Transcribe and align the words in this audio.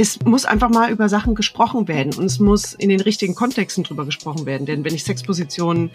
es 0.00 0.24
muss 0.24 0.44
einfach 0.44 0.70
mal 0.70 0.92
über 0.92 1.08
Sachen 1.08 1.34
gesprochen 1.34 1.88
werden 1.88 2.14
und 2.14 2.24
es 2.24 2.38
muss 2.38 2.72
in 2.72 2.88
den 2.88 3.00
richtigen 3.00 3.34
Kontexten 3.34 3.82
drüber 3.82 4.04
gesprochen 4.04 4.46
werden. 4.46 4.64
Denn 4.64 4.84
wenn 4.84 4.94
ich 4.94 5.02
Sexpositionen 5.02 5.90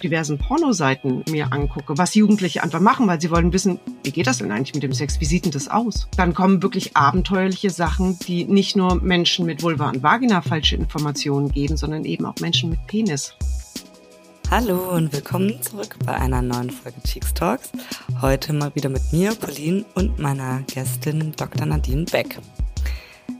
diversen 0.00 0.38
Pornoseiten 0.38 1.24
mir 1.28 1.52
angucke, 1.52 1.98
was 1.98 2.14
Jugendliche 2.14 2.62
einfach 2.62 2.80
machen, 2.80 3.08
weil 3.08 3.20
sie 3.20 3.32
wollen 3.32 3.52
wissen, 3.52 3.80
wie 4.04 4.12
geht 4.12 4.28
das 4.28 4.38
denn 4.38 4.52
eigentlich 4.52 4.74
mit 4.74 4.84
dem 4.84 4.92
Sex? 4.92 5.20
Wie 5.20 5.24
sieht 5.24 5.44
denn 5.44 5.52
das 5.52 5.66
aus? 5.66 6.06
Dann 6.16 6.34
kommen 6.34 6.62
wirklich 6.62 6.96
abenteuerliche 6.96 7.70
Sachen, 7.70 8.16
die 8.20 8.44
nicht 8.44 8.76
nur 8.76 9.02
Menschen 9.02 9.44
mit 9.44 9.64
Vulva 9.64 9.88
und 9.88 10.04
Vagina 10.04 10.40
falsche 10.40 10.76
Informationen 10.76 11.50
geben, 11.50 11.76
sondern 11.76 12.04
eben 12.04 12.26
auch 12.26 12.36
Menschen 12.40 12.70
mit 12.70 12.86
Penis. 12.86 13.34
Hallo 14.50 14.94
und 14.94 15.12
willkommen 15.12 15.60
zurück 15.60 15.96
bei 16.06 16.14
einer 16.14 16.40
neuen 16.40 16.70
Folge 16.70 17.02
Cheeks 17.02 17.34
Talks. 17.34 17.70
Heute 18.22 18.54
mal 18.54 18.74
wieder 18.74 18.88
mit 18.88 19.12
mir, 19.12 19.34
Pauline, 19.34 19.84
und 19.94 20.18
meiner 20.18 20.62
Gästin 20.62 21.34
Dr. 21.36 21.66
Nadine 21.66 22.06
Beck. 22.06 22.38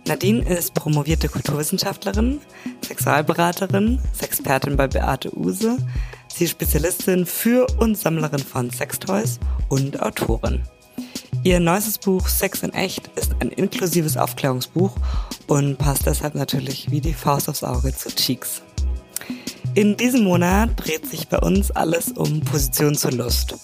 Nadine 0.06 0.46
ist 0.46 0.74
promovierte 0.74 1.30
Kulturwissenschaftlerin, 1.30 2.42
Sexualberaterin, 2.86 3.98
Sexpertin 4.12 4.76
bei 4.76 4.86
Beate 4.86 5.34
Use. 5.34 5.78
Sie 6.28 6.44
ist 6.44 6.50
Spezialistin 6.50 7.24
für 7.24 7.66
und 7.78 7.96
Sammlerin 7.96 8.40
von 8.40 8.68
Sextoys 8.68 9.40
und 9.70 10.02
Autorin. 10.02 10.60
Ihr 11.42 11.58
neuestes 11.58 11.96
Buch 11.96 12.28
Sex 12.28 12.62
in 12.62 12.74
Echt 12.74 13.08
ist 13.16 13.34
ein 13.40 13.48
inklusives 13.48 14.18
Aufklärungsbuch 14.18 14.94
und 15.46 15.78
passt 15.78 16.04
deshalb 16.04 16.34
natürlich 16.34 16.90
wie 16.90 17.00
die 17.00 17.14
Faust 17.14 17.48
aufs 17.48 17.64
Auge 17.64 17.96
zu 17.96 18.10
Cheeks. 18.10 18.60
In 19.78 19.96
diesem 19.96 20.24
Monat 20.24 20.70
dreht 20.74 21.06
sich 21.06 21.28
bei 21.28 21.38
uns 21.38 21.70
alles 21.70 22.08
um 22.08 22.40
Position 22.40 22.96
zur 22.96 23.12
Lust. 23.12 23.54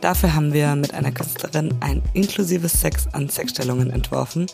Dafür 0.00 0.34
haben 0.34 0.54
wir 0.54 0.74
mit 0.74 0.94
einer 0.94 1.12
Künstlerin 1.12 1.74
ein 1.80 2.00
inklusives 2.14 2.80
Sex 2.80 3.08
an 3.12 3.28
Sexstellungen 3.28 3.90
entworfen, 3.90 4.46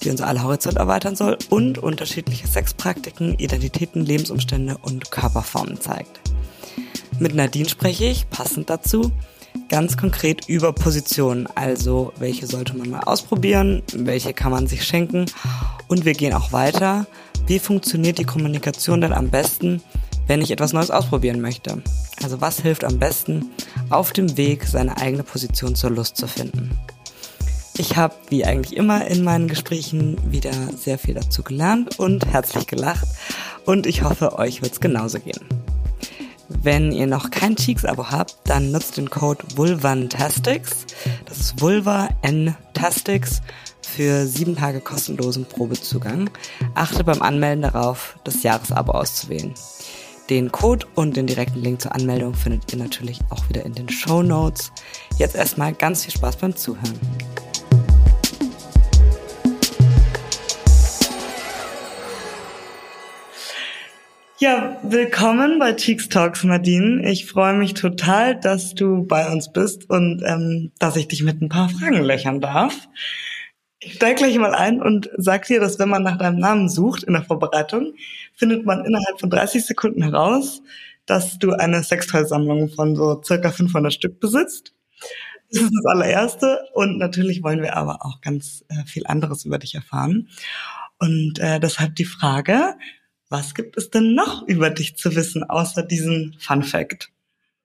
die 0.00 0.10
unser 0.10 0.28
aller 0.28 0.44
Horizont 0.44 0.76
erweitern 0.76 1.16
soll 1.16 1.36
und 1.50 1.78
unterschiedliche 1.78 2.46
Sexpraktiken, 2.46 3.36
Identitäten, 3.40 4.06
Lebensumstände 4.06 4.78
und 4.82 5.10
Körperformen 5.10 5.80
zeigt. 5.80 6.20
Mit 7.18 7.34
Nadine 7.34 7.68
spreche 7.68 8.04
ich, 8.04 8.30
passend 8.30 8.70
dazu, 8.70 9.10
ganz 9.68 9.96
konkret 9.96 10.48
über 10.48 10.72
Positionen, 10.72 11.48
also 11.56 12.12
welche 12.20 12.46
sollte 12.46 12.76
man 12.76 12.88
mal 12.88 13.00
ausprobieren, 13.00 13.82
welche 13.96 14.32
kann 14.32 14.52
man 14.52 14.68
sich 14.68 14.84
schenken 14.84 15.26
und 15.88 16.04
wir 16.04 16.12
gehen 16.12 16.34
auch 16.34 16.52
weiter. 16.52 17.08
Wie 17.48 17.58
funktioniert 17.58 18.18
die 18.18 18.24
Kommunikation 18.24 19.00
denn 19.00 19.12
am 19.12 19.28
besten, 19.28 19.82
wenn 20.26 20.40
ich 20.40 20.50
etwas 20.50 20.72
Neues 20.72 20.90
ausprobieren 20.90 21.40
möchte? 21.40 21.82
Also 22.22 22.40
was 22.40 22.60
hilft 22.60 22.84
am 22.84 22.98
besten, 22.98 23.50
auf 23.90 24.12
dem 24.12 24.36
Weg 24.36 24.64
seine 24.64 24.96
eigene 24.98 25.22
Position 25.22 25.74
zur 25.74 25.90
Lust 25.90 26.16
zu 26.16 26.26
finden? 26.26 26.78
Ich 27.78 27.96
habe, 27.96 28.14
wie 28.28 28.44
eigentlich 28.44 28.76
immer 28.76 29.06
in 29.06 29.24
meinen 29.24 29.48
Gesprächen, 29.48 30.18
wieder 30.30 30.52
sehr 30.76 30.98
viel 30.98 31.14
dazu 31.14 31.42
gelernt 31.42 31.98
und 31.98 32.26
herzlich 32.26 32.66
gelacht. 32.66 33.06
Und 33.64 33.86
ich 33.86 34.02
hoffe, 34.02 34.38
euch 34.38 34.60
wird's 34.62 34.80
genauso 34.80 35.18
gehen. 35.20 35.40
Wenn 36.48 36.92
ihr 36.92 37.06
noch 37.06 37.30
kein 37.30 37.56
Cheeks-Abo 37.56 38.10
habt, 38.10 38.36
dann 38.44 38.72
nutzt 38.72 38.98
den 38.98 39.08
Code 39.08 39.42
VulvanTastics. 39.56 40.86
Das 41.24 41.38
ist 41.38 41.60
Vulva 41.60 42.08
N 42.20 42.54
Tastics 42.74 43.40
für 43.80 44.26
sieben 44.26 44.56
Tage 44.56 44.80
kostenlosen 44.80 45.46
Probezugang. 45.46 46.30
Achte 46.74 47.04
beim 47.04 47.22
Anmelden 47.22 47.62
darauf, 47.62 48.16
das 48.24 48.42
Jahresabo 48.42 48.92
auszuwählen. 48.92 49.54
Den 50.32 50.50
Code 50.50 50.86
und 50.94 51.18
den 51.18 51.26
direkten 51.26 51.60
Link 51.60 51.82
zur 51.82 51.94
Anmeldung 51.94 52.32
findet 52.32 52.72
ihr 52.72 52.78
natürlich 52.78 53.20
auch 53.28 53.50
wieder 53.50 53.66
in 53.66 53.74
den 53.74 53.90
Show 53.90 54.22
Notes. 54.22 54.72
Jetzt 55.18 55.34
erstmal 55.34 55.74
ganz 55.74 56.06
viel 56.06 56.14
Spaß 56.14 56.36
beim 56.36 56.56
Zuhören. 56.56 56.98
Ja, 64.38 64.78
willkommen 64.82 65.58
bei 65.58 65.74
Cheeks 65.74 66.08
Talks, 66.08 66.44
Nadine. 66.44 67.06
Ich 67.10 67.26
freue 67.26 67.52
mich 67.52 67.74
total, 67.74 68.34
dass 68.40 68.74
du 68.74 69.04
bei 69.06 69.30
uns 69.30 69.52
bist 69.52 69.90
und 69.90 70.22
ähm, 70.24 70.72
dass 70.78 70.96
ich 70.96 71.08
dich 71.08 71.22
mit 71.22 71.42
ein 71.42 71.50
paar 71.50 71.68
Fragen 71.68 72.02
löchern 72.02 72.40
darf. 72.40 72.88
Ich 73.84 73.94
steige 73.94 74.14
gleich 74.14 74.38
mal 74.38 74.54
ein 74.54 74.80
und 74.80 75.10
sag 75.16 75.46
dir, 75.46 75.58
dass 75.58 75.78
wenn 75.80 75.88
man 75.88 76.04
nach 76.04 76.16
deinem 76.16 76.38
Namen 76.38 76.68
sucht 76.68 77.02
in 77.02 77.14
der 77.14 77.24
Vorbereitung, 77.24 77.94
findet 78.32 78.64
man 78.64 78.84
innerhalb 78.84 79.18
von 79.18 79.28
30 79.28 79.66
Sekunden 79.66 80.02
heraus, 80.02 80.62
dass 81.04 81.36
du 81.40 81.52
eine 81.52 81.82
Sextoy-Sammlung 81.82 82.68
von 82.68 82.94
so 82.94 83.20
circa 83.24 83.50
500 83.50 83.92
Stück 83.92 84.20
besitzt. 84.20 84.72
Das 85.50 85.62
ist 85.62 85.72
das 85.74 85.86
allererste. 85.86 86.60
Und 86.74 86.98
natürlich 86.98 87.42
wollen 87.42 87.60
wir 87.60 87.76
aber 87.76 88.04
auch 88.04 88.20
ganz 88.20 88.64
äh, 88.68 88.84
viel 88.86 89.04
anderes 89.06 89.44
über 89.44 89.58
dich 89.58 89.74
erfahren. 89.74 90.28
Und 91.00 91.40
äh, 91.40 91.58
deshalb 91.58 91.96
die 91.96 92.04
Frage, 92.04 92.76
was 93.30 93.52
gibt 93.52 93.76
es 93.76 93.90
denn 93.90 94.14
noch 94.14 94.46
über 94.46 94.70
dich 94.70 94.96
zu 94.96 95.16
wissen, 95.16 95.42
außer 95.42 95.82
diesen 95.82 96.36
Fun 96.38 96.62
Fact? 96.62 97.10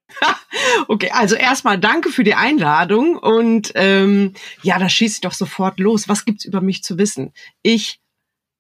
Okay, 0.88 1.10
also 1.12 1.36
erstmal 1.36 1.80
danke 1.80 2.10
für 2.10 2.24
die 2.24 2.36
Einladung 2.36 3.18
und 3.18 3.72
ähm, 3.76 4.34
ja, 4.64 4.80
da 4.80 4.90
schieße 4.90 5.16
ich 5.16 5.22
doch 5.22 5.34
sofort 5.34 5.80
los. 5.80 6.08
Was 6.08 6.26
gibt's 6.26 6.46
über 6.46 6.62
mich 6.62 6.84
zu 6.84 6.98
wissen? 6.98 7.34
Ich 7.62 8.00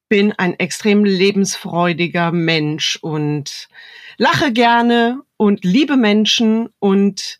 bin 0.09 0.31
ein 0.33 0.57
extrem 0.59 1.03
lebensfreudiger 1.03 2.31
Mensch 2.31 2.97
und 3.01 3.67
lache 4.17 4.51
gerne 4.51 5.21
und 5.37 5.63
liebe 5.63 5.97
Menschen 5.97 6.69
und 6.79 7.37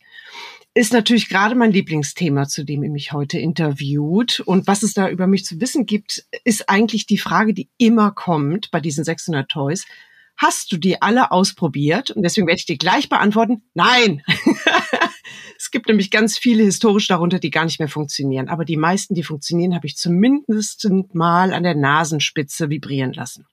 ist 0.74 0.92
natürlich 0.92 1.28
gerade 1.28 1.54
mein 1.54 1.72
Lieblingsthema, 1.72 2.46
zu 2.46 2.64
dem 2.64 2.84
ihr 2.84 2.90
mich 2.90 3.12
heute 3.12 3.38
interviewt. 3.38 4.40
Und 4.40 4.66
was 4.66 4.82
es 4.82 4.94
da 4.94 5.08
über 5.08 5.26
mich 5.26 5.44
zu 5.44 5.60
wissen 5.60 5.86
gibt, 5.86 6.24
ist 6.44 6.68
eigentlich 6.68 7.06
die 7.06 7.18
Frage, 7.18 7.52
die 7.52 7.68
immer 7.78 8.12
kommt 8.12 8.70
bei 8.70 8.80
diesen 8.80 9.02
600 9.02 9.48
Toys. 9.48 9.86
Hast 10.38 10.70
du 10.70 10.76
die 10.76 11.02
alle 11.02 11.32
ausprobiert? 11.32 12.12
Und 12.12 12.22
deswegen 12.22 12.46
werde 12.46 12.60
ich 12.60 12.66
dir 12.66 12.78
gleich 12.78 13.08
beantworten, 13.08 13.62
nein. 13.74 14.22
es 15.58 15.72
gibt 15.72 15.88
nämlich 15.88 16.12
ganz 16.12 16.38
viele 16.38 16.62
historisch 16.62 17.08
darunter, 17.08 17.40
die 17.40 17.50
gar 17.50 17.64
nicht 17.64 17.80
mehr 17.80 17.88
funktionieren. 17.88 18.48
Aber 18.48 18.64
die 18.64 18.76
meisten, 18.76 19.14
die 19.14 19.24
funktionieren, 19.24 19.74
habe 19.74 19.88
ich 19.88 19.96
zumindest 19.96 20.88
mal 21.12 21.52
an 21.52 21.64
der 21.64 21.74
Nasenspitze 21.74 22.70
vibrieren 22.70 23.12
lassen. 23.12 23.46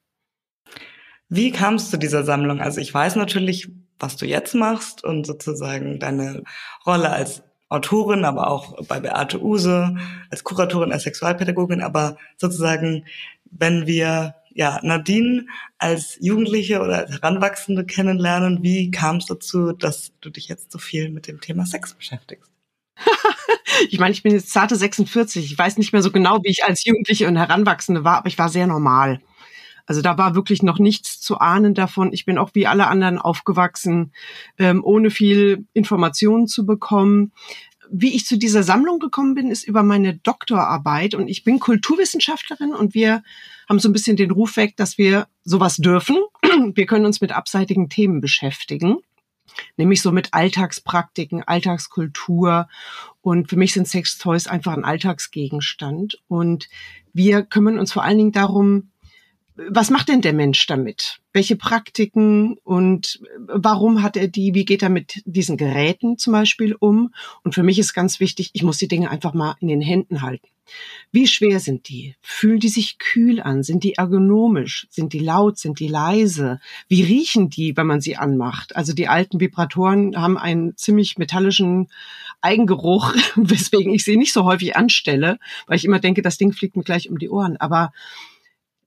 Wie 1.27 1.51
kamst 1.51 1.87
du 1.87 1.91
zu 1.91 1.97
dieser 1.97 2.23
Sammlung? 2.23 2.61
Also 2.61 2.79
ich 2.79 2.93
weiß 2.93 3.15
natürlich, 3.15 3.67
was 3.97 4.15
du 4.15 4.27
jetzt 4.27 4.53
machst 4.53 5.03
und 5.03 5.25
sozusagen 5.25 5.99
deine 5.99 6.43
Rolle 6.85 7.09
als 7.09 7.41
Autorin, 7.67 8.25
aber 8.25 8.51
auch 8.51 8.85
bei 8.87 8.99
Beate 8.99 9.41
Use, 9.41 9.95
als 10.29 10.43
Kuratorin, 10.43 10.91
als 10.91 11.01
Sexualpädagogin, 11.03 11.81
aber 11.81 12.17
sozusagen, 12.37 13.05
wenn 13.49 13.87
wir 13.87 14.35
ja, 14.55 14.79
Nadine 14.83 15.47
als 15.77 16.17
Jugendliche 16.21 16.79
oder 16.79 16.99
als 16.99 17.11
Heranwachsende 17.11 17.85
kennenlernen. 17.85 18.63
Wie 18.63 18.89
kam 18.89 19.17
es 19.17 19.25
dazu, 19.25 19.73
dass 19.73 20.13
du 20.21 20.29
dich 20.29 20.47
jetzt 20.47 20.71
so 20.71 20.79
viel 20.79 21.09
mit 21.09 21.27
dem 21.27 21.41
Thema 21.41 21.65
Sex 21.65 21.93
beschäftigst? 21.93 22.49
ich 23.89 23.99
meine, 23.99 24.13
ich 24.13 24.23
bin 24.23 24.31
jetzt 24.31 24.51
zarte 24.51 24.77
46. 24.77 25.51
Ich 25.51 25.57
weiß 25.57 25.77
nicht 25.77 25.91
mehr 25.91 26.01
so 26.01 26.09
genau, 26.09 26.39
wie 26.43 26.49
ich 26.49 26.63
als 26.63 26.85
Jugendliche 26.85 27.27
und 27.27 27.35
Heranwachsende 27.35 28.05
war, 28.05 28.17
aber 28.17 28.27
ich 28.27 28.39
war 28.39 28.47
sehr 28.47 28.65
normal. 28.65 29.21
Also 29.85 30.01
da 30.01 30.17
war 30.17 30.35
wirklich 30.35 30.63
noch 30.63 30.79
nichts 30.79 31.19
zu 31.19 31.37
ahnen 31.39 31.73
davon. 31.73 32.13
Ich 32.13 32.25
bin 32.25 32.37
auch 32.37 32.51
wie 32.53 32.65
alle 32.65 32.87
anderen 32.87 33.19
aufgewachsen, 33.19 34.13
ähm, 34.57 34.83
ohne 34.83 35.11
viel 35.11 35.67
Informationen 35.73 36.47
zu 36.47 36.65
bekommen 36.65 37.33
wie 37.89 38.15
ich 38.15 38.25
zu 38.25 38.37
dieser 38.37 38.63
Sammlung 38.63 38.99
gekommen 38.99 39.35
bin, 39.35 39.49
ist 39.49 39.67
über 39.67 39.83
meine 39.83 40.15
Doktorarbeit. 40.17 41.15
Und 41.15 41.27
ich 41.27 41.43
bin 41.43 41.59
Kulturwissenschaftlerin 41.59 42.73
und 42.73 42.93
wir 42.93 43.23
haben 43.69 43.79
so 43.79 43.89
ein 43.89 43.93
bisschen 43.93 44.17
den 44.17 44.31
Ruf 44.31 44.57
weg, 44.57 44.75
dass 44.77 44.97
wir 44.97 45.27
sowas 45.43 45.77
dürfen. 45.77 46.17
Wir 46.75 46.85
können 46.85 47.05
uns 47.05 47.21
mit 47.21 47.31
abseitigen 47.31 47.89
Themen 47.89 48.21
beschäftigen, 48.21 48.97
nämlich 49.77 50.01
so 50.01 50.11
mit 50.11 50.33
Alltagspraktiken, 50.33 51.43
Alltagskultur. 51.43 52.67
Und 53.21 53.49
für 53.49 53.55
mich 53.55 53.73
sind 53.73 53.87
Sextoys 53.87 54.47
einfach 54.47 54.73
ein 54.73 54.85
Alltagsgegenstand. 54.85 56.21
Und 56.27 56.69
wir 57.13 57.43
kümmern 57.43 57.79
uns 57.79 57.91
vor 57.91 58.03
allen 58.03 58.17
Dingen 58.17 58.31
darum, 58.31 58.91
was 59.55 59.89
macht 59.89 60.09
denn 60.09 60.21
der 60.21 60.33
Mensch 60.33 60.65
damit? 60.67 61.19
Welche 61.31 61.55
Praktiken 61.55 62.57
und 62.63 63.21
warum 63.47 64.03
hat 64.03 64.17
er 64.17 64.27
die? 64.27 64.53
Wie 64.53 64.65
geht 64.65 64.83
er 64.83 64.89
mit 64.89 65.21
diesen 65.25 65.57
Geräten 65.57 66.17
zum 66.17 66.33
Beispiel 66.33 66.75
um? 66.77 67.13
Und 67.43 67.55
für 67.55 67.63
mich 67.63 67.79
ist 67.79 67.93
ganz 67.93 68.19
wichtig, 68.19 68.49
ich 68.53 68.63
muss 68.63 68.77
die 68.77 68.87
Dinge 68.87 69.09
einfach 69.09 69.33
mal 69.33 69.55
in 69.61 69.67
den 69.69 69.81
Händen 69.81 70.21
halten. 70.21 70.47
Wie 71.11 71.27
schwer 71.27 71.59
sind 71.59 71.89
die? 71.89 72.15
Fühlen 72.21 72.59
die 72.59 72.69
sich 72.69 72.97
kühl 72.97 73.39
an? 73.39 73.63
Sind 73.63 73.83
die 73.83 73.93
ergonomisch? 73.93 74.87
Sind 74.89 75.13
die 75.13 75.19
laut? 75.19 75.57
Sind 75.57 75.79
die 75.79 75.87
leise? 75.87 76.59
Wie 76.87 77.03
riechen 77.03 77.49
die, 77.49 77.77
wenn 77.77 77.87
man 77.87 78.01
sie 78.01 78.17
anmacht? 78.17 78.75
Also 78.75 78.93
die 78.93 79.07
alten 79.07 79.39
Vibratoren 79.39 80.19
haben 80.19 80.37
einen 80.37 80.75
ziemlich 80.75 81.17
metallischen 81.17 81.87
Eigengeruch, 82.41 83.13
weswegen 83.35 83.93
ich 83.93 84.03
sie 84.03 84.17
nicht 84.17 84.33
so 84.33 84.43
häufig 84.43 84.75
anstelle, 84.75 85.37
weil 85.67 85.77
ich 85.77 85.85
immer 85.85 85.99
denke, 85.99 86.21
das 86.21 86.37
Ding 86.37 86.51
fliegt 86.51 86.75
mir 86.75 86.83
gleich 86.83 87.09
um 87.09 87.19
die 87.19 87.29
Ohren. 87.29 87.57
Aber 87.57 87.93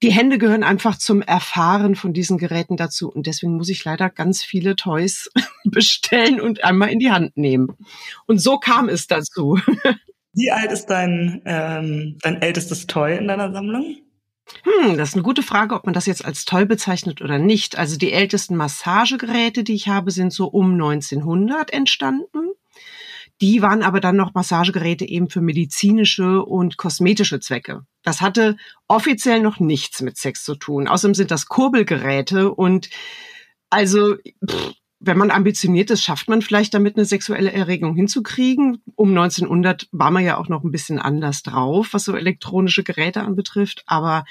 die 0.02 0.12
Hände 0.12 0.38
gehören 0.38 0.62
einfach 0.62 0.96
zum 0.96 1.22
Erfahren 1.22 1.96
von 1.96 2.12
diesen 2.12 2.38
Geräten 2.38 2.76
dazu. 2.76 3.10
Und 3.10 3.26
deswegen 3.26 3.56
muss 3.56 3.68
ich 3.68 3.84
leider 3.84 4.10
ganz 4.10 4.44
viele 4.44 4.76
Toys 4.76 5.30
bestellen 5.64 6.40
und 6.40 6.64
einmal 6.64 6.90
in 6.90 6.98
die 6.98 7.10
Hand 7.10 7.36
nehmen. 7.36 7.76
Und 8.26 8.38
so 8.38 8.58
kam 8.58 8.88
es 8.88 9.06
dazu. 9.06 9.58
Wie 10.34 10.50
alt 10.52 10.70
ist 10.70 10.86
dein, 10.86 11.42
ähm, 11.46 12.18
dein 12.22 12.40
ältestes 12.40 12.86
Toy 12.86 13.16
in 13.16 13.26
deiner 13.26 13.52
Sammlung? 13.52 13.96
Hm, 14.62 14.96
das 14.96 15.10
ist 15.10 15.14
eine 15.14 15.24
gute 15.24 15.42
Frage, 15.42 15.74
ob 15.74 15.84
man 15.84 15.94
das 15.94 16.06
jetzt 16.06 16.24
als 16.24 16.44
toll 16.44 16.64
bezeichnet 16.64 17.20
oder 17.20 17.38
nicht. 17.38 17.76
Also 17.76 17.98
die 17.98 18.12
ältesten 18.12 18.56
Massagegeräte, 18.56 19.64
die 19.64 19.74
ich 19.74 19.88
habe, 19.88 20.10
sind 20.10 20.32
so 20.32 20.46
um 20.46 20.72
1900 20.72 21.72
entstanden. 21.72 22.52
Die 23.40 23.62
waren 23.62 23.82
aber 23.82 24.00
dann 24.00 24.16
noch 24.16 24.34
Massagegeräte 24.34 25.08
eben 25.08 25.30
für 25.30 25.40
medizinische 25.40 26.44
und 26.44 26.76
kosmetische 26.76 27.38
Zwecke. 27.40 27.82
Das 28.02 28.20
hatte 28.20 28.56
offiziell 28.88 29.40
noch 29.40 29.60
nichts 29.60 30.02
mit 30.02 30.16
Sex 30.16 30.42
zu 30.42 30.56
tun. 30.56 30.88
Außerdem 30.88 31.14
sind 31.14 31.30
das 31.30 31.46
Kurbelgeräte 31.46 32.52
und 32.52 32.90
also 33.70 34.16
pff, 34.48 34.74
wenn 35.00 35.18
man 35.18 35.30
ambitioniert 35.30 35.90
ist, 35.90 36.02
schafft 36.02 36.28
man 36.28 36.42
vielleicht 36.42 36.74
damit 36.74 36.96
eine 36.96 37.04
sexuelle 37.04 37.52
Erregung 37.52 37.94
hinzukriegen. 37.94 38.82
Um 38.96 39.10
1900 39.10 39.88
war 39.92 40.10
man 40.10 40.24
ja 40.24 40.36
auch 40.38 40.48
noch 40.48 40.64
ein 40.64 40.72
bisschen 40.72 40.98
anders 40.98 41.42
drauf, 41.42 41.90
was 41.92 42.04
so 42.04 42.16
elektronische 42.16 42.82
Geräte 42.82 43.22
anbetrifft. 43.22 43.84
Aber 43.86 44.24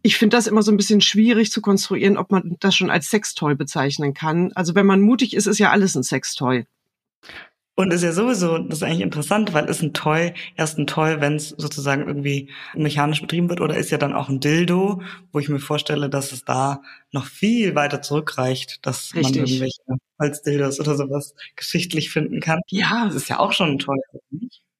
ich 0.00 0.16
finde 0.16 0.36
das 0.36 0.46
immer 0.46 0.62
so 0.62 0.72
ein 0.72 0.78
bisschen 0.78 1.02
schwierig 1.02 1.52
zu 1.52 1.60
konstruieren, 1.60 2.16
ob 2.16 2.30
man 2.30 2.56
das 2.60 2.74
schon 2.74 2.90
als 2.90 3.10
Sextoy 3.10 3.54
bezeichnen 3.54 4.14
kann. 4.14 4.50
Also 4.54 4.74
wenn 4.74 4.86
man 4.86 5.02
mutig 5.02 5.34
ist, 5.34 5.46
ist 5.46 5.58
ja 5.58 5.70
alles 5.70 5.94
ein 5.94 6.02
Sextoy. 6.02 6.64
Und 7.74 7.92
ist 7.92 8.02
ja 8.02 8.12
sowieso, 8.12 8.58
das 8.58 8.78
ist 8.78 8.82
eigentlich 8.82 9.00
interessant, 9.00 9.54
weil 9.54 9.64
ist 9.64 9.82
ein 9.82 9.94
Toy 9.94 10.34
erst 10.56 10.78
ein 10.78 10.86
Toy, 10.86 11.20
wenn 11.20 11.36
es 11.36 11.48
sozusagen 11.50 12.06
irgendwie 12.06 12.50
mechanisch 12.74 13.22
betrieben 13.22 13.48
wird, 13.48 13.62
oder 13.62 13.76
ist 13.76 13.90
ja 13.90 13.96
dann 13.96 14.12
auch 14.12 14.28
ein 14.28 14.40
Dildo, 14.40 15.00
wo 15.32 15.38
ich 15.38 15.48
mir 15.48 15.58
vorstelle, 15.58 16.10
dass 16.10 16.32
es 16.32 16.44
da 16.44 16.82
noch 17.12 17.24
viel 17.24 17.74
weiter 17.74 18.02
zurückreicht, 18.02 18.84
dass 18.84 19.14
Richtig. 19.14 19.36
man 19.36 19.46
irgendwelche 19.46 19.82
Holzdildos 20.20 20.80
oder 20.80 20.96
sowas 20.96 21.34
geschichtlich 21.56 22.10
finden 22.10 22.40
kann. 22.40 22.60
Ja, 22.68 23.06
das 23.06 23.14
ist 23.14 23.28
ja 23.30 23.38
auch 23.38 23.52
schon 23.52 23.70
ein 23.70 23.78
Toy? 23.78 23.96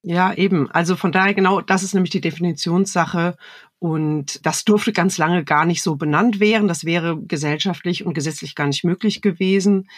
Ja, 0.03 0.33
eben. 0.33 0.69
Also 0.69 0.95
von 0.95 1.11
daher 1.11 1.33
genau, 1.33 1.61
das 1.61 1.81
ist 1.81 1.93
nämlich 1.93 2.11
die 2.11 2.21
Definitionssache. 2.21 3.37
Und 3.79 4.45
das 4.45 4.63
durfte 4.63 4.93
ganz 4.93 5.17
lange 5.17 5.43
gar 5.43 5.65
nicht 5.65 5.81
so 5.81 5.95
benannt 5.95 6.39
werden. 6.39 6.67
Das 6.67 6.85
wäre 6.85 7.19
gesellschaftlich 7.21 8.05
und 8.05 8.13
gesetzlich 8.13 8.55
gar 8.55 8.67
nicht 8.67 8.83
möglich 8.83 9.21
gewesen. 9.21 9.89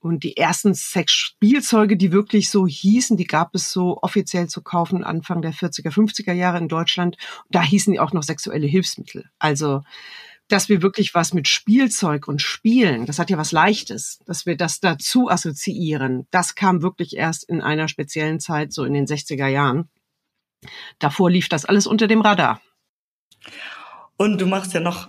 Und 0.00 0.24
die 0.24 0.36
ersten 0.36 0.74
Sexspielzeuge, 0.74 1.98
die 1.98 2.10
wirklich 2.10 2.48
so 2.48 2.66
hießen, 2.66 3.18
die 3.18 3.26
gab 3.26 3.54
es 3.54 3.70
so 3.70 3.98
offiziell 4.00 4.48
zu 4.48 4.62
kaufen 4.62 5.04
Anfang 5.04 5.42
der 5.42 5.52
40er, 5.52 5.92
50er 5.92 6.32
Jahre 6.32 6.58
in 6.58 6.68
Deutschland. 6.68 7.18
Da 7.50 7.62
hießen 7.62 7.92
die 7.92 8.00
auch 8.00 8.14
noch 8.14 8.22
sexuelle 8.22 8.66
Hilfsmittel. 8.66 9.28
Also, 9.38 9.82
dass 10.48 10.70
wir 10.70 10.80
wirklich 10.80 11.14
was 11.14 11.34
mit 11.34 11.48
Spielzeug 11.48 12.28
und 12.28 12.40
Spielen, 12.40 13.04
das 13.04 13.18
hat 13.18 13.28
ja 13.28 13.36
was 13.36 13.52
Leichtes, 13.52 14.20
dass 14.26 14.46
wir 14.46 14.56
das 14.56 14.80
dazu 14.80 15.28
assoziieren, 15.28 16.26
das 16.30 16.54
kam 16.54 16.82
wirklich 16.82 17.16
erst 17.16 17.48
in 17.48 17.60
einer 17.60 17.86
speziellen 17.86 18.40
Zeit, 18.40 18.72
so 18.72 18.84
in 18.84 18.94
den 18.94 19.06
60er 19.06 19.46
Jahren. 19.46 19.88
Davor 20.98 21.30
lief 21.30 21.48
das 21.48 21.66
alles 21.66 21.86
unter 21.86 22.08
dem 22.08 22.22
Radar. 22.22 22.60
Und 24.16 24.40
du 24.40 24.46
machst 24.46 24.74
ja 24.74 24.80
noch 24.80 25.08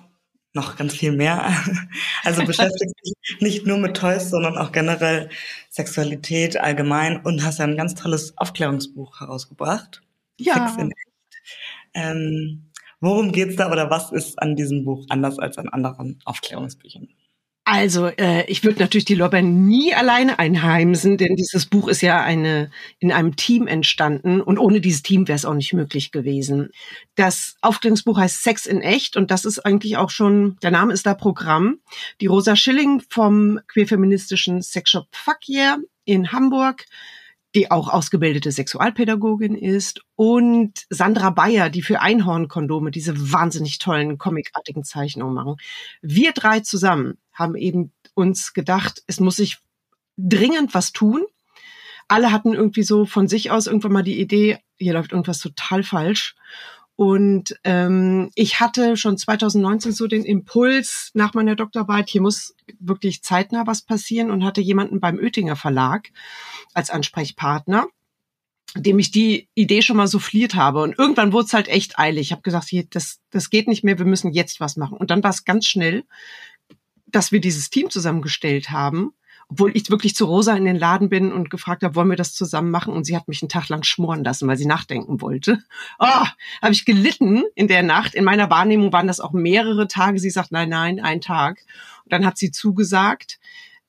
noch 0.53 0.75
ganz 0.75 0.93
viel 0.93 1.11
mehr. 1.11 1.51
Also 2.23 2.45
beschäftigst 2.45 2.95
dich 3.03 3.13
nicht 3.39 3.65
nur 3.65 3.77
mit 3.79 3.97
Toys, 3.97 4.29
sondern 4.29 4.57
auch 4.57 4.71
generell 4.71 5.29
Sexualität 5.69 6.57
allgemein 6.57 7.19
und 7.21 7.43
hast 7.43 7.57
ja 7.57 7.65
ein 7.65 7.77
ganz 7.77 7.95
tolles 7.95 8.37
Aufklärungsbuch 8.37 9.21
herausgebracht. 9.21 10.03
Ja. 10.37 10.67
Sex 10.67 10.81
in 10.81 10.91
echt. 10.91 11.11
Ähm, 11.93 12.71
worum 12.99 13.31
geht's 13.31 13.55
da 13.55 13.71
oder 13.71 13.89
was 13.89 14.11
ist 14.11 14.39
an 14.39 14.55
diesem 14.55 14.85
Buch 14.85 15.05
anders 15.09 15.39
als 15.39 15.57
an 15.57 15.69
anderen 15.69 16.19
Aufklärungsbüchern? 16.25 17.09
Also, 17.73 18.07
äh, 18.07 18.43
ich 18.47 18.65
würde 18.65 18.79
natürlich 18.79 19.05
die 19.05 19.15
Lorbein 19.15 19.65
nie 19.65 19.93
alleine 19.93 20.39
einheimsen, 20.39 21.15
denn 21.15 21.37
dieses 21.37 21.65
Buch 21.65 21.87
ist 21.87 22.01
ja 22.01 22.21
eine, 22.21 22.69
in 22.99 23.13
einem 23.13 23.37
Team 23.37 23.65
entstanden 23.65 24.41
und 24.41 24.57
ohne 24.57 24.81
dieses 24.81 25.03
Team 25.03 25.25
wäre 25.29 25.37
es 25.37 25.45
auch 25.45 25.53
nicht 25.53 25.71
möglich 25.71 26.11
gewesen. 26.11 26.71
Das 27.15 27.55
Aufklärungsbuch 27.61 28.17
heißt 28.17 28.43
Sex 28.43 28.65
in 28.65 28.81
Echt 28.81 29.15
und 29.15 29.31
das 29.31 29.45
ist 29.45 29.59
eigentlich 29.59 29.95
auch 29.95 30.09
schon, 30.09 30.57
der 30.61 30.71
Name 30.71 30.91
ist 30.91 31.05
da 31.05 31.13
Programm. 31.13 31.77
Die 32.19 32.27
Rosa 32.27 32.57
Schilling 32.57 33.01
vom 33.07 33.61
queerfeministischen 33.69 34.61
Sexshop 34.61 35.07
Fuck 35.13 35.47
Yeah 35.47 35.77
in 36.03 36.33
Hamburg 36.33 36.83
die 37.53 37.69
auch 37.69 37.89
ausgebildete 37.89 38.51
Sexualpädagogin 38.51 39.55
ist, 39.55 40.01
und 40.15 40.85
Sandra 40.89 41.31
Bayer, 41.31 41.69
die 41.69 41.81
für 41.81 41.99
Einhornkondome 41.99 42.91
diese 42.91 43.31
wahnsinnig 43.31 43.79
tollen 43.79 44.17
comicartigen 44.17 44.83
Zeichnungen 44.83 45.33
machen. 45.33 45.55
Wir 46.01 46.31
drei 46.31 46.59
zusammen 46.59 47.17
haben 47.33 47.55
eben 47.55 47.91
uns 48.13 48.53
gedacht, 48.53 49.03
es 49.07 49.19
muss 49.19 49.37
sich 49.37 49.57
dringend 50.17 50.73
was 50.73 50.91
tun. 50.91 51.23
Alle 52.07 52.31
hatten 52.31 52.53
irgendwie 52.53 52.83
so 52.83 53.05
von 53.05 53.27
sich 53.27 53.51
aus 53.51 53.67
irgendwann 53.67 53.93
mal 53.93 54.03
die 54.03 54.19
Idee, 54.19 54.59
hier 54.77 54.93
läuft 54.93 55.11
irgendwas 55.11 55.39
total 55.39 55.83
falsch. 55.83 56.35
Und 56.95 57.55
ähm, 57.63 58.29
ich 58.35 58.59
hatte 58.59 58.95
schon 58.95 59.17
2019 59.17 59.91
so 59.91 60.07
den 60.07 60.23
Impuls 60.23 61.11
nach 61.13 61.33
meiner 61.33 61.55
Doktorarbeit, 61.55 62.09
hier 62.09 62.21
muss 62.21 62.55
wirklich 62.79 63.23
zeitnah 63.23 63.65
was 63.65 63.81
passieren 63.81 64.29
und 64.29 64.43
hatte 64.43 64.61
jemanden 64.61 64.99
beim 64.99 65.17
Oettinger 65.17 65.55
Verlag 65.55 66.09
als 66.73 66.89
Ansprechpartner 66.89 67.87
dem 68.75 68.99
ich 68.99 69.11
die 69.11 69.49
Idee 69.53 69.81
schon 69.81 69.97
mal 69.97 70.07
souffliert 70.07 70.55
habe. 70.55 70.81
Und 70.81 70.97
irgendwann 70.97 71.33
wurde 71.33 71.45
es 71.45 71.53
halt 71.53 71.67
echt 71.67 71.99
eilig. 71.99 72.27
Ich 72.27 72.31
habe 72.31 72.41
gesagt, 72.41 72.69
hier, 72.69 72.85
das, 72.89 73.19
das 73.29 73.49
geht 73.49 73.67
nicht 73.67 73.83
mehr, 73.83 73.97
wir 73.97 74.05
müssen 74.05 74.31
jetzt 74.31 74.59
was 74.59 74.77
machen. 74.77 74.97
Und 74.97 75.11
dann 75.11 75.23
war 75.23 75.31
es 75.31 75.43
ganz 75.43 75.65
schnell, 75.65 76.05
dass 77.05 77.31
wir 77.31 77.41
dieses 77.41 77.69
Team 77.69 77.89
zusammengestellt 77.89 78.69
haben 78.69 79.13
obwohl 79.51 79.75
ich 79.75 79.89
wirklich 79.89 80.15
zu 80.15 80.25
Rosa 80.25 80.55
in 80.55 80.63
den 80.63 80.77
Laden 80.77 81.09
bin 81.09 81.33
und 81.33 81.49
gefragt 81.49 81.83
habe, 81.83 81.95
wollen 81.95 82.09
wir 82.09 82.15
das 82.15 82.33
zusammen 82.33 82.71
machen? 82.71 82.93
Und 82.93 83.03
sie 83.03 83.17
hat 83.17 83.27
mich 83.27 83.41
einen 83.41 83.49
Tag 83.49 83.67
lang 83.67 83.83
schmoren 83.83 84.23
lassen, 84.23 84.47
weil 84.47 84.55
sie 84.55 84.65
nachdenken 84.65 85.19
wollte. 85.19 85.61
Oh, 85.99 86.25
habe 86.61 86.71
ich 86.71 86.85
gelitten 86.85 87.43
in 87.53 87.67
der 87.67 87.83
Nacht. 87.83 88.15
In 88.15 88.23
meiner 88.23 88.49
Wahrnehmung 88.49 88.93
waren 88.93 89.07
das 89.07 89.19
auch 89.19 89.33
mehrere 89.33 89.89
Tage. 89.89 90.19
Sie 90.19 90.29
sagt, 90.29 90.53
nein, 90.53 90.69
nein, 90.69 91.01
ein 91.01 91.19
Tag. 91.19 91.65
Und 92.05 92.13
dann 92.13 92.25
hat 92.25 92.37
sie 92.37 92.51
zugesagt. 92.51 93.39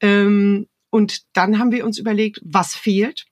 Ähm, 0.00 0.66
und 0.90 1.22
dann 1.32 1.60
haben 1.60 1.70
wir 1.70 1.86
uns 1.86 1.96
überlegt, 1.96 2.40
was 2.42 2.74
fehlt? 2.74 3.26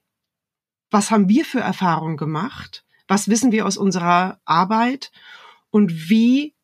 Was 0.89 1.11
haben 1.11 1.29
wir 1.29 1.45
für 1.45 1.61
Erfahrungen 1.61 2.17
gemacht? 2.17 2.85
Was 3.09 3.29
wissen 3.29 3.51
wir 3.51 3.67
aus 3.67 3.77
unserer 3.77 4.39
Arbeit? 4.45 5.11
Und 5.71 6.09
wie 6.09 6.55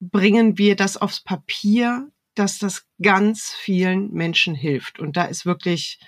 bringen 0.00 0.58
wir 0.58 0.76
das 0.76 0.98
aufs 0.98 1.20
Papier, 1.20 2.10
dass 2.34 2.58
das 2.58 2.86
ganz 3.00 3.52
vielen 3.52 4.12
Menschen 4.12 4.54
hilft. 4.54 4.98
Und 4.98 5.16
da 5.16 5.24
ist 5.24 5.46
wirklich 5.46 5.98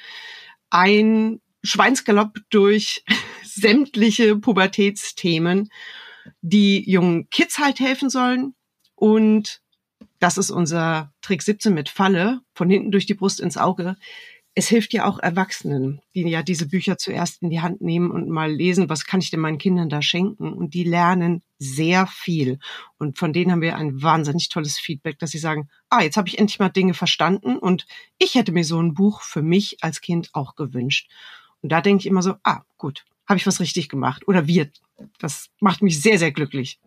ein 0.70 1.40
Schweinsgalopp 1.62 2.38
durch 2.50 3.04
sämtliche 3.44 4.36
Pubertätsthemen, 4.36 5.70
die 6.40 6.88
jungen 6.90 7.28
Kids 7.30 7.58
halt 7.58 7.80
helfen 7.80 8.10
sollen. 8.10 8.54
Und 8.94 9.60
das 10.18 10.38
ist 10.38 10.50
unser 10.50 11.12
Trick 11.20 11.42
17 11.42 11.72
mit 11.74 11.88
Falle, 11.88 12.40
von 12.54 12.70
hinten 12.70 12.90
durch 12.90 13.06
die 13.06 13.14
Brust 13.14 13.40
ins 13.40 13.56
Auge 13.56 13.96
es 14.56 14.68
hilft 14.68 14.92
ja 14.92 15.04
auch 15.04 15.18
Erwachsenen, 15.18 16.00
die 16.14 16.22
ja 16.28 16.42
diese 16.42 16.68
Bücher 16.68 16.96
zuerst 16.96 17.42
in 17.42 17.50
die 17.50 17.60
Hand 17.60 17.80
nehmen 17.80 18.12
und 18.12 18.28
mal 18.28 18.52
lesen, 18.52 18.88
was 18.88 19.04
kann 19.04 19.20
ich 19.20 19.30
denn 19.30 19.40
meinen 19.40 19.58
Kindern 19.58 19.88
da 19.88 20.00
schenken? 20.00 20.52
Und 20.52 20.74
die 20.74 20.84
lernen 20.84 21.42
sehr 21.58 22.06
viel. 22.06 22.58
Und 22.96 23.18
von 23.18 23.32
denen 23.32 23.50
haben 23.50 23.62
wir 23.62 23.76
ein 23.76 24.00
wahnsinnig 24.00 24.50
tolles 24.50 24.78
Feedback, 24.78 25.18
dass 25.18 25.32
sie 25.32 25.38
sagen, 25.38 25.68
ah, 25.90 26.02
jetzt 26.02 26.16
habe 26.16 26.28
ich 26.28 26.38
endlich 26.38 26.60
mal 26.60 26.68
Dinge 26.68 26.94
verstanden 26.94 27.58
und 27.58 27.86
ich 28.18 28.36
hätte 28.36 28.52
mir 28.52 28.64
so 28.64 28.80
ein 28.80 28.94
Buch 28.94 29.22
für 29.22 29.42
mich 29.42 29.78
als 29.82 30.00
Kind 30.00 30.30
auch 30.34 30.54
gewünscht. 30.54 31.10
Und 31.62 31.72
da 31.72 31.80
denke 31.80 32.02
ich 32.02 32.06
immer 32.06 32.22
so, 32.22 32.34
ah, 32.44 32.60
gut, 32.78 33.04
habe 33.26 33.38
ich 33.38 33.46
was 33.46 33.58
richtig 33.58 33.88
gemacht. 33.88 34.28
Oder 34.28 34.46
wir. 34.46 34.70
Das 35.18 35.50
macht 35.58 35.82
mich 35.82 36.00
sehr, 36.00 36.18
sehr 36.18 36.30
glücklich. 36.30 36.78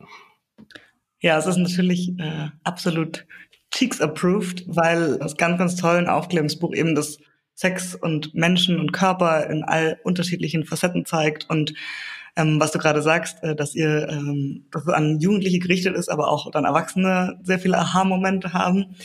Ja, 1.19 1.37
es 1.37 1.47
ist 1.47 1.57
natürlich 1.57 2.17
äh, 2.19 2.49
absolut 2.63 3.25
Cheeks 3.71 3.99
approved, 3.99 4.63
weil 4.67 5.17
das 5.17 5.35
ganz, 5.35 5.57
ganz 5.57 5.75
toll 5.75 5.97
ein 5.97 6.07
Aufklärungsbuch 6.07 6.73
eben 6.73 6.95
das 6.95 7.17
Sex 7.57 7.95
und 7.95 8.35
Menschen 8.35 8.79
und 8.79 8.93
Körper 8.93 9.49
in 9.49 9.63
all 9.63 9.99
unterschiedlichen 10.03 10.63
Facetten 10.63 11.05
zeigt 11.05 11.49
und 11.49 11.73
ähm, 12.35 12.59
was 12.59 12.71
du 12.71 12.77
gerade 12.77 13.01
sagst, 13.01 13.43
äh, 13.43 13.55
dass 13.55 13.73
ihr 13.73 14.07
ähm, 14.09 14.67
dass 14.71 14.83
es 14.83 14.93
an 14.93 15.19
Jugendliche 15.19 15.57
gerichtet 15.57 15.95
ist, 15.95 16.07
aber 16.07 16.27
auch 16.29 16.51
dann 16.51 16.65
Erwachsene 16.65 17.39
sehr 17.41 17.57
viele 17.57 17.79
Aha-Momente 17.79 18.53
haben. 18.53 18.95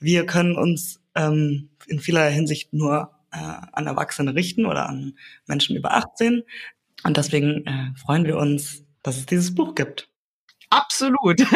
Wir 0.00 0.24
können 0.24 0.56
uns 0.56 1.02
ähm, 1.14 1.68
in 1.86 2.00
vieler 2.00 2.24
Hinsicht 2.30 2.72
nur 2.72 3.10
äh, 3.30 3.36
an 3.36 3.86
Erwachsene 3.86 4.34
richten 4.34 4.64
oder 4.64 4.88
an 4.88 5.18
Menschen 5.46 5.76
über 5.76 5.92
18. 5.92 6.44
Und 7.04 7.16
deswegen 7.18 7.66
äh, 7.66 7.92
freuen 8.02 8.24
wir 8.24 8.38
uns, 8.38 8.84
dass 9.02 9.18
es 9.18 9.26
dieses 9.26 9.54
Buch 9.54 9.74
gibt. 9.74 10.08
Absolut. 10.70 11.40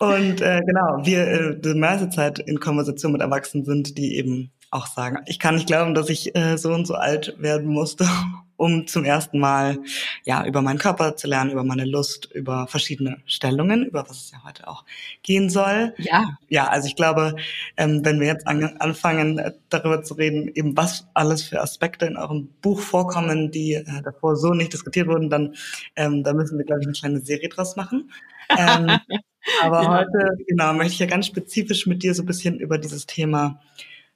Und 0.00 0.40
äh, 0.40 0.62
genau, 0.64 1.04
wir 1.04 1.28
äh, 1.28 1.60
die 1.60 1.74
meiste 1.74 2.08
Zeit 2.08 2.38
in 2.38 2.58
Konversation 2.58 3.12
mit 3.12 3.20
Erwachsenen 3.20 3.66
sind, 3.66 3.98
die 3.98 4.16
eben 4.16 4.50
auch 4.70 4.86
sagen, 4.86 5.18
ich 5.26 5.38
kann 5.38 5.56
nicht 5.56 5.66
glauben, 5.66 5.92
dass 5.94 6.08
ich 6.08 6.34
äh, 6.34 6.56
so 6.56 6.72
und 6.72 6.86
so 6.86 6.94
alt 6.94 7.34
werden 7.38 7.68
musste, 7.68 8.06
um 8.56 8.86
zum 8.86 9.04
ersten 9.04 9.38
Mal 9.38 9.78
ja 10.24 10.46
über 10.46 10.62
meinen 10.62 10.78
Körper 10.78 11.16
zu 11.16 11.26
lernen, 11.26 11.50
über 11.50 11.64
meine 11.64 11.84
Lust, 11.84 12.30
über 12.32 12.66
verschiedene 12.66 13.18
Stellungen, 13.26 13.84
über 13.84 14.08
was 14.08 14.22
es 14.22 14.30
ja 14.30 14.42
heute 14.42 14.68
auch 14.68 14.86
gehen 15.22 15.50
soll. 15.50 15.92
Ja. 15.98 16.38
Ja, 16.48 16.68
also 16.68 16.86
ich 16.86 16.96
glaube, 16.96 17.36
ähm, 17.76 18.02
wenn 18.02 18.20
wir 18.20 18.28
jetzt 18.28 18.46
an, 18.46 18.78
anfangen, 18.78 19.38
äh, 19.38 19.52
darüber 19.68 20.02
zu 20.02 20.14
reden, 20.14 20.48
eben 20.54 20.78
was 20.78 21.08
alles 21.12 21.42
für 21.42 21.60
Aspekte 21.60 22.06
in 22.06 22.16
eurem 22.16 22.48
Buch 22.62 22.80
vorkommen, 22.80 23.50
die 23.50 23.74
äh, 23.74 23.84
davor 24.02 24.36
so 24.36 24.54
nicht 24.54 24.72
diskutiert 24.72 25.08
wurden, 25.08 25.28
dann 25.28 25.56
ähm, 25.94 26.24
da 26.24 26.32
müssen 26.32 26.56
wir, 26.56 26.64
glaube 26.64 26.80
ich, 26.80 26.86
eine 26.86 26.96
kleine 26.96 27.20
Serie 27.20 27.50
draus 27.50 27.76
machen. 27.76 28.10
Ähm, 28.56 28.98
aber 29.62 29.82
ja. 29.82 29.98
heute, 29.98 30.36
genau, 30.46 30.72
möchte 30.74 30.94
ich 30.94 30.98
ja 30.98 31.06
ganz 31.06 31.26
spezifisch 31.26 31.86
mit 31.86 32.02
dir 32.02 32.14
so 32.14 32.22
ein 32.22 32.26
bisschen 32.26 32.58
über 32.58 32.78
dieses 32.78 33.06
Thema 33.06 33.60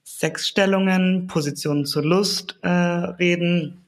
Sexstellungen, 0.03 1.27
Positionen 1.27 1.85
zur 1.85 2.03
Lust 2.03 2.59
äh, 2.61 2.69
reden 2.69 3.85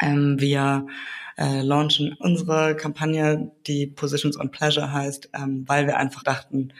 ähm, 0.00 0.40
wir 0.40 0.86
äh, 1.36 1.62
launchen 1.62 2.14
unsere 2.18 2.76
Kampagne, 2.76 3.50
die 3.66 3.86
Positions 3.86 4.38
on 4.38 4.50
Pleasure 4.50 4.92
heißt, 4.92 5.30
ähm, 5.34 5.64
weil 5.66 5.86
wir 5.86 5.96
einfach 5.96 6.22
dachten, 6.22 6.72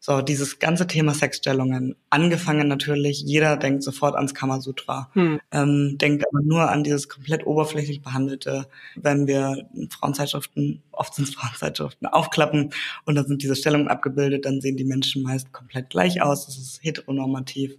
so 0.00 0.22
dieses 0.22 0.60
ganze 0.60 0.86
Thema 0.86 1.12
Sexstellungen, 1.12 1.96
angefangen 2.08 2.68
natürlich, 2.68 3.22
jeder 3.22 3.56
denkt 3.56 3.82
sofort 3.82 4.14
ans 4.14 4.32
Kamasutra, 4.32 5.10
hm. 5.12 5.40
ähm, 5.50 5.98
denkt 5.98 6.24
aber 6.26 6.42
nur 6.44 6.70
an 6.70 6.84
dieses 6.84 7.08
komplett 7.08 7.46
oberflächlich 7.46 8.00
behandelte, 8.00 8.68
wenn 8.94 9.26
wir 9.26 9.68
Frauenzeitschriften, 9.90 10.82
oft 10.92 11.14
sind 11.14 11.28
es 11.28 11.34
Frauenzeitschriften, 11.34 12.06
aufklappen 12.06 12.72
und 13.06 13.14
da 13.16 13.24
sind 13.24 13.42
diese 13.42 13.56
Stellungen 13.56 13.88
abgebildet, 13.88 14.44
dann 14.44 14.60
sehen 14.60 14.76
die 14.76 14.84
Menschen 14.84 15.22
meist 15.24 15.52
komplett 15.52 15.90
gleich 15.90 16.22
aus, 16.22 16.46
das 16.46 16.58
ist 16.58 16.82
heteronormativ 16.82 17.74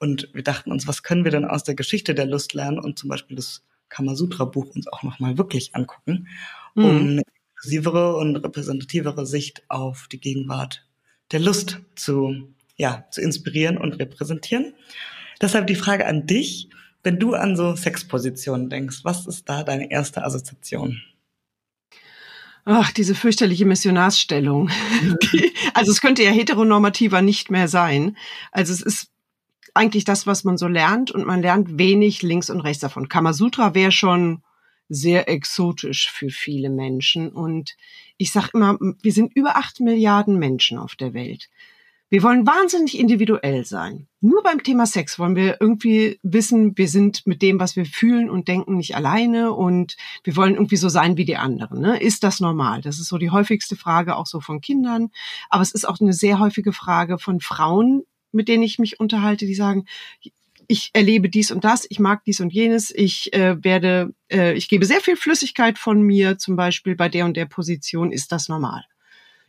und 0.00 0.28
wir 0.32 0.42
dachten 0.42 0.72
uns, 0.72 0.88
was 0.88 1.04
können 1.04 1.24
wir 1.24 1.30
denn 1.30 1.44
aus 1.44 1.62
der 1.62 1.76
Geschichte 1.76 2.14
der 2.14 2.26
Lust 2.26 2.52
lernen 2.54 2.80
und 2.80 2.98
zum 2.98 3.08
Beispiel 3.08 3.36
das 3.36 3.62
Kamasutra-Buch 3.90 4.74
uns 4.74 4.88
auch 4.88 5.02
nochmal 5.02 5.38
wirklich 5.38 5.76
angucken, 5.76 6.26
mhm. 6.74 6.84
um 6.84 6.96
eine 6.96 7.22
inklusivere 7.54 8.16
und 8.16 8.36
repräsentativere 8.36 9.26
Sicht 9.26 9.62
auf 9.68 10.08
die 10.10 10.20
Gegenwart 10.20 10.86
der 11.32 11.40
Lust 11.40 11.80
zu, 11.94 12.54
ja, 12.76 13.04
zu 13.10 13.20
inspirieren 13.20 13.78
und 13.78 13.94
repräsentieren. 13.94 14.74
Deshalb 15.40 15.66
die 15.66 15.74
Frage 15.74 16.06
an 16.06 16.26
dich, 16.26 16.68
wenn 17.02 17.18
du 17.18 17.34
an 17.34 17.56
so 17.56 17.74
Sexpositionen 17.74 18.68
denkst, 18.68 19.00
was 19.04 19.26
ist 19.26 19.48
da 19.48 19.62
deine 19.62 19.90
erste 19.90 20.24
Assoziation? 20.24 21.00
Ach, 22.64 22.92
diese 22.92 23.14
fürchterliche 23.14 23.64
Missionarsstellung. 23.64 24.70
also 25.74 25.92
es 25.92 26.00
könnte 26.00 26.22
ja 26.22 26.30
heteronormativer 26.30 27.22
nicht 27.22 27.50
mehr 27.50 27.68
sein. 27.68 28.16
Also 28.52 28.72
es 28.72 28.82
ist 28.82 29.10
eigentlich 29.72 30.04
das, 30.04 30.26
was 30.26 30.44
man 30.44 30.58
so 30.58 30.68
lernt 30.68 31.10
und 31.10 31.26
man 31.26 31.40
lernt 31.40 31.78
wenig 31.78 32.22
links 32.22 32.50
und 32.50 32.60
rechts 32.60 32.80
davon. 32.80 33.08
Kamasutra 33.08 33.74
wäre 33.74 33.92
schon 33.92 34.42
sehr 34.90 35.28
exotisch 35.28 36.10
für 36.10 36.28
viele 36.28 36.68
Menschen 36.68 37.30
und 37.30 37.76
ich 38.18 38.32
sage 38.32 38.50
immer, 38.54 38.76
wir 39.00 39.12
sind 39.12 39.34
über 39.34 39.56
acht 39.56 39.80
Milliarden 39.80 40.38
Menschen 40.38 40.76
auf 40.76 40.96
der 40.96 41.14
Welt. 41.14 41.48
Wir 42.12 42.24
wollen 42.24 42.44
wahnsinnig 42.44 42.98
individuell 42.98 43.64
sein. 43.64 44.08
Nur 44.20 44.42
beim 44.42 44.64
Thema 44.64 44.84
Sex 44.84 45.20
wollen 45.20 45.36
wir 45.36 45.58
irgendwie 45.60 46.18
wissen, 46.24 46.76
wir 46.76 46.88
sind 46.88 47.24
mit 47.24 47.40
dem, 47.40 47.60
was 47.60 47.76
wir 47.76 47.86
fühlen 47.86 48.28
und 48.28 48.48
denken, 48.48 48.76
nicht 48.76 48.96
alleine 48.96 49.52
und 49.52 49.96
wir 50.24 50.34
wollen 50.34 50.54
irgendwie 50.54 50.76
so 50.76 50.88
sein 50.88 51.16
wie 51.16 51.24
die 51.24 51.36
anderen. 51.36 51.80
Ne? 51.80 52.02
Ist 52.02 52.24
das 52.24 52.40
normal? 52.40 52.82
Das 52.82 52.98
ist 52.98 53.06
so 53.06 53.16
die 53.16 53.30
häufigste 53.30 53.76
Frage 53.76 54.16
auch 54.16 54.26
so 54.26 54.40
von 54.40 54.60
Kindern. 54.60 55.10
Aber 55.50 55.62
es 55.62 55.70
ist 55.70 55.86
auch 55.86 56.00
eine 56.00 56.12
sehr 56.12 56.40
häufige 56.40 56.72
Frage 56.72 57.16
von 57.16 57.38
Frauen, 57.38 58.02
mit 58.32 58.48
denen 58.48 58.64
ich 58.64 58.80
mich 58.80 58.98
unterhalte, 58.98 59.46
die 59.46 59.54
sagen, 59.54 59.84
ich 60.70 60.90
erlebe 60.92 61.28
dies 61.28 61.50
und 61.50 61.64
das, 61.64 61.84
ich 61.90 61.98
mag 61.98 62.22
dies 62.24 62.38
und 62.38 62.52
jenes, 62.52 62.92
ich 62.92 63.32
äh, 63.32 63.62
werde, 63.64 64.14
äh, 64.30 64.54
ich 64.54 64.68
gebe 64.68 64.86
sehr 64.86 65.00
viel 65.00 65.16
Flüssigkeit 65.16 65.80
von 65.80 66.00
mir, 66.00 66.38
zum 66.38 66.54
Beispiel 66.54 66.94
bei 66.94 67.08
der 67.08 67.24
und 67.24 67.36
der 67.36 67.46
Position, 67.46 68.12
ist 68.12 68.30
das 68.30 68.48
normal. 68.48 68.84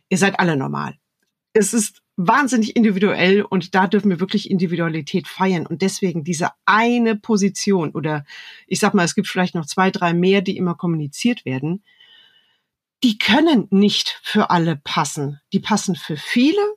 Ihr 0.08 0.18
seid 0.18 0.40
alle 0.40 0.56
normal. 0.56 0.96
Es 1.52 1.74
ist 1.74 2.02
wahnsinnig 2.16 2.74
individuell 2.74 3.42
und 3.42 3.76
da 3.76 3.86
dürfen 3.86 4.10
wir 4.10 4.18
wirklich 4.18 4.50
Individualität 4.50 5.28
feiern 5.28 5.64
und 5.64 5.80
deswegen 5.80 6.24
diese 6.24 6.50
eine 6.66 7.14
Position 7.14 7.92
oder 7.92 8.24
ich 8.66 8.80
sag 8.80 8.92
mal, 8.92 9.04
es 9.04 9.14
gibt 9.14 9.28
vielleicht 9.28 9.54
noch 9.54 9.66
zwei, 9.66 9.92
drei 9.92 10.14
mehr, 10.14 10.40
die 10.40 10.56
immer 10.56 10.74
kommuniziert 10.74 11.44
werden, 11.44 11.84
die 13.04 13.16
können 13.18 13.68
nicht 13.70 14.18
für 14.24 14.50
alle 14.50 14.74
passen. 14.74 15.40
Die 15.52 15.60
passen 15.60 15.94
für 15.94 16.16
viele, 16.16 16.74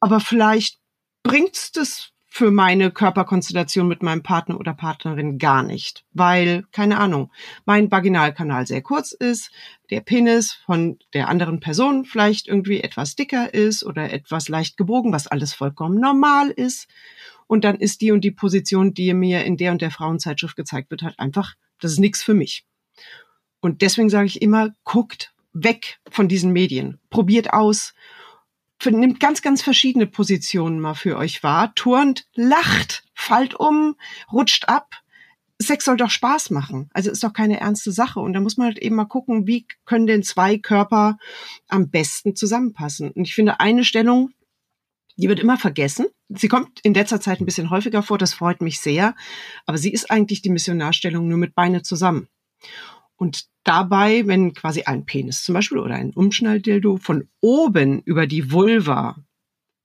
aber 0.00 0.18
vielleicht 0.18 0.80
bringt's 1.22 1.70
das 1.70 2.15
für 2.36 2.50
meine 2.50 2.90
Körperkonstellation 2.90 3.88
mit 3.88 4.02
meinem 4.02 4.22
Partner 4.22 4.60
oder 4.60 4.74
Partnerin 4.74 5.38
gar 5.38 5.62
nicht, 5.62 6.04
weil, 6.12 6.64
keine 6.70 6.98
Ahnung, 6.98 7.30
mein 7.64 7.90
Vaginalkanal 7.90 8.66
sehr 8.66 8.82
kurz 8.82 9.12
ist, 9.12 9.50
der 9.88 10.02
Penis 10.02 10.52
von 10.52 10.98
der 11.14 11.30
anderen 11.30 11.60
Person 11.60 12.04
vielleicht 12.04 12.46
irgendwie 12.46 12.82
etwas 12.82 13.14
dicker 13.14 13.54
ist 13.54 13.84
oder 13.84 14.12
etwas 14.12 14.50
leicht 14.50 14.76
gebogen, 14.76 15.14
was 15.14 15.28
alles 15.28 15.54
vollkommen 15.54 15.98
normal 15.98 16.50
ist. 16.50 16.88
Und 17.46 17.64
dann 17.64 17.76
ist 17.76 18.02
die 18.02 18.12
und 18.12 18.20
die 18.20 18.32
Position, 18.32 18.92
die 18.92 19.14
mir 19.14 19.46
in 19.46 19.56
der 19.56 19.72
und 19.72 19.80
der 19.80 19.90
Frauenzeitschrift 19.90 20.56
gezeigt 20.56 20.90
wird, 20.90 21.04
halt 21.04 21.18
einfach, 21.18 21.54
das 21.80 21.92
ist 21.92 22.00
nichts 22.00 22.22
für 22.22 22.34
mich. 22.34 22.66
Und 23.60 23.80
deswegen 23.80 24.10
sage 24.10 24.26
ich 24.26 24.42
immer, 24.42 24.74
guckt 24.84 25.32
weg 25.54 26.00
von 26.10 26.28
diesen 26.28 26.52
Medien, 26.52 27.00
probiert 27.08 27.54
aus 27.54 27.94
nimmt 28.84 29.20
ganz, 29.20 29.42
ganz 29.42 29.62
verschiedene 29.62 30.06
Positionen 30.06 30.80
mal 30.80 30.94
für 30.94 31.16
euch 31.16 31.42
wahr, 31.42 31.74
turnt, 31.74 32.26
lacht, 32.34 33.04
fallt 33.14 33.54
um, 33.54 33.96
rutscht 34.32 34.68
ab. 34.68 35.02
Sex 35.60 35.86
soll 35.86 35.96
doch 35.96 36.10
Spaß 36.10 36.50
machen. 36.50 36.90
Also 36.92 37.10
ist 37.10 37.24
doch 37.24 37.32
keine 37.32 37.58
ernste 37.60 37.90
Sache. 37.90 38.20
Und 38.20 38.34
da 38.34 38.40
muss 38.40 38.58
man 38.58 38.66
halt 38.66 38.78
eben 38.78 38.94
mal 38.94 39.06
gucken, 39.06 39.46
wie 39.46 39.66
können 39.86 40.06
denn 40.06 40.22
zwei 40.22 40.58
Körper 40.58 41.16
am 41.68 41.88
besten 41.88 42.36
zusammenpassen. 42.36 43.10
Und 43.10 43.24
ich 43.24 43.34
finde, 43.34 43.58
eine 43.58 43.84
Stellung, 43.84 44.30
die 45.16 45.28
wird 45.28 45.40
immer 45.40 45.56
vergessen. 45.56 46.06
Sie 46.28 46.48
kommt 46.48 46.80
in 46.80 46.92
letzter 46.92 47.20
Zeit 47.20 47.40
ein 47.40 47.46
bisschen 47.46 47.70
häufiger 47.70 48.02
vor, 48.02 48.18
das 48.18 48.34
freut 48.34 48.60
mich 48.60 48.80
sehr. 48.80 49.14
Aber 49.64 49.78
sie 49.78 49.92
ist 49.92 50.10
eigentlich 50.10 50.42
die 50.42 50.50
Missionarstellung 50.50 51.26
nur 51.26 51.38
mit 51.38 51.54
Beine 51.54 51.82
zusammen. 51.82 52.28
Und 53.16 53.46
dabei, 53.64 54.26
wenn 54.26 54.52
quasi 54.52 54.82
ein 54.82 55.06
Penis 55.06 55.42
zum 55.42 55.54
Beispiel 55.54 55.78
oder 55.78 55.94
ein 55.94 56.12
Umschnalldildo 56.12 56.98
von 56.98 57.28
oben 57.40 58.02
über 58.02 58.26
die 58.26 58.52
Vulva 58.52 59.16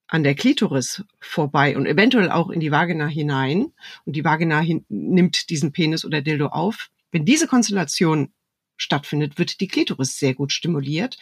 an 0.07 0.23
der 0.23 0.35
Klitoris 0.35 1.03
vorbei 1.21 1.77
und 1.77 1.85
eventuell 1.85 2.29
auch 2.29 2.49
in 2.49 2.59
die 2.59 2.71
Vagina 2.71 3.07
hinein 3.07 3.71
und 4.05 4.15
die 4.15 4.25
Vagina 4.25 4.59
hin 4.59 4.85
nimmt 4.89 5.49
diesen 5.49 5.71
Penis 5.71 6.03
oder 6.03 6.21
Dildo 6.21 6.47
auf, 6.47 6.89
wenn 7.11 7.25
diese 7.25 7.47
Konstellation 7.47 8.33
stattfindet, 8.75 9.37
wird 9.37 9.61
die 9.61 9.67
Klitoris 9.67 10.19
sehr 10.19 10.33
gut 10.33 10.51
stimuliert. 10.51 11.17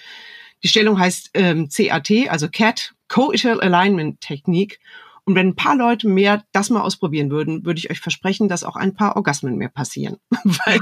Die 0.63 0.67
Stellung 0.67 0.99
heißt 0.99 1.31
ähm, 1.35 1.69
CAT, 1.69 2.11
also 2.29 2.49
CAT, 2.49 2.93
Coital 3.07 3.61
Alignment 3.61 4.21
Technik 4.21 4.79
und 5.29 5.35
wenn 5.35 5.49
ein 5.49 5.55
paar 5.55 5.75
Leute 5.75 6.07
mehr 6.07 6.43
das 6.53 6.71
mal 6.71 6.81
ausprobieren 6.81 7.29
würden, 7.29 7.63
würde 7.63 7.77
ich 7.77 7.91
euch 7.91 7.99
versprechen, 7.99 8.49
dass 8.49 8.63
auch 8.63 8.75
ein 8.75 8.95
paar 8.95 9.15
Orgasmen 9.15 9.57
mehr 9.57 9.69
passieren. 9.69 10.17
Weil 10.65 10.79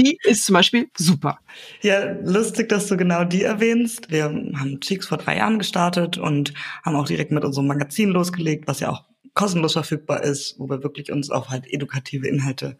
die 0.00 0.18
ist 0.24 0.46
zum 0.46 0.54
Beispiel 0.54 0.88
super. 0.98 1.38
Ja, 1.80 2.10
lustig, 2.24 2.68
dass 2.70 2.88
du 2.88 2.96
genau 2.96 3.22
die 3.22 3.44
erwähnst. 3.44 4.10
Wir 4.10 4.24
haben 4.24 4.80
Cheeks 4.80 5.06
vor 5.06 5.18
drei 5.18 5.36
Jahren 5.36 5.60
gestartet 5.60 6.18
und 6.18 6.54
haben 6.84 6.96
auch 6.96 7.06
direkt 7.06 7.30
mit 7.30 7.44
unserem 7.44 7.68
Magazin 7.68 8.10
losgelegt, 8.10 8.66
was 8.66 8.80
ja 8.80 8.90
auch 8.90 9.04
kostenlos 9.34 9.74
verfügbar 9.74 10.24
ist, 10.24 10.56
wo 10.58 10.68
wir 10.68 10.82
wirklich 10.82 11.12
uns 11.12 11.30
auf 11.30 11.50
halt 11.50 11.72
edukative 11.72 12.26
Inhalte 12.26 12.76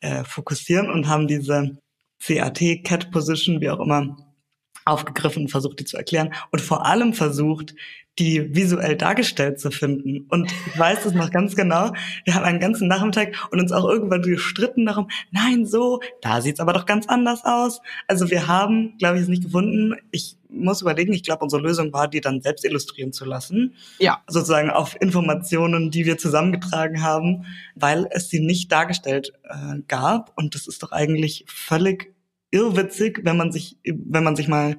äh, 0.00 0.24
fokussieren 0.24 0.90
und 0.90 1.06
haben 1.06 1.28
diese 1.28 1.78
CAT, 2.20 2.60
Cat 2.82 3.12
Position, 3.12 3.60
wie 3.60 3.70
auch 3.70 3.78
immer, 3.78 4.16
aufgegriffen 4.86 5.44
und 5.44 5.48
versucht, 5.50 5.80
die 5.80 5.84
zu 5.84 5.96
erklären 5.96 6.32
und 6.50 6.60
vor 6.60 6.86
allem 6.86 7.12
versucht, 7.12 7.74
die 8.18 8.54
visuell 8.54 8.96
dargestellt 8.96 9.60
zu 9.60 9.70
finden. 9.70 10.26
Und 10.30 10.50
ich 10.66 10.78
weiß 10.78 11.04
das 11.04 11.12
noch 11.12 11.30
ganz 11.30 11.54
genau. 11.54 11.92
Wir 12.24 12.34
haben 12.34 12.44
einen 12.44 12.60
ganzen 12.60 12.88
Nachmittag 12.88 13.34
und 13.50 13.60
uns 13.60 13.72
auch 13.72 13.86
irgendwann 13.86 14.22
gestritten 14.22 14.86
darum, 14.86 15.08
nein, 15.30 15.66
so, 15.66 16.00
da 16.22 16.40
sieht's 16.40 16.60
aber 16.60 16.72
doch 16.72 16.86
ganz 16.86 17.06
anders 17.08 17.44
aus. 17.44 17.80
Also 18.08 18.30
wir 18.30 18.46
haben, 18.46 18.96
glaube 18.98 19.16
ich, 19.16 19.22
es 19.22 19.28
nicht 19.28 19.44
gefunden. 19.44 19.96
Ich 20.12 20.36
muss 20.48 20.80
überlegen, 20.80 21.12
ich 21.12 21.24
glaube, 21.24 21.44
unsere 21.44 21.60
Lösung 21.60 21.92
war, 21.92 22.08
die 22.08 22.22
dann 22.22 22.40
selbst 22.40 22.64
illustrieren 22.64 23.12
zu 23.12 23.26
lassen. 23.26 23.74
Ja. 23.98 24.22
Sozusagen 24.28 24.70
auf 24.70 24.96
Informationen, 24.98 25.90
die 25.90 26.06
wir 26.06 26.16
zusammengetragen 26.16 27.02
haben, 27.02 27.44
weil 27.74 28.08
es 28.10 28.30
sie 28.30 28.40
nicht 28.40 28.72
dargestellt 28.72 29.34
äh, 29.44 29.80
gab. 29.88 30.32
Und 30.36 30.54
das 30.54 30.66
ist 30.66 30.82
doch 30.82 30.92
eigentlich 30.92 31.44
völlig 31.48 32.15
irrwitzig, 32.56 33.20
wenn 33.22 33.36
man 33.36 33.52
sich, 33.52 33.76
wenn 33.84 34.24
man 34.24 34.34
sich 34.34 34.48
mal, 34.48 34.78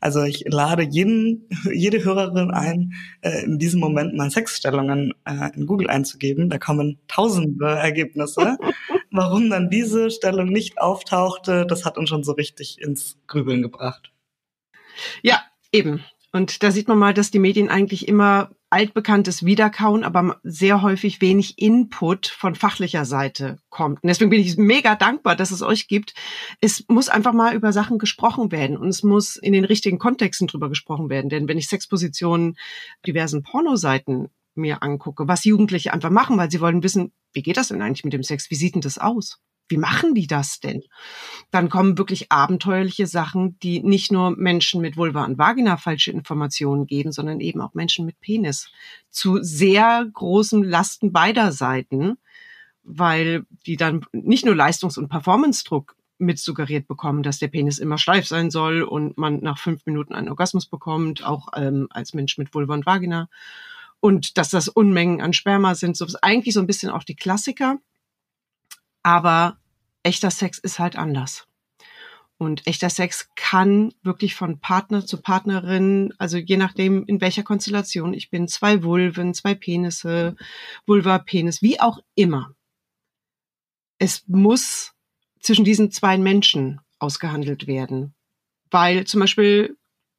also 0.00 0.22
ich 0.22 0.44
lade 0.46 0.82
jeden, 0.82 1.48
jede 1.72 2.02
Hörerin 2.02 2.50
ein, 2.50 2.94
äh, 3.20 3.44
in 3.44 3.58
diesem 3.58 3.80
Moment 3.80 4.14
mal 4.14 4.30
Sexstellungen 4.30 5.12
äh, 5.24 5.50
in 5.54 5.66
Google 5.66 5.90
einzugeben. 5.90 6.48
Da 6.48 6.58
kommen 6.58 6.98
tausende 7.08 7.66
Ergebnisse. 7.66 8.56
Warum 9.10 9.50
dann 9.50 9.70
diese 9.70 10.10
Stellung 10.10 10.48
nicht 10.48 10.80
auftauchte, 10.80 11.66
das 11.66 11.84
hat 11.84 11.98
uns 11.98 12.08
schon 12.08 12.24
so 12.24 12.32
richtig 12.32 12.80
ins 12.80 13.18
Grübeln 13.26 13.62
gebracht. 13.62 14.12
Ja, 15.22 15.42
eben. 15.72 16.04
Und 16.32 16.62
da 16.62 16.70
sieht 16.70 16.88
man 16.88 16.98
mal, 16.98 17.14
dass 17.14 17.30
die 17.30 17.38
Medien 17.38 17.68
eigentlich 17.68 18.06
immer 18.08 18.50
altbekanntes 18.70 19.44
Wiederkauen, 19.44 20.04
aber 20.04 20.40
sehr 20.42 20.82
häufig 20.82 21.20
wenig 21.20 21.58
Input 21.58 22.26
von 22.26 22.54
fachlicher 22.54 23.04
Seite 23.04 23.58
kommt. 23.70 24.02
Und 24.02 24.08
deswegen 24.08 24.30
bin 24.30 24.40
ich 24.40 24.56
mega 24.56 24.94
dankbar, 24.94 25.36
dass 25.36 25.50
es 25.50 25.62
euch 25.62 25.88
gibt. 25.88 26.14
Es 26.60 26.84
muss 26.88 27.08
einfach 27.08 27.32
mal 27.32 27.54
über 27.54 27.72
Sachen 27.72 27.98
gesprochen 27.98 28.52
werden 28.52 28.76
und 28.76 28.88
es 28.88 29.02
muss 29.02 29.36
in 29.36 29.52
den 29.52 29.64
richtigen 29.64 29.98
Kontexten 29.98 30.46
drüber 30.46 30.68
gesprochen 30.68 31.08
werden. 31.08 31.30
Denn 31.30 31.48
wenn 31.48 31.58
ich 31.58 31.68
Sexpositionen 31.68 32.58
diversen 33.06 33.42
Pornoseiten 33.42 34.28
mir 34.54 34.82
angucke, 34.82 35.28
was 35.28 35.44
Jugendliche 35.44 35.92
einfach 35.94 36.10
machen, 36.10 36.36
weil 36.36 36.50
sie 36.50 36.60
wollen 36.60 36.82
wissen, 36.82 37.12
wie 37.32 37.42
geht 37.42 37.56
das 37.56 37.68
denn 37.68 37.80
eigentlich 37.80 38.04
mit 38.04 38.12
dem 38.12 38.22
Sex? 38.22 38.50
Wie 38.50 38.56
sieht 38.56 38.74
denn 38.74 38.82
das 38.82 38.98
aus? 38.98 39.40
Wie 39.68 39.76
machen 39.76 40.14
die 40.14 40.26
das 40.26 40.60
denn? 40.60 40.82
Dann 41.50 41.68
kommen 41.68 41.98
wirklich 41.98 42.32
abenteuerliche 42.32 43.06
Sachen, 43.06 43.58
die 43.60 43.80
nicht 43.80 44.10
nur 44.10 44.30
Menschen 44.30 44.80
mit 44.80 44.96
Vulva 44.96 45.24
und 45.24 45.38
Vagina 45.38 45.76
falsche 45.76 46.10
Informationen 46.10 46.86
geben, 46.86 47.12
sondern 47.12 47.40
eben 47.40 47.60
auch 47.60 47.74
Menschen 47.74 48.06
mit 48.06 48.20
Penis 48.20 48.70
zu 49.10 49.42
sehr 49.42 50.06
großen 50.12 50.62
Lasten 50.62 51.12
beider 51.12 51.52
Seiten, 51.52 52.18
weil 52.82 53.44
die 53.66 53.76
dann 53.76 54.04
nicht 54.12 54.44
nur 54.44 54.54
Leistungs- 54.54 54.98
und 54.98 55.08
Performance-Druck 55.08 55.96
mit 56.18 56.38
suggeriert 56.38 56.88
bekommen, 56.88 57.22
dass 57.22 57.38
der 57.38 57.48
Penis 57.48 57.78
immer 57.78 57.96
steif 57.96 58.26
sein 58.26 58.50
soll 58.50 58.82
und 58.82 59.16
man 59.18 59.40
nach 59.40 59.58
fünf 59.58 59.86
Minuten 59.86 60.14
einen 60.14 60.28
Orgasmus 60.28 60.66
bekommt, 60.66 61.24
auch 61.24 61.48
ähm, 61.54 61.86
als 61.90 62.12
Mensch 62.12 62.38
mit 62.38 62.52
Vulva 62.54 62.74
und 62.74 62.86
Vagina. 62.86 63.28
Und 64.00 64.36
dass 64.38 64.50
das 64.50 64.68
Unmengen 64.68 65.20
an 65.20 65.32
Sperma 65.32 65.74
sind, 65.74 65.96
so 65.96 66.04
ist 66.04 66.22
eigentlich 66.22 66.54
so 66.54 66.60
ein 66.60 66.66
bisschen 66.66 66.90
auch 66.90 67.04
die 67.04 67.16
Klassiker. 67.16 67.78
Aber 69.08 69.56
echter 70.02 70.30
Sex 70.30 70.58
ist 70.58 70.78
halt 70.78 70.96
anders. 70.96 71.46
Und 72.36 72.66
echter 72.66 72.90
Sex 72.90 73.30
kann 73.36 73.94
wirklich 74.02 74.34
von 74.34 74.60
Partner 74.60 75.06
zu 75.06 75.22
Partnerin, 75.22 76.12
also 76.18 76.36
je 76.36 76.58
nachdem, 76.58 77.06
in 77.06 77.18
welcher 77.22 77.42
Konstellation 77.42 78.12
ich 78.12 78.28
bin, 78.28 78.48
zwei 78.48 78.82
Vulven, 78.82 79.32
zwei 79.32 79.54
Penisse, 79.54 80.36
Vulva, 80.84 81.16
Penis, 81.16 81.62
wie 81.62 81.80
auch 81.80 82.00
immer. 82.16 82.54
Es 83.96 84.24
muss 84.26 84.92
zwischen 85.40 85.64
diesen 85.64 85.90
zwei 85.90 86.18
Menschen 86.18 86.78
ausgehandelt 86.98 87.66
werden, 87.66 88.14
weil 88.70 89.06
zum 89.06 89.20
Beispiel 89.20 89.78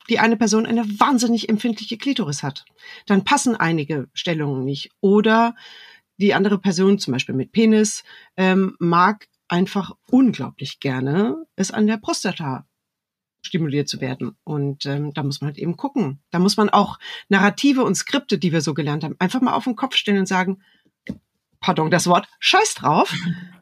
die 0.10 0.18
eine 0.18 0.36
Person 0.36 0.66
eine 0.66 0.84
wahnsinnig 1.00 1.48
empfindliche 1.48 2.00
Klitoris 2.00 2.42
hat. 2.42 2.66
Dann 3.06 3.24
passen 3.24 3.56
einige 3.56 4.10
Stellungen 4.16 4.66
nicht. 4.66 4.90
Oder 5.00 5.54
die 6.20 6.34
andere 6.34 6.60
Person, 6.60 7.00
zum 7.00 7.14
Beispiel 7.14 7.36
mit 7.36 7.52
Penis, 7.52 8.04
ähm, 8.38 8.76
mag 8.80 9.28
einfach 9.48 9.92
unglaublich 10.12 10.80
gerne 10.80 11.46
es 11.56 11.72
an 11.72 11.88
der 11.88 11.98
Prostata 11.98 12.68
stimuliert 13.42 13.88
zu 13.88 14.02
werden. 14.02 14.38
Und 14.44 14.86
ähm, 14.86 15.14
da 15.14 15.24
muss 15.24 15.42
man 15.42 15.50
halt 15.50 15.58
eben 15.58 15.78
gucken. 15.78 16.22
Da 16.30 16.40
muss 16.40 16.58
man 16.58 16.70
auch 16.70 17.00
Narrative 17.30 17.84
und 17.84 17.96
Skripte, 17.96 18.38
die 18.38 18.52
wir 18.52 18.62
so 18.62 18.74
gelernt 18.74 19.04
haben, 19.04 19.16
einfach 19.20 19.42
mal 19.42 19.54
auf 19.54 19.64
den 19.64 19.76
Kopf 19.76 19.96
stellen 19.96 20.20
und 20.20 20.28
sagen, 20.28 20.62
pardon 21.60 21.92
das 21.92 22.08
Wort, 22.08 22.28
scheiß 22.40 22.76
drauf. 22.76 23.14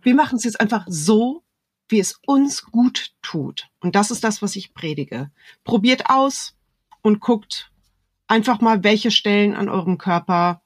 Wir 0.01 0.15
machen 0.15 0.37
es 0.37 0.43
jetzt 0.43 0.59
einfach 0.59 0.85
so, 0.87 1.43
wie 1.89 1.99
es 1.99 2.19
uns 2.25 2.63
gut 2.63 3.11
tut. 3.21 3.67
Und 3.79 3.95
das 3.95 4.11
ist 4.11 4.23
das, 4.23 4.41
was 4.41 4.55
ich 4.55 4.73
predige. 4.73 5.31
Probiert 5.63 6.09
aus 6.09 6.57
und 7.01 7.19
guckt 7.19 7.71
einfach 8.27 8.61
mal, 8.61 8.83
welche 8.83 9.11
Stellen 9.11 9.55
an 9.55 9.69
eurem 9.69 9.97
Körper 9.97 10.61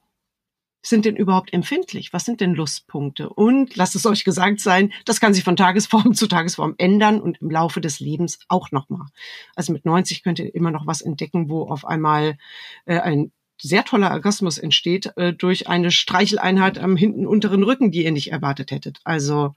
sind 0.82 1.04
denn 1.04 1.16
überhaupt 1.16 1.52
empfindlich? 1.52 2.12
Was 2.12 2.24
sind 2.24 2.40
denn 2.40 2.54
Lustpunkte? 2.54 3.28
Und 3.28 3.76
lasst 3.76 3.94
es 3.94 4.06
euch 4.06 4.24
gesagt 4.24 4.60
sein, 4.60 4.92
das 5.04 5.20
kann 5.20 5.32
sich 5.32 5.44
von 5.44 5.56
Tagesform 5.56 6.14
zu 6.14 6.26
Tagesform 6.26 6.74
ändern 6.78 7.20
und 7.20 7.40
im 7.40 7.50
Laufe 7.50 7.80
des 7.80 8.00
Lebens 8.00 8.40
auch 8.48 8.70
nochmal. 8.72 9.06
Also 9.54 9.72
mit 9.72 9.84
90 9.84 10.22
könnt 10.22 10.38
ihr 10.38 10.54
immer 10.54 10.70
noch 10.70 10.86
was 10.86 11.00
entdecken, 11.00 11.48
wo 11.48 11.62
auf 11.62 11.84
einmal 11.84 12.36
äh, 12.84 12.98
ein 12.98 13.32
sehr 13.60 13.84
toller 13.84 14.10
Orgasmus 14.10 14.58
entsteht 14.58 15.12
äh, 15.16 15.32
durch 15.32 15.68
eine 15.68 15.92
Streicheleinheit 15.92 16.78
am 16.78 16.96
hinten 16.96 17.26
unteren 17.26 17.62
Rücken, 17.62 17.92
die 17.92 18.04
ihr 18.04 18.10
nicht 18.10 18.32
erwartet 18.32 18.72
hättet. 18.72 18.98
Also 19.04 19.54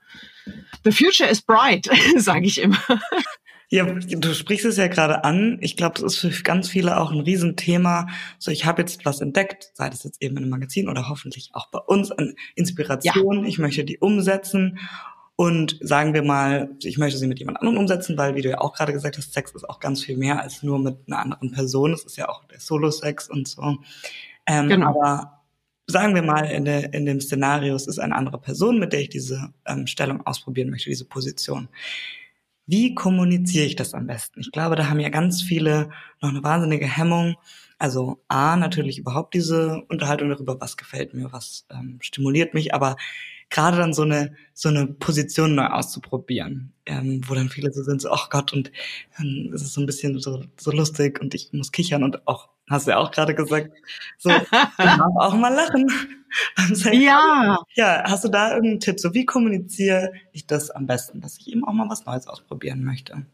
the 0.84 0.92
future 0.92 1.28
is 1.28 1.42
bright, 1.42 1.90
sage 2.18 2.46
ich 2.46 2.62
immer. 2.62 2.78
Ja, 3.76 3.84
du 3.84 4.34
sprichst 4.34 4.66
es 4.66 4.78
ja 4.78 4.88
gerade 4.88 5.26
an. 5.26 5.58
Ich 5.60 5.76
glaube, 5.76 5.96
das 5.96 6.14
ist 6.14 6.18
für 6.20 6.44
ganz 6.44 6.70
viele 6.70 6.98
auch 6.98 7.12
ein 7.12 7.20
Riesenthema. 7.20 8.08
So, 8.40 8.50
ich 8.50 8.66
habe 8.66 8.82
jetzt 8.82 9.04
was 9.04 9.20
entdeckt, 9.20 9.72
sei 9.74 9.90
das 9.90 10.06
jetzt 10.06 10.22
eben 10.22 10.38
in 10.38 10.44
einem 10.44 10.52
Magazin 10.52 10.88
oder 10.88 11.10
hoffentlich 11.10 11.50
auch 11.52 11.68
bei 11.68 11.80
uns 11.80 12.10
an 12.10 12.36
Inspiration. 12.56 13.42
Ja. 13.42 13.50
Ich 13.50 13.60
möchte 13.60 13.84
die 13.84 13.98
umsetzen. 13.98 14.80
Und 15.36 15.78
sagen 15.82 16.14
wir 16.14 16.24
mal, 16.24 16.70
ich 16.82 16.98
möchte 16.98 17.20
sie 17.20 17.28
mit 17.28 17.40
jemand 17.40 17.60
anderem 17.60 17.78
umsetzen, 17.78 18.18
weil, 18.18 18.36
wie 18.36 18.42
du 18.42 18.50
ja 18.50 18.62
auch 18.62 18.74
gerade 18.74 18.94
gesagt 18.94 19.18
hast, 19.18 19.34
Sex 19.34 19.52
ist 19.52 19.70
auch 19.70 19.82
ganz 19.82 20.02
viel 20.02 20.16
mehr 20.16 20.42
als 20.42 20.64
nur 20.64 20.80
mit 20.80 20.96
einer 21.08 21.20
anderen 21.20 21.52
Person. 21.52 21.92
Es 21.92 22.06
ist 22.06 22.16
ja 22.16 22.30
auch 22.30 22.46
der 22.46 22.62
Solo-Sex 22.62 23.30
und 23.30 23.46
so. 23.46 23.80
Ähm, 24.48 24.70
genau. 24.70 24.88
Aber 24.88 25.42
sagen 25.88 26.16
wir 26.16 26.22
mal, 26.22 26.46
in, 26.46 26.64
der, 26.64 26.94
in 26.94 27.06
dem 27.06 27.20
Szenario, 27.20 27.76
es 27.76 27.88
ist 27.88 28.00
eine 28.00 28.16
andere 28.16 28.40
Person, 28.40 28.80
mit 28.80 28.94
der 28.94 29.02
ich 29.02 29.10
diese 29.10 29.54
ähm, 29.66 29.86
Stellung 29.86 30.26
ausprobieren 30.26 30.70
möchte, 30.70 30.90
diese 30.90 31.04
Position. 31.04 31.68
Wie 32.68 32.96
kommuniziere 32.96 33.66
ich 33.66 33.76
das 33.76 33.94
am 33.94 34.08
besten? 34.08 34.40
Ich 34.40 34.52
glaube, 34.52 34.76
da 34.76 34.90
haben 34.90 35.00
ja 35.00 35.10
ganz 35.10 35.42
viele 35.42 35.90
noch 36.22 36.30
eine 36.30 36.44
wahnsinnige 36.44 36.88
Hemmung. 36.88 37.36
Also 37.78 38.24
A, 38.28 38.56
natürlich 38.56 38.98
überhaupt 38.98 39.34
diese 39.34 39.84
Unterhaltung 39.90 40.30
darüber, 40.30 40.60
was 40.60 40.78
gefällt 40.78 41.14
mir, 41.14 41.32
was 41.32 41.66
ähm, 41.70 41.98
stimuliert 42.02 42.54
mich, 42.54 42.74
aber 42.74 42.96
gerade 43.50 43.78
dann 43.78 43.94
so 43.94 44.04
eine 44.04 44.36
so 44.54 44.70
eine 44.70 44.88
Position 44.88 45.56
neu 45.56 45.68
auszuprobieren, 45.68 46.74
ähm, 46.86 47.22
wo 47.28 47.36
dann 47.36 47.50
viele 47.50 47.72
so 47.72 47.84
sind, 47.84 48.02
so, 48.02 48.10
ach 48.12 48.30
Gott, 48.30 48.54
und 48.54 48.72
dann 49.18 49.52
ist 49.54 49.62
es 49.62 49.74
so 49.74 49.82
ein 49.82 49.86
bisschen 49.86 50.20
so, 50.20 50.44
so 50.58 50.72
lustig 50.72 51.22
und 51.22 51.34
ich 51.36 51.52
muss 51.54 51.72
kichern 51.72 52.04
und 52.04 52.28
auch, 52.28 52.50
hast 52.70 52.88
du 52.88 52.92
ja 52.92 52.98
auch 52.98 53.12
gerade 53.12 53.36
gesagt, 53.36 53.72
so, 54.18 54.30
auch 54.30 55.36
mal 55.36 55.54
lachen. 55.54 55.88
ja. 56.92 57.60
Ja, 57.76 58.04
hast 58.06 58.24
du 58.24 58.30
da 58.30 58.50
irgendeinen 58.50 58.80
Tipp? 58.80 59.00
So, 59.00 59.14
wie 59.14 59.26
kommuniziere 59.26 60.12
ich 60.32 60.48
das 60.48 60.72
am 60.72 60.88
besten, 60.88 61.22
dass 61.22 61.38
ich 61.38 61.48
eben 61.48 61.64
auch 61.66 61.74
mal 61.74 61.90
was 61.90 62.06
Neues 62.06 62.28
ausprobieren 62.28 62.84
möchte? 62.84 63.26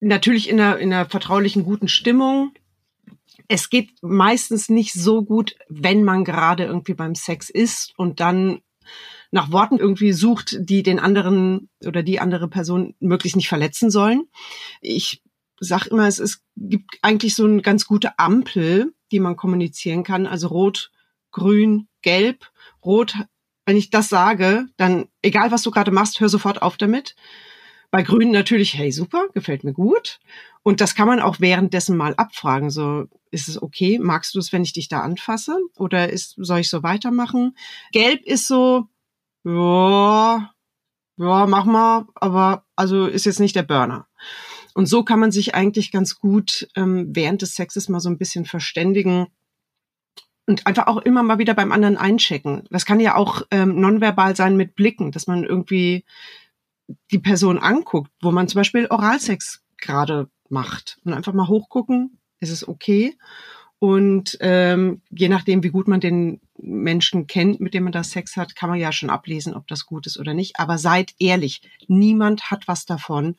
Natürlich 0.00 0.48
in 0.48 0.60
einer, 0.60 0.78
in 0.78 0.92
einer 0.92 1.06
vertraulichen, 1.06 1.64
guten 1.64 1.88
Stimmung. 1.88 2.52
Es 3.48 3.70
geht 3.70 3.90
meistens 4.02 4.68
nicht 4.68 4.92
so 4.92 5.22
gut, 5.22 5.56
wenn 5.68 6.02
man 6.04 6.24
gerade 6.24 6.64
irgendwie 6.64 6.94
beim 6.94 7.14
Sex 7.14 7.48
ist 7.48 7.94
und 7.96 8.20
dann 8.20 8.60
nach 9.30 9.52
Worten 9.52 9.78
irgendwie 9.78 10.12
sucht, 10.12 10.56
die 10.60 10.82
den 10.82 10.98
anderen 10.98 11.68
oder 11.84 12.02
die 12.02 12.20
andere 12.20 12.48
Person 12.48 12.94
möglichst 13.00 13.36
nicht 13.36 13.48
verletzen 13.48 13.90
sollen. 13.90 14.28
Ich 14.80 15.22
sag 15.60 15.86
immer, 15.86 16.06
es, 16.06 16.18
es 16.18 16.42
gibt 16.56 16.98
eigentlich 17.02 17.34
so 17.34 17.44
eine 17.44 17.62
ganz 17.62 17.86
gute 17.86 18.18
Ampel, 18.18 18.94
die 19.12 19.20
man 19.20 19.36
kommunizieren 19.36 20.02
kann. 20.02 20.26
Also 20.26 20.48
rot, 20.48 20.90
grün, 21.30 21.88
gelb, 22.02 22.50
rot. 22.84 23.14
Wenn 23.64 23.76
ich 23.76 23.90
das 23.90 24.08
sage, 24.08 24.66
dann 24.76 25.08
egal 25.22 25.50
was 25.50 25.62
du 25.62 25.70
gerade 25.70 25.90
machst, 25.90 26.20
hör 26.20 26.28
sofort 26.28 26.62
auf 26.62 26.76
damit. 26.76 27.16
Bei 27.90 28.02
grün 28.02 28.30
natürlich, 28.30 28.74
hey, 28.74 28.92
super, 28.92 29.28
gefällt 29.32 29.64
mir 29.64 29.72
gut. 29.72 30.18
Und 30.62 30.80
das 30.80 30.94
kann 30.94 31.06
man 31.06 31.20
auch 31.20 31.40
währenddessen 31.40 31.96
mal 31.96 32.14
abfragen. 32.16 32.70
So, 32.70 33.06
ist 33.30 33.48
es 33.48 33.60
okay? 33.60 33.98
Magst 34.00 34.34
du 34.34 34.38
es, 34.38 34.52
wenn 34.52 34.62
ich 34.62 34.72
dich 34.72 34.88
da 34.88 35.00
anfasse? 35.00 35.58
Oder 35.76 36.10
ist, 36.10 36.34
soll 36.36 36.60
ich 36.60 36.70
so 36.70 36.82
weitermachen? 36.82 37.56
Gelb 37.92 38.24
ist 38.24 38.48
so, 38.48 38.88
ja, 39.44 40.50
ja, 41.18 41.46
mach 41.46 41.64
mal, 41.64 42.06
aber 42.14 42.66
also 42.74 43.06
ist 43.06 43.24
jetzt 43.24 43.40
nicht 43.40 43.56
der 43.56 43.62
Burner. 43.62 44.06
Und 44.76 44.84
so 44.84 45.04
kann 45.04 45.18
man 45.18 45.32
sich 45.32 45.54
eigentlich 45.54 45.90
ganz 45.90 46.18
gut 46.18 46.68
ähm, 46.76 47.06
während 47.16 47.40
des 47.40 47.54
Sexes 47.54 47.88
mal 47.88 48.00
so 48.00 48.10
ein 48.10 48.18
bisschen 48.18 48.44
verständigen, 48.44 49.26
und 50.46 50.66
einfach 50.66 50.86
auch 50.86 50.98
immer 50.98 51.22
mal 51.22 51.38
wieder 51.38 51.54
beim 51.54 51.72
anderen 51.72 51.96
einchecken. 51.96 52.68
Das 52.70 52.86
kann 52.86 53.00
ja 53.00 53.16
auch 53.16 53.42
ähm, 53.50 53.80
nonverbal 53.80 54.36
sein 54.36 54.56
mit 54.56 54.76
Blicken, 54.76 55.10
dass 55.10 55.26
man 55.26 55.44
irgendwie 55.44 56.04
die 57.10 57.18
Person 57.18 57.58
anguckt, 57.58 58.12
wo 58.22 58.30
man 58.30 58.46
zum 58.46 58.60
Beispiel 58.60 58.86
Oralsex 58.86 59.64
gerade 59.78 60.30
macht 60.48 60.98
und 61.04 61.14
einfach 61.14 61.32
mal 61.32 61.48
hochgucken, 61.48 62.20
ist 62.38 62.50
es 62.50 62.68
okay. 62.68 63.16
Und 63.78 64.38
ähm, 64.40 65.02
je 65.10 65.28
nachdem, 65.28 65.64
wie 65.64 65.70
gut 65.70 65.88
man 65.88 66.00
den 66.00 66.40
Menschen 66.58 67.26
kennt, 67.26 67.60
mit 67.60 67.74
dem 67.74 67.84
man 67.84 67.92
da 67.92 68.04
Sex 68.04 68.36
hat, 68.36 68.54
kann 68.54 68.70
man 68.70 68.78
ja 68.78 68.92
schon 68.92 69.10
ablesen, 69.10 69.54
ob 69.54 69.66
das 69.66 69.84
gut 69.84 70.06
ist 70.06 70.18
oder 70.18 70.32
nicht. 70.32 70.60
Aber 70.60 70.78
seid 70.78 71.12
ehrlich, 71.18 71.62
niemand 71.88 72.52
hat 72.52 72.68
was 72.68 72.86
davon, 72.86 73.36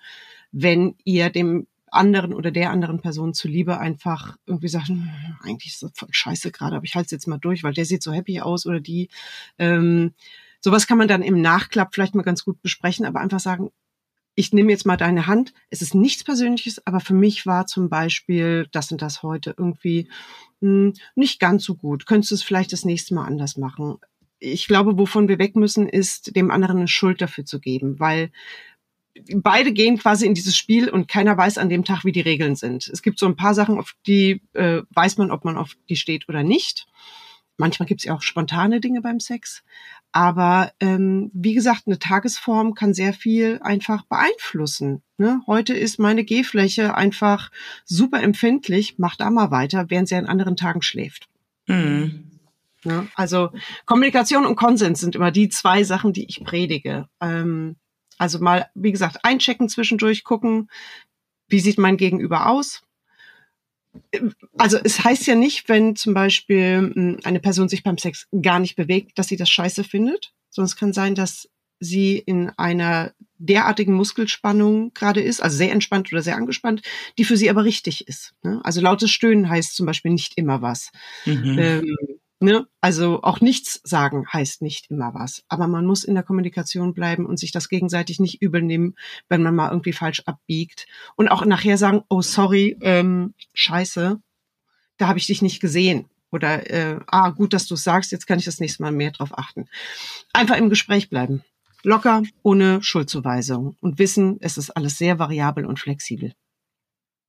wenn 0.51 0.95
ihr 1.03 1.29
dem 1.29 1.67
anderen 1.89 2.33
oder 2.33 2.51
der 2.51 2.71
anderen 2.71 3.01
Person 3.01 3.33
zuliebe 3.33 3.79
einfach 3.79 4.37
irgendwie 4.45 4.67
sagen, 4.67 4.87
hm, 4.87 5.37
eigentlich 5.43 5.73
ist 5.73 5.83
das 5.83 5.91
voll 5.95 6.09
scheiße 6.11 6.51
gerade, 6.51 6.75
aber 6.75 6.85
ich 6.85 6.95
halte 6.95 7.05
es 7.05 7.11
jetzt 7.11 7.27
mal 7.27 7.37
durch, 7.37 7.63
weil 7.63 7.73
der 7.73 7.85
sieht 7.85 8.03
so 8.03 8.11
happy 8.11 8.41
aus 8.41 8.65
oder 8.65 8.79
die. 8.79 9.09
Ähm, 9.57 10.13
sowas 10.59 10.87
kann 10.87 10.97
man 10.97 11.07
dann 11.07 11.21
im 11.21 11.41
Nachklapp 11.41 11.93
vielleicht 11.93 12.15
mal 12.15 12.23
ganz 12.23 12.43
gut 12.43 12.61
besprechen, 12.61 13.05
aber 13.05 13.19
einfach 13.19 13.39
sagen, 13.39 13.71
ich 14.35 14.53
nehme 14.53 14.71
jetzt 14.71 14.85
mal 14.85 14.97
deine 14.97 15.25
Hand. 15.25 15.53
Es 15.71 15.81
ist 15.81 15.95
nichts 15.95 16.23
Persönliches, 16.23 16.85
aber 16.85 16.99
für 16.99 17.15
mich 17.15 17.47
war 17.47 17.65
zum 17.65 17.89
Beispiel 17.89 18.67
das 18.71 18.91
und 18.91 19.01
das 19.01 19.23
heute 19.23 19.55
irgendwie 19.57 20.09
mh, 20.59 20.69
hm, 20.69 20.93
nicht 21.15 21.39
ganz 21.39 21.63
so 21.63 21.75
gut. 21.75 22.05
Könntest 22.05 22.31
du 22.31 22.35
es 22.35 22.43
vielleicht 22.43 22.71
das 22.71 22.85
nächste 22.85 23.15
Mal 23.15 23.25
anders 23.25 23.57
machen? 23.57 23.97
Ich 24.39 24.67
glaube, 24.67 24.99
wovon 24.99 25.27
wir 25.27 25.39
weg 25.39 25.55
müssen, 25.55 25.89
ist 25.89 26.35
dem 26.35 26.51
anderen 26.51 26.77
eine 26.77 26.87
Schuld 26.87 27.21
dafür 27.21 27.45
zu 27.45 27.59
geben, 27.59 27.99
weil 27.99 28.29
beide 29.35 29.71
gehen 29.73 29.97
quasi 29.97 30.25
in 30.25 30.33
dieses 30.33 30.57
Spiel 30.57 30.89
und 30.89 31.07
keiner 31.07 31.37
weiß 31.37 31.57
an 31.57 31.69
dem 31.69 31.83
Tag, 31.83 32.05
wie 32.05 32.11
die 32.11 32.21
Regeln 32.21 32.55
sind. 32.55 32.87
Es 32.87 33.01
gibt 33.01 33.19
so 33.19 33.25
ein 33.25 33.35
paar 33.35 33.53
Sachen, 33.53 33.77
auf 33.79 33.93
die 34.05 34.41
äh, 34.53 34.81
weiß 34.91 35.17
man, 35.17 35.31
ob 35.31 35.45
man 35.45 35.57
auf 35.57 35.75
die 35.89 35.95
steht 35.95 36.27
oder 36.29 36.43
nicht. 36.43 36.87
Manchmal 37.57 37.87
gibt 37.87 38.01
es 38.01 38.05
ja 38.05 38.13
auch 38.13 38.21
spontane 38.21 38.79
Dinge 38.79 39.01
beim 39.01 39.19
Sex. 39.19 39.63
Aber 40.11 40.71
ähm, 40.79 41.31
wie 41.33 41.53
gesagt, 41.53 41.83
eine 41.85 41.99
Tagesform 41.99 42.75
kann 42.75 42.93
sehr 42.93 43.13
viel 43.13 43.59
einfach 43.61 44.03
beeinflussen. 44.05 45.01
Ne? 45.17 45.41
Heute 45.47 45.73
ist 45.73 45.99
meine 45.99 46.23
Gehfläche 46.23 46.95
einfach 46.95 47.51
super 47.83 48.21
empfindlich, 48.21 48.99
macht 48.99 49.21
da 49.21 49.29
mal 49.29 49.51
weiter, 49.51 49.89
während 49.89 50.07
sie 50.07 50.15
an 50.15 50.27
anderen 50.27 50.55
Tagen 50.55 50.81
schläft. 50.81 51.27
Mhm. 51.67 52.31
Ja, 52.83 53.07
also 53.15 53.49
Kommunikation 53.85 54.45
und 54.45 54.55
Konsens 54.55 55.01
sind 55.01 55.15
immer 55.15 55.31
die 55.31 55.49
zwei 55.49 55.83
Sachen, 55.83 56.13
die 56.13 56.25
ich 56.25 56.43
predige. 56.43 57.09
Ähm, 57.19 57.75
also 58.17 58.39
mal, 58.39 58.69
wie 58.75 58.91
gesagt, 58.91 59.23
einchecken 59.23 59.69
zwischendurch, 59.69 60.23
gucken, 60.23 60.69
wie 61.47 61.59
sieht 61.59 61.77
mein 61.77 61.97
Gegenüber 61.97 62.47
aus. 62.47 62.83
Also 64.57 64.77
es 64.83 65.03
heißt 65.03 65.25
ja 65.27 65.35
nicht, 65.35 65.69
wenn 65.69 65.95
zum 65.95 66.13
Beispiel 66.13 66.91
hm, 66.93 67.19
eine 67.23 67.39
Person 67.39 67.69
sich 67.69 67.83
beim 67.83 67.97
Sex 67.97 68.27
gar 68.41 68.59
nicht 68.59 68.75
bewegt, 68.75 69.17
dass 69.17 69.27
sie 69.27 69.37
das 69.37 69.49
scheiße 69.49 69.83
findet, 69.83 70.33
sondern 70.49 70.67
es 70.67 70.75
kann 70.75 70.93
sein, 70.93 71.15
dass 71.15 71.49
sie 71.79 72.17
in 72.17 72.49
einer 72.57 73.13
derartigen 73.37 73.93
Muskelspannung 73.93 74.93
gerade 74.93 75.21
ist, 75.21 75.41
also 75.41 75.57
sehr 75.57 75.71
entspannt 75.71 76.11
oder 76.11 76.21
sehr 76.21 76.35
angespannt, 76.35 76.81
die 77.17 77.23
für 77.23 77.37
sie 77.37 77.49
aber 77.49 77.63
richtig 77.63 78.07
ist. 78.07 78.33
Ne? 78.43 78.59
Also 78.63 78.81
lautes 78.81 79.11
Stöhnen 79.11 79.47
heißt 79.47 79.75
zum 79.75 79.85
Beispiel 79.85 80.11
nicht 80.11 80.37
immer 80.37 80.61
was. 80.61 80.91
Mhm. 81.25 81.59
Ähm, 81.59 81.97
Ne? 82.39 82.67
Also 82.81 83.23
auch 83.23 83.41
nichts 83.41 83.81
sagen 83.83 84.27
heißt 84.31 84.61
nicht 84.61 84.91
immer 84.91 85.13
was. 85.15 85.43
Aber 85.47 85.67
man 85.67 85.85
muss 85.85 86.03
in 86.03 86.13
der 86.13 86.23
Kommunikation 86.23 86.93
bleiben 86.93 87.25
und 87.25 87.39
sich 87.39 87.51
das 87.51 87.67
gegenseitig 87.67 88.19
nicht 88.19 88.41
übel 88.41 88.61
nehmen, 88.61 88.95
wenn 89.27 89.41
man 89.41 89.55
mal 89.55 89.71
irgendwie 89.71 89.93
falsch 89.93 90.21
abbiegt. 90.25 90.85
Und 91.15 91.29
auch 91.29 91.45
nachher 91.45 91.77
sagen, 91.77 92.03
oh 92.09 92.21
sorry, 92.21 92.77
ähm, 92.81 93.33
scheiße, 93.53 94.21
da 94.97 95.07
habe 95.07 95.17
ich 95.17 95.27
dich 95.27 95.41
nicht 95.41 95.59
gesehen. 95.59 96.09
Oder 96.31 96.69
äh, 96.69 96.99
ah, 97.07 97.29
gut, 97.29 97.53
dass 97.53 97.67
du 97.67 97.75
es 97.75 97.83
sagst, 97.83 98.11
jetzt 98.11 98.27
kann 98.27 98.37
ich 98.37 98.45
das 98.45 98.59
nächste 98.59 98.83
Mal 98.83 98.91
mehr 98.91 99.11
drauf 99.11 99.37
achten. 99.37 99.67
Einfach 100.33 100.57
im 100.57 100.69
Gespräch 100.69 101.09
bleiben. 101.09 101.43
Locker, 101.83 102.23
ohne 102.43 102.83
Schuldzuweisung. 102.83 103.77
Und 103.79 103.97
wissen, 103.97 104.37
es 104.41 104.57
ist 104.57 104.71
alles 104.71 104.97
sehr 104.97 105.19
variabel 105.19 105.65
und 105.65 105.79
flexibel. 105.79 106.33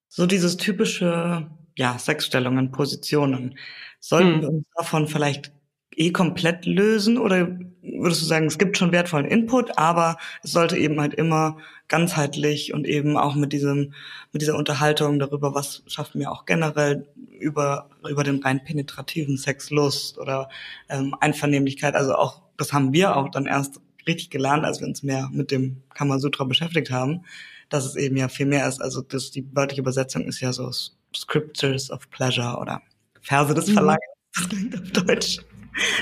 So 0.09 0.27
dieses 0.27 0.57
typische, 0.57 1.51
ja, 1.79 1.97
Sexstellungen, 1.97 2.73
Positionen. 2.73 3.57
Sollten 4.01 4.35
hm. 4.35 4.43
wir 4.43 4.49
uns 4.51 4.67
davon 4.77 5.07
vielleicht 5.07 5.53
eh 5.95 6.11
komplett 6.11 6.67
lösen 6.67 7.19
oder 7.19 7.49
würdest 7.83 8.23
du 8.23 8.27
sagen, 8.27 8.47
es 8.47 8.59
gibt 8.59 8.77
schon 8.77 8.93
wertvollen 8.93 9.27
Input, 9.27 9.79
aber 9.79 10.17
es 10.43 10.53
sollte 10.53 10.77
eben 10.77 11.01
halt 11.01 11.15
immer 11.15 11.59
ganzheitlich 11.87 12.75
und 12.75 12.87
eben 12.87 13.17
auch 13.17 13.35
mit 13.35 13.53
diesem 13.53 13.95
mit 14.33 14.43
dieser 14.43 14.57
Unterhaltung 14.57 15.19
darüber, 15.19 15.55
was 15.55 15.83
schaffen 15.87 16.21
wir 16.21 16.31
auch 16.31 16.45
generell 16.47 17.09
über 17.41 17.89
über 18.09 18.25
den 18.25 18.43
rein 18.43 18.63
penetrativen 18.63 19.37
Sex 19.37 19.71
Lust 19.71 20.19
oder 20.19 20.49
ähm, 20.89 21.15
Einvernehmlichkeit, 21.21 21.95
also 21.95 22.15
auch 22.15 22.43
das 22.57 22.73
haben 22.73 22.93
wir 22.93 23.17
auch 23.17 23.31
dann 23.31 23.47
erst 23.47 23.81
richtig 24.07 24.31
gelernt, 24.31 24.65
als 24.65 24.81
wir 24.81 24.87
uns 24.89 25.03
mehr 25.03 25.29
mit 25.33 25.51
dem 25.51 25.83
Kamasutra 25.95 26.45
beschäftigt 26.45 26.91
haben, 26.91 27.25
dass 27.69 27.85
es 27.85 27.97
eben 27.97 28.17
ja 28.17 28.29
viel 28.29 28.47
mehr 28.47 28.67
ist. 28.69 28.81
Also 28.81 29.03
das, 29.03 29.31
die 29.31 29.47
wörtliche 29.55 29.83
Übersetzung 29.83 30.25
ist 30.25 30.41
ja 30.41 30.53
so 30.53 30.71
Scriptures 31.15 31.91
of 31.91 32.09
Pleasure 32.11 32.59
oder 32.59 32.81
Verse 33.23 33.55
des 33.55 33.69
mhm. 33.69 33.75
Verlangens, 33.75 34.05
das 34.35 34.49
klingt 34.49 34.75
auf 34.75 34.91
Deutsch. 34.93 35.39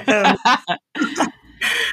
ähm, 0.07 0.37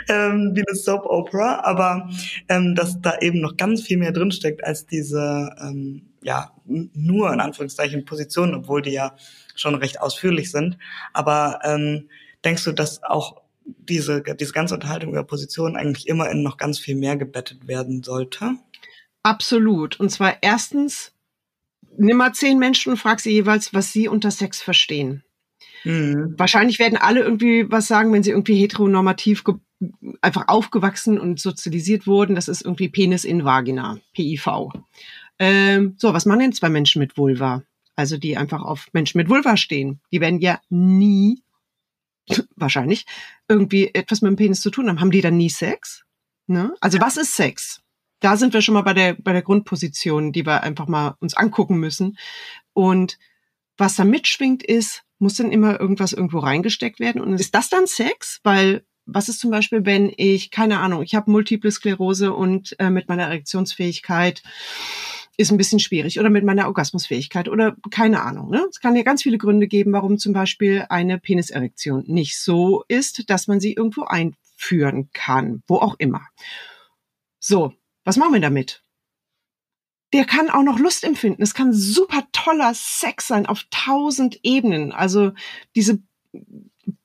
ähm, 0.08 0.52
wie 0.56 0.63
eine 0.67 0.76
Soap 0.76 1.06
Opera, 1.06 1.62
aber 1.63 2.10
ähm, 2.49 2.76
dass 2.76 3.02
da 3.02 3.17
eben 3.19 3.41
noch 3.41 3.58
ganz 3.58 3.82
viel 3.82 3.97
mehr 3.97 4.12
drinsteckt 4.12 4.63
als 4.63 4.86
diese, 4.86 5.56
ähm, 5.62 6.13
ja, 6.21 6.52
nur 6.65 7.34
in 7.34 7.39
Anführungszeichen 7.39 8.06
Positionen, 8.06 8.56
obwohl 8.56 8.82
die 8.82 8.91
ja 8.91 9.15
schon 9.56 9.76
recht 9.76 10.02
ausführlich 10.02 10.52
sind. 10.52 10.78
Aber 11.13 11.60
ähm, 11.63 12.10
denkst 12.43 12.63
du, 12.63 12.71
dass 12.71 13.04
auch 13.04 13.41
diese, 13.65 14.21
diese 14.21 14.54
ganze 14.54 14.73
Unterhaltung 14.73 15.12
über 15.12 15.23
Positionen 15.23 15.76
eigentlich 15.76 16.08
immer 16.08 16.30
in 16.30 16.43
noch 16.43 16.58
ganz 16.58 16.80
viel 16.80 16.95
mehr 16.95 17.17
gebettet 17.17 17.67
werden 17.67 18.04
sollte? 18.04 18.56
Absolut. 19.23 19.99
Und 19.99 20.10
zwar 20.10 20.38
erstens, 20.41 21.12
nimm 21.97 22.17
mal 22.17 22.34
zehn 22.34 22.60
Menschen 22.60 22.91
und 22.91 22.97
frag 22.97 23.19
sie 23.19 23.32
jeweils, 23.32 23.73
was 23.73 23.91
sie 23.91 24.08
unter 24.08 24.32
Sex 24.32 24.62
verstehen. 24.62 25.23
Mhm. 25.84 26.36
Wahrscheinlich 26.38 26.79
werden 26.79 26.97
alle 26.97 27.21
irgendwie 27.21 27.69
was 27.69 27.88
sagen, 27.88 28.13
wenn 28.13 28.23
sie 28.23 28.32
irgendwie 28.32 28.56
heteronormativ 28.56 29.43
einfach 30.21 30.47
aufgewachsen 30.47 31.19
und 31.19 31.39
sozialisiert 31.39 32.08
wurden. 32.08 32.36
Das 32.36 32.47
ist 32.47 32.63
irgendwie 32.63 32.89
Penis 32.89 33.25
in 33.25 33.43
Vagina, 33.43 33.99
PIV. 34.13 34.47
Ähm, 35.39 35.95
so, 35.97 36.13
was 36.13 36.25
machen 36.25 36.39
denn 36.39 36.53
zwei 36.53 36.69
Menschen 36.69 36.99
mit 36.99 37.17
Vulva? 37.17 37.63
Also 37.95 38.17
die 38.17 38.38
einfach 38.38 38.62
auf 38.63 38.88
Menschen 38.93 39.17
mit 39.17 39.29
Vulva 39.29 39.58
stehen. 39.58 39.99
Die 40.12 40.21
werden 40.21 40.39
ja 40.39 40.60
nie, 40.69 41.43
wahrscheinlich, 42.56 43.06
irgendwie 43.47 43.93
etwas 43.93 44.21
mit 44.21 44.29
dem 44.29 44.36
Penis 44.38 44.62
zu 44.62 44.69
tun 44.69 44.88
haben. 44.89 44.99
Haben 44.99 45.12
die 45.12 45.21
dann 45.21 45.38
nie 45.38 45.49
Sex? 45.49 46.06
Ne? 46.47 46.73
Also 46.82 46.99
was 46.99 47.17
ist 47.17 47.36
Sex? 47.36 47.83
Da 48.23 48.38
sind 48.38 48.53
wir 48.53 48.62
schon 48.62 48.73
mal 48.73 48.83
bei 48.83 48.93
der, 48.93 49.15
bei 49.15 49.33
der 49.33 49.41
Grundposition, 49.41 50.31
die 50.31 50.45
wir 50.45 50.63
einfach 50.63 50.88
mal 50.88 51.15
uns 51.19 51.36
angucken 51.36 51.77
müssen. 51.77 52.17
Und 52.71 53.19
was 53.77 53.97
da 53.97 54.05
mitschwingt 54.05 54.63
ist, 54.63 55.03
muss 55.19 55.36
dann 55.36 55.51
immer 55.51 55.77
irgendwas 55.79 56.13
irgendwo 56.13 56.39
reingesteckt 56.39 57.01
werden. 57.01 57.21
Und 57.21 57.33
ist 57.33 57.53
das 57.53 57.67
dann 57.69 57.86
Sex? 57.86 58.39
Weil 58.43 58.86
was 59.05 59.27
ist 59.27 59.41
zum 59.41 59.51
Beispiel, 59.51 59.86
wenn 59.86 60.09
ich, 60.15 60.51
keine 60.51 60.79
Ahnung, 60.79 61.01
ich 61.01 61.15
habe 61.15 61.29
multiple 61.29 61.69
Sklerose 61.69 62.33
und 62.33 62.79
äh, 62.79 62.89
mit 62.89 63.09
meiner 63.09 63.23
Erektionsfähigkeit 63.23 64.41
ist 65.36 65.51
ein 65.51 65.57
bisschen 65.57 65.79
schwierig 65.79 66.17
oder 66.17 66.29
mit 66.29 66.45
meiner 66.45 66.67
Orgasmusfähigkeit 66.67 67.49
oder 67.49 67.75
keine 67.91 68.21
Ahnung. 68.21 68.51
Ne? 68.51 68.65
Es 68.69 68.79
kann 68.79 68.95
ja 68.95 69.03
ganz 69.03 69.23
viele 69.23 69.38
Gründe 69.38 69.67
geben, 69.67 69.91
warum 69.91 70.17
zum 70.17 70.31
Beispiel 70.31 70.86
eine 70.88 71.19
Peniserektion 71.19 72.05
nicht 72.07 72.39
so 72.39 72.86
ist, 72.88 73.29
dass 73.29 73.47
man 73.47 73.59
sie 73.59 73.73
irgendwo 73.73 74.03
einführen 74.03 75.09
kann, 75.12 75.62
wo 75.67 75.77
auch 75.77 75.95
immer. 75.97 76.21
So, 77.39 77.73
was 78.04 78.18
machen 78.18 78.34
wir 78.34 78.42
damit? 78.42 78.84
Der 80.13 80.26
kann 80.26 80.50
auch 80.50 80.63
noch 80.63 80.78
Lust 80.78 81.04
empfinden. 81.04 81.42
Es 81.42 81.54
kann 81.54 81.74
super 81.74 82.28
toller 82.32 82.74
Sex 82.76 83.28
sein 83.28 83.46
auf 83.46 83.63
tausend 83.72 84.39
Ebenen. 84.44 84.92
Also 84.92 85.32
diese 85.76 86.04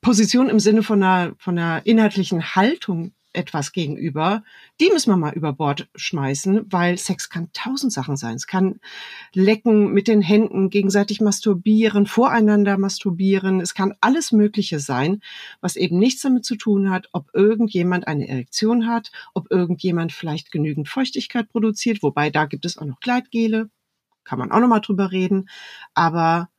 Position 0.01 0.49
im 0.49 0.59
Sinne 0.59 0.83
von 0.83 1.01
einer, 1.01 1.35
von 1.37 1.57
einer 1.57 1.85
inhaltlichen 1.85 2.55
Haltung 2.55 3.13
etwas 3.33 3.71
gegenüber, 3.71 4.43
die 4.79 4.89
müssen 4.89 5.11
wir 5.11 5.17
mal 5.17 5.33
über 5.33 5.53
Bord 5.53 5.87
schmeißen, 5.95 6.65
weil 6.71 6.97
Sex 6.97 7.29
kann 7.29 7.51
tausend 7.53 7.93
Sachen 7.93 8.17
sein. 8.17 8.35
Es 8.35 8.47
kann 8.47 8.79
lecken 9.33 9.93
mit 9.93 10.07
den 10.07 10.21
Händen, 10.21 10.69
gegenseitig 10.69 11.21
masturbieren, 11.21 12.07
voreinander 12.07 12.77
masturbieren. 12.77 13.61
Es 13.61 13.73
kann 13.73 13.93
alles 14.01 14.31
Mögliche 14.31 14.79
sein, 14.79 15.21
was 15.61 15.75
eben 15.75 15.99
nichts 15.99 16.21
damit 16.21 16.43
zu 16.43 16.55
tun 16.55 16.89
hat, 16.89 17.09
ob 17.11 17.29
irgendjemand 17.33 18.07
eine 18.07 18.27
Erektion 18.27 18.87
hat, 18.87 19.11
ob 19.33 19.51
irgendjemand 19.51 20.11
vielleicht 20.11 20.51
genügend 20.51 20.89
Feuchtigkeit 20.89 21.49
produziert, 21.49 22.01
wobei 22.01 22.29
da 22.31 22.45
gibt 22.45 22.65
es 22.65 22.77
auch 22.77 22.85
noch 22.85 22.99
Gleitgele, 22.99 23.69
kann 24.23 24.39
man 24.39 24.51
auch 24.51 24.59
noch 24.59 24.67
mal 24.67 24.79
drüber 24.79 25.11
reden. 25.11 25.49
Aber 25.93 26.49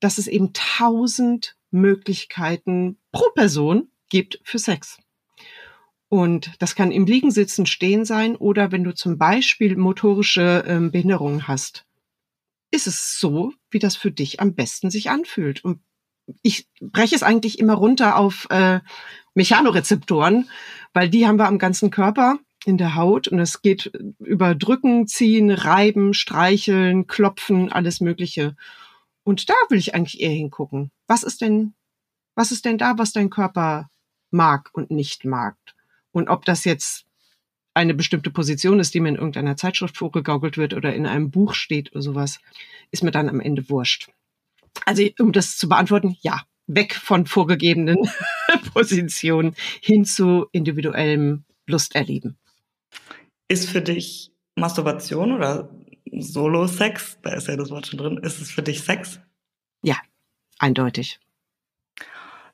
dass 0.00 0.18
es 0.18 0.28
eben 0.28 0.52
tausend 0.52 1.56
Möglichkeiten 1.70 2.98
pro 3.12 3.30
Person 3.34 3.90
gibt 4.08 4.40
für 4.44 4.58
Sex. 4.58 4.98
Und 6.10 6.50
das 6.58 6.74
kann 6.74 6.90
im 6.90 7.06
Liegen, 7.06 7.30
Sitzen, 7.30 7.66
Stehen 7.66 8.04
sein 8.04 8.34
oder 8.34 8.72
wenn 8.72 8.82
du 8.82 8.92
zum 8.92 9.16
Beispiel 9.16 9.76
motorische 9.76 10.64
ähm, 10.66 10.90
Behinderungen 10.90 11.46
hast, 11.46 11.86
ist 12.72 12.88
es 12.88 13.20
so, 13.20 13.52
wie 13.70 13.78
das 13.78 13.94
für 13.94 14.10
dich 14.10 14.40
am 14.40 14.54
besten 14.56 14.90
sich 14.90 15.08
anfühlt. 15.08 15.64
Und 15.64 15.80
ich 16.42 16.68
breche 16.80 17.14
es 17.14 17.22
eigentlich 17.22 17.60
immer 17.60 17.74
runter 17.74 18.16
auf 18.16 18.48
äh, 18.50 18.80
Mechanorezeptoren, 19.34 20.50
weil 20.92 21.08
die 21.08 21.28
haben 21.28 21.38
wir 21.38 21.46
am 21.46 21.60
ganzen 21.60 21.92
Körper 21.92 22.40
in 22.64 22.76
der 22.76 22.96
Haut 22.96 23.28
und 23.28 23.38
es 23.38 23.62
geht 23.62 23.92
über 24.18 24.56
Drücken, 24.56 25.06
Ziehen, 25.06 25.52
Reiben, 25.52 26.12
Streicheln, 26.12 27.06
Klopfen, 27.06 27.70
alles 27.70 28.00
Mögliche. 28.00 28.56
Und 29.22 29.48
da 29.48 29.54
will 29.68 29.78
ich 29.78 29.94
eigentlich 29.94 30.20
eher 30.20 30.30
hingucken. 30.30 30.90
Was 31.06 31.22
ist 31.22 31.40
denn, 31.40 31.74
was 32.34 32.50
ist 32.50 32.64
denn 32.64 32.78
da, 32.78 32.98
was 32.98 33.12
dein 33.12 33.30
Körper 33.30 33.90
mag 34.32 34.70
und 34.72 34.90
nicht 34.90 35.24
mag? 35.24 35.56
Und 36.12 36.28
ob 36.28 36.44
das 36.44 36.64
jetzt 36.64 37.06
eine 37.74 37.94
bestimmte 37.94 38.30
Position 38.30 38.80
ist, 38.80 38.94
die 38.94 39.00
mir 39.00 39.10
in 39.10 39.16
irgendeiner 39.16 39.56
Zeitschrift 39.56 39.96
vorgegaukelt 39.96 40.56
wird 40.56 40.74
oder 40.74 40.94
in 40.94 41.06
einem 41.06 41.30
Buch 41.30 41.54
steht 41.54 41.92
oder 41.92 42.02
sowas, 42.02 42.40
ist 42.90 43.04
mir 43.04 43.12
dann 43.12 43.28
am 43.28 43.40
Ende 43.40 43.68
wurscht. 43.70 44.10
Also 44.86 45.04
um 45.18 45.32
das 45.32 45.56
zu 45.56 45.68
beantworten, 45.68 46.16
ja, 46.20 46.42
weg 46.66 46.94
von 46.94 47.26
vorgegebenen 47.26 48.08
Positionen 48.72 49.54
hin 49.80 50.04
zu 50.04 50.46
individuellem 50.52 51.44
Lusterleben. 51.66 52.36
Ist 53.48 53.68
für 53.68 53.82
dich 53.82 54.32
Masturbation 54.56 55.32
oder 55.32 55.70
Solo-Sex, 56.12 57.18
da 57.22 57.34
ist 57.34 57.48
ja 57.48 57.56
das 57.56 57.70
Wort 57.70 57.86
schon 57.86 57.98
drin, 57.98 58.18
ist 58.18 58.40
es 58.40 58.50
für 58.50 58.62
dich 58.62 58.82
Sex? 58.82 59.20
Ja, 59.82 59.96
eindeutig. 60.58 61.20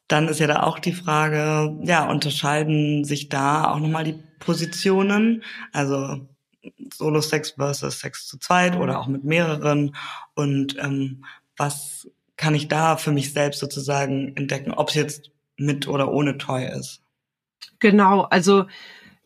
Dann 0.09 0.29
ist 0.29 0.41
ja 0.41 0.47
da 0.47 0.63
auch 0.63 0.79
die 0.79 0.93
Frage, 0.93 1.77
ja, 1.83 2.09
unterscheiden 2.09 3.05
sich 3.05 3.29
da 3.29 3.71
auch 3.71 3.81
nochmal 3.81 4.05
die 4.05 4.23
Positionen? 4.39 5.43
Also 5.73 6.29
Solo-Sex 6.93 7.53
versus 7.53 8.01
Sex 8.01 8.27
zu 8.27 8.39
zweit 8.39 8.77
oder 8.77 9.01
auch 9.01 9.07
mit 9.07 9.25
mehreren 9.25 9.95
und 10.35 10.77
ähm, 10.79 11.25
was 11.57 12.09
kann 12.37 12.55
ich 12.55 12.69
da 12.69 12.97
für 12.97 13.13
mich 13.13 13.33
selbst 13.33 13.61
sozusagen 13.61 14.37
entdecken, 14.37 14.73
ob 14.73 14.91
es 14.91 14.95
jetzt 14.95 15.31
mit 15.57 15.89
oder 15.89 16.13
ohne 16.13 16.37
Toy 16.37 16.67
ist. 16.67 17.01
Genau, 17.79 18.23
also 18.23 18.67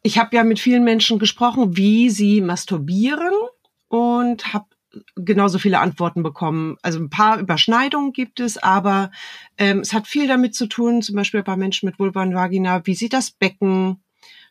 ich 0.03 0.19
habe 0.19 0.37
ja 0.37 0.45
mit 0.45 0.61
vielen 0.61 0.85
Menschen 0.85 1.19
gesprochen, 1.19 1.77
wie 1.77 2.11
sie 2.11 2.41
masturbieren 2.41 3.33
und 3.89 4.53
habe 4.53 4.67
genauso 5.17 5.59
viele 5.59 5.81
Antworten 5.81 6.23
bekommen. 6.23 6.77
Also 6.83 6.99
ein 6.99 7.11
paar 7.11 7.39
Überschneidungen 7.39 8.13
gibt 8.13 8.41
es, 8.41 8.59
aber 8.59 9.11
ähm, 9.59 9.81
es 9.81 9.93
hat 9.93 10.07
viel 10.07 10.27
damit 10.27 10.55
zu 10.55 10.67
tun, 10.67 11.03
zum 11.03 11.17
Beispiel 11.17 11.43
bei 11.43 11.57
Menschen 11.57 11.87
mit 11.87 11.99
Vulva 11.99 12.23
und 12.23 12.35
Vagina, 12.35 12.87
wie 12.87 12.95
sie 12.95 13.09
das 13.09 13.31
Becken 13.31 14.03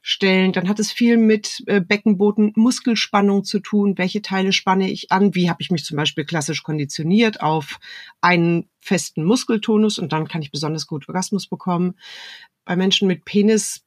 stellen. 0.02 0.54
Dann 0.54 0.70
hat 0.70 0.80
es 0.80 0.92
viel 0.92 1.18
mit 1.18 1.64
äh, 1.68 1.82
Beckenboden, 1.82 2.54
Muskelspannung 2.56 3.44
zu 3.44 3.60
tun. 3.60 3.98
Welche 3.98 4.22
Teile 4.22 4.54
spanne 4.54 4.90
ich 4.90 5.12
an? 5.12 5.36
Wie 5.36 5.50
habe 5.50 5.62
ich 5.62 5.72
mich 5.72 5.84
zum 5.84 5.98
Beispiel 5.98 6.26
klassisch 6.26 6.64
konditioniert 6.64 7.42
auf 7.42 7.80
einen 8.22 8.70
festen 8.80 9.24
Muskeltonus 9.24 10.00
und 10.00 10.14
dann 10.14 10.28
kann 10.28 10.42
ich 10.42 10.52
besonders 10.52 10.88
gut 10.88 11.08
Orgasmus 11.10 11.48
bekommen. 11.48 11.96
Bei 12.66 12.76
Menschen 12.76 13.08
mit 13.08 13.26
Penis 13.26 13.84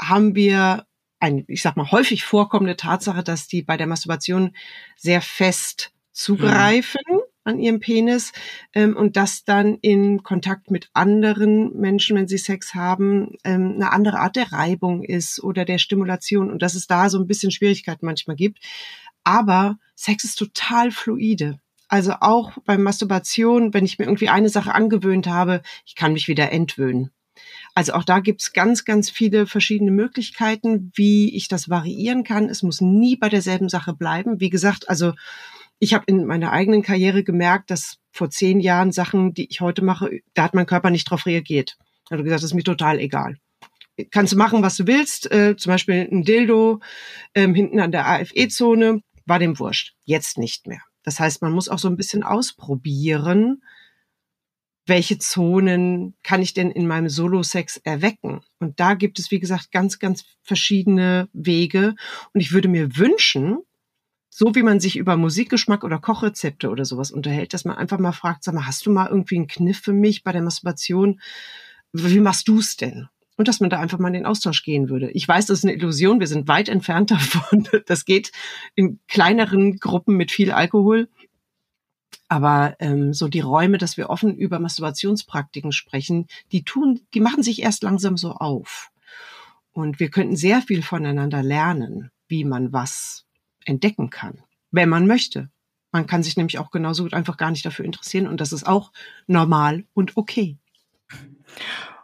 haben 0.00 0.34
wir 0.34 0.86
ein, 1.22 1.44
ich 1.48 1.62
sag 1.62 1.76
mal, 1.76 1.90
häufig 1.90 2.24
vorkommende 2.24 2.76
Tatsache, 2.76 3.22
dass 3.22 3.48
die 3.48 3.62
bei 3.62 3.76
der 3.76 3.86
Masturbation 3.86 4.54
sehr 4.96 5.22
fest 5.22 5.92
zugreifen. 6.12 7.00
Mhm 7.08 7.20
an 7.44 7.58
ihrem 7.58 7.80
Penis 7.80 8.32
ähm, 8.72 8.96
und 8.96 9.16
das 9.16 9.44
dann 9.44 9.76
in 9.80 10.22
Kontakt 10.22 10.70
mit 10.70 10.90
anderen 10.92 11.76
Menschen, 11.76 12.16
wenn 12.16 12.28
sie 12.28 12.38
Sex 12.38 12.74
haben, 12.74 13.34
ähm, 13.44 13.72
eine 13.74 13.92
andere 13.92 14.20
Art 14.20 14.36
der 14.36 14.52
Reibung 14.52 15.02
ist 15.02 15.42
oder 15.42 15.64
der 15.64 15.78
Stimulation 15.78 16.50
und 16.50 16.62
dass 16.62 16.74
es 16.74 16.86
da 16.86 17.10
so 17.10 17.18
ein 17.18 17.26
bisschen 17.26 17.50
Schwierigkeiten 17.50 18.06
manchmal 18.06 18.36
gibt. 18.36 18.60
Aber 19.24 19.78
Sex 19.94 20.24
ist 20.24 20.36
total 20.36 20.90
fluide. 20.90 21.58
Also 21.88 22.14
auch 22.20 22.52
beim 22.64 22.82
Masturbation, 22.82 23.74
wenn 23.74 23.84
ich 23.84 23.98
mir 23.98 24.06
irgendwie 24.06 24.28
eine 24.28 24.48
Sache 24.48 24.74
angewöhnt 24.74 25.26
habe, 25.26 25.62
ich 25.84 25.94
kann 25.94 26.12
mich 26.12 26.28
wieder 26.28 26.50
entwöhnen. 26.50 27.10
Also 27.74 27.94
auch 27.94 28.04
da 28.04 28.20
gibt's 28.20 28.52
ganz, 28.52 28.84
ganz 28.84 29.08
viele 29.08 29.46
verschiedene 29.46 29.90
Möglichkeiten, 29.90 30.92
wie 30.94 31.34
ich 31.34 31.48
das 31.48 31.70
variieren 31.70 32.22
kann. 32.22 32.48
Es 32.48 32.62
muss 32.62 32.80
nie 32.80 33.16
bei 33.16 33.28
derselben 33.28 33.68
Sache 33.68 33.94
bleiben. 33.94 34.40
Wie 34.40 34.50
gesagt, 34.50 34.88
also 34.88 35.14
ich 35.78 35.94
habe 35.94 36.04
in 36.06 36.26
meiner 36.26 36.52
eigenen 36.52 36.82
Karriere 36.82 37.24
gemerkt, 37.24 37.70
dass 37.70 37.96
vor 38.12 38.30
zehn 38.30 38.60
Jahren 38.60 38.92
Sachen, 38.92 39.32
die 39.32 39.48
ich 39.50 39.60
heute 39.60 39.82
mache, 39.82 40.20
da 40.34 40.44
hat 40.44 40.54
mein 40.54 40.66
Körper 40.66 40.90
nicht 40.90 41.10
drauf 41.10 41.26
reagiert. 41.26 41.78
Er 42.10 42.18
hat 42.18 42.24
gesagt, 42.24 42.42
das 42.42 42.50
ist 42.50 42.54
mir 42.54 42.62
total 42.62 42.98
egal. 42.98 43.36
Kannst 44.10 44.32
du 44.32 44.36
machen, 44.36 44.62
was 44.62 44.76
du 44.76 44.86
willst. 44.86 45.30
Äh, 45.30 45.56
zum 45.56 45.70
Beispiel 45.70 46.08
ein 46.10 46.24
Dildo 46.24 46.80
ähm, 47.34 47.54
hinten 47.54 47.80
an 47.80 47.92
der 47.92 48.06
AFE-Zone, 48.06 49.02
war 49.26 49.38
dem 49.38 49.58
wurscht. 49.58 49.94
Jetzt 50.04 50.38
nicht 50.38 50.66
mehr. 50.66 50.80
Das 51.02 51.20
heißt, 51.20 51.42
man 51.42 51.52
muss 51.52 51.68
auch 51.68 51.78
so 51.78 51.88
ein 51.88 51.96
bisschen 51.96 52.22
ausprobieren, 52.22 53.62
welche 54.86 55.18
Zonen 55.18 56.14
kann 56.22 56.42
ich 56.42 56.54
denn 56.54 56.70
in 56.70 56.86
meinem 56.86 57.08
Solo-Sex 57.08 57.78
erwecken? 57.78 58.40
Und 58.58 58.80
da 58.80 58.94
gibt 58.94 59.18
es, 59.18 59.30
wie 59.30 59.38
gesagt, 59.38 59.70
ganz, 59.70 59.98
ganz 59.98 60.24
verschiedene 60.42 61.28
Wege. 61.32 61.94
Und 62.32 62.40
ich 62.40 62.52
würde 62.52 62.68
mir 62.68 62.96
wünschen, 62.96 63.58
so 64.28 64.54
wie 64.54 64.62
man 64.62 64.80
sich 64.80 64.96
über 64.96 65.16
Musikgeschmack 65.16 65.84
oder 65.84 65.98
Kochrezepte 65.98 66.70
oder 66.70 66.84
sowas 66.84 67.10
unterhält, 67.10 67.52
dass 67.52 67.64
man 67.64 67.76
einfach 67.76 67.98
mal 67.98 68.12
fragt, 68.12 68.44
sag 68.44 68.54
mal, 68.54 68.66
hast 68.66 68.86
du 68.86 68.90
mal 68.90 69.08
irgendwie 69.08 69.36
einen 69.36 69.46
Kniff 69.46 69.80
für 69.80 69.92
mich 69.92 70.24
bei 70.24 70.32
der 70.32 70.42
Masturbation? 70.42 71.20
Wie 71.92 72.20
machst 72.20 72.48
du's 72.48 72.76
denn? 72.76 73.08
Und 73.36 73.48
dass 73.48 73.60
man 73.60 73.70
da 73.70 73.78
einfach 73.78 73.98
mal 73.98 74.08
in 74.08 74.14
den 74.14 74.26
Austausch 74.26 74.62
gehen 74.62 74.88
würde. 74.88 75.10
Ich 75.10 75.28
weiß, 75.28 75.46
das 75.46 75.58
ist 75.58 75.64
eine 75.64 75.74
Illusion, 75.74 76.20
wir 76.20 76.26
sind 76.26 76.48
weit 76.48 76.68
entfernt 76.68 77.10
davon. 77.12 77.68
Das 77.86 78.04
geht 78.04 78.32
in 78.74 79.00
kleineren 79.06 79.76
Gruppen 79.76 80.16
mit 80.16 80.32
viel 80.32 80.50
Alkohol. 80.50 81.08
Aber 82.32 82.76
ähm, 82.78 83.12
so 83.12 83.28
die 83.28 83.40
Räume, 83.40 83.76
dass 83.76 83.98
wir 83.98 84.08
offen 84.08 84.34
über 84.34 84.58
Masturbationspraktiken 84.58 85.70
sprechen, 85.70 86.28
die 86.50 86.64
tun, 86.64 87.02
die 87.12 87.20
machen 87.20 87.42
sich 87.42 87.60
erst 87.60 87.82
langsam 87.82 88.16
so 88.16 88.30
auf. 88.30 88.90
Und 89.72 90.00
wir 90.00 90.08
könnten 90.08 90.34
sehr 90.34 90.62
viel 90.62 90.82
voneinander 90.82 91.42
lernen, 91.42 92.10
wie 92.28 92.44
man 92.44 92.72
was 92.72 93.26
entdecken 93.66 94.08
kann, 94.08 94.40
wenn 94.70 94.88
man 94.88 95.06
möchte. 95.06 95.50
Man 95.90 96.06
kann 96.06 96.22
sich 96.22 96.38
nämlich 96.38 96.58
auch 96.58 96.70
genauso 96.70 97.02
gut 97.02 97.12
einfach 97.12 97.36
gar 97.36 97.50
nicht 97.50 97.66
dafür 97.66 97.84
interessieren 97.84 98.26
und 98.26 98.40
das 98.40 98.54
ist 98.54 98.66
auch 98.66 98.92
normal 99.26 99.84
und 99.92 100.16
okay. 100.16 100.56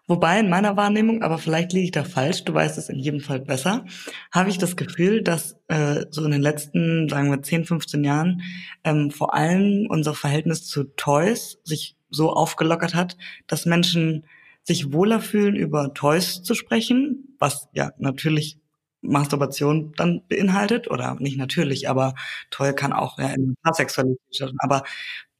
Wobei 0.09 0.40
in 0.40 0.49
meiner 0.49 0.79
Wahrnehmung, 0.79 1.23
aber 1.23 1.37
vielleicht 1.37 1.75
liege 1.75 1.85
ich 1.85 1.90
da 1.90 2.03
falsch, 2.03 2.42
du 2.44 2.55
weißt 2.55 2.79
es 2.79 2.88
in 2.88 2.99
jedem 2.99 3.21
Fall 3.21 3.40
besser, 3.40 3.85
habe 4.33 4.49
ich 4.49 4.57
das 4.57 4.75
Gefühl, 4.75 5.23
dass 5.23 5.61
äh, 5.68 6.07
so 6.11 6.25
in 6.25 6.31
den 6.31 6.40
letzten, 6.40 7.11
sagen 7.11 7.31
wir, 7.31 7.42
10, 7.42 7.66
15 7.66 8.03
Jahren 8.05 8.40
ähm, 8.85 9.11
vor 9.11 9.35
allem 9.35 9.87
unser 9.90 10.14
Verhältnis 10.14 10.66
zu 10.66 10.85
Toys 10.97 11.59
sich 11.62 11.94
so 12.09 12.33
aufgelockert 12.33 12.94
hat, 12.94 13.18
dass 13.47 13.66
Menschen 13.66 14.25
sich 14.62 14.94
wohler 14.94 15.21
fühlen, 15.21 15.57
über 15.57 15.92
Toys 15.92 16.42
zu 16.42 16.55
sprechen, 16.55 17.37
was 17.38 17.68
ja 17.75 17.92
natürlich 17.99 18.59
Masturbation 19.03 19.92
dann 19.97 20.23
beinhaltet 20.27 20.90
oder 20.90 21.16
nicht 21.21 21.37
natürlich, 21.37 21.88
aber 21.90 22.14
toll 22.51 22.73
kann 22.73 22.94
auch 22.94 23.18
ja 23.18 23.29
in 23.29 23.57
Sexualität. 23.73 24.53
Aber, 24.59 24.85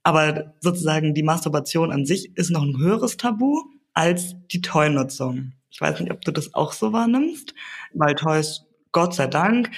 aber 0.02 0.54
sozusagen 0.61 1.14
die 1.14 1.22
Masturbation 1.22 1.90
an 1.90 2.04
sich 2.04 2.37
ist 2.37 2.50
noch 2.50 2.62
ein 2.62 2.76
höheres 2.78 3.16
Tabu 3.16 3.64
als 3.98 4.37
die 4.52 4.61
Toy-Nutzung. 4.61 5.54
Ich 5.70 5.80
weiß 5.80 5.98
nicht, 5.98 6.12
ob 6.12 6.22
du 6.22 6.30
das 6.30 6.54
auch 6.54 6.72
so 6.72 6.92
wahrnimmst, 6.92 7.52
weil 7.94 8.14
Toys 8.14 8.64
Gott 8.92 9.14
sei 9.14 9.26
Dank 9.26 9.70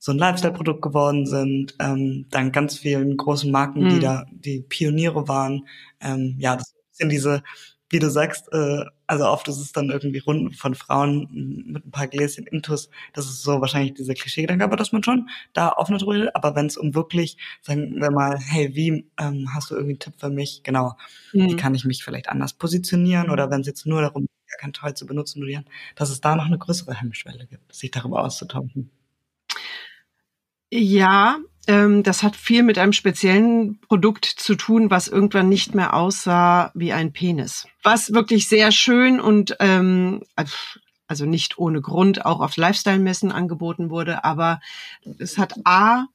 so 0.00 0.10
ein 0.10 0.18
Lifestyle-Produkt 0.18 0.82
geworden 0.82 1.26
sind, 1.26 1.74
ähm, 1.78 2.26
dank 2.30 2.52
ganz 2.52 2.76
vielen 2.76 3.16
großen 3.16 3.50
Marken, 3.50 3.84
mhm. 3.84 3.88
die 3.90 4.00
da 4.00 4.26
die 4.30 4.60
Pioniere 4.68 5.28
waren. 5.28 5.66
Ähm, 6.00 6.34
ja, 6.38 6.56
das 6.56 6.74
sind 6.92 7.10
diese 7.10 7.42
wie 7.90 7.98
du 7.98 8.10
sagst, 8.10 8.52
äh, 8.52 8.84
also 9.08 9.24
oft 9.24 9.48
ist 9.48 9.58
es 9.58 9.72
dann 9.72 9.88
irgendwie 9.88 10.18
Runden 10.18 10.52
von 10.52 10.74
Frauen 10.74 11.28
mit 11.66 11.86
ein 11.86 11.90
paar 11.90 12.06
Gläschen 12.06 12.46
Intus. 12.46 12.90
Das 13.14 13.24
ist 13.24 13.42
so 13.42 13.60
wahrscheinlich 13.60 13.94
dieser 13.94 14.12
Klischeegedanke, 14.12 14.62
aber 14.62 14.76
dass 14.76 14.92
man 14.92 15.02
schon 15.02 15.30
da 15.54 15.72
offene 15.72 15.98
drüber 15.98 16.12
redet. 16.14 16.36
Aber 16.36 16.54
wenn 16.54 16.66
es 16.66 16.76
um 16.76 16.94
wirklich, 16.94 17.38
sagen 17.62 18.00
wir 18.00 18.10
mal, 18.10 18.38
hey, 18.38 18.74
wie 18.74 19.06
ähm, 19.18 19.48
hast 19.54 19.70
du 19.70 19.74
irgendwie 19.74 19.92
einen 19.92 19.98
Tipp 19.98 20.14
für 20.18 20.28
mich? 20.28 20.62
Genau, 20.62 20.94
mhm. 21.32 21.46
wie 21.46 21.56
kann 21.56 21.74
ich 21.74 21.86
mich 21.86 22.04
vielleicht 22.04 22.28
anders 22.28 22.52
positionieren? 22.52 23.30
Oder 23.30 23.50
wenn 23.50 23.62
es 23.62 23.66
jetzt 23.66 23.86
nur 23.86 24.02
darum 24.02 24.22
geht, 24.22 24.58
kein 24.60 24.74
Toy 24.74 24.92
zu 24.92 25.06
benutzen, 25.06 25.42
dass 25.94 26.10
es 26.10 26.20
da 26.20 26.36
noch 26.36 26.46
eine 26.46 26.58
größere 26.58 26.94
Hemmschwelle 26.94 27.46
gibt, 27.46 27.74
sich 27.74 27.90
darüber 27.90 28.22
auszutauschen. 28.24 28.90
Ja, 30.70 31.38
das 31.68 32.22
hat 32.22 32.34
viel 32.34 32.62
mit 32.62 32.78
einem 32.78 32.94
speziellen 32.94 33.78
Produkt 33.80 34.24
zu 34.24 34.54
tun, 34.54 34.90
was 34.90 35.06
irgendwann 35.06 35.50
nicht 35.50 35.74
mehr 35.74 35.92
aussah 35.92 36.72
wie 36.74 36.94
ein 36.94 37.12
Penis. 37.12 37.66
Was 37.82 38.14
wirklich 38.14 38.48
sehr 38.48 38.72
schön 38.72 39.20
und 39.20 39.54
ähm, 39.60 40.22
also 41.06 41.26
nicht 41.26 41.58
ohne 41.58 41.82
Grund 41.82 42.24
auch 42.24 42.40
auf 42.40 42.56
Lifestyle-Messen 42.56 43.32
angeboten 43.32 43.90
wurde, 43.90 44.24
aber 44.24 44.60
es 45.18 45.36
hat 45.36 45.54
A 45.64 46.06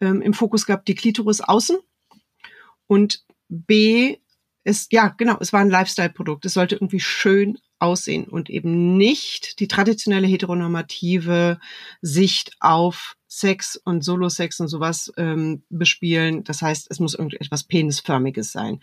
ähm, 0.00 0.20
im 0.20 0.34
Fokus 0.34 0.66
gehabt 0.66 0.88
die 0.88 0.96
Klitoris 0.96 1.42
außen 1.42 1.78
und 2.88 3.24
B 3.48 4.16
ist, 4.64 4.92
ja 4.92 5.14
genau, 5.16 5.36
es 5.38 5.52
war 5.52 5.60
ein 5.60 5.70
Lifestyle-Produkt. 5.70 6.44
Es 6.44 6.54
sollte 6.54 6.74
irgendwie 6.74 7.00
schön 7.00 7.58
aussehen 7.78 8.24
und 8.24 8.50
eben 8.50 8.96
nicht 8.96 9.60
die 9.60 9.68
traditionelle 9.68 10.26
heteronormative 10.26 11.60
Sicht 12.02 12.52
auf 12.60 13.16
Sex 13.28 13.76
und 13.76 14.02
Solo-Sex 14.02 14.60
und 14.60 14.68
sowas 14.68 15.12
ähm, 15.16 15.62
bespielen. 15.68 16.44
Das 16.44 16.62
heißt, 16.62 16.88
es 16.90 16.98
muss 16.98 17.14
irgendetwas 17.14 17.64
Penisförmiges 17.64 18.52
sein. 18.52 18.80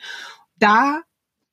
Da 0.57 1.01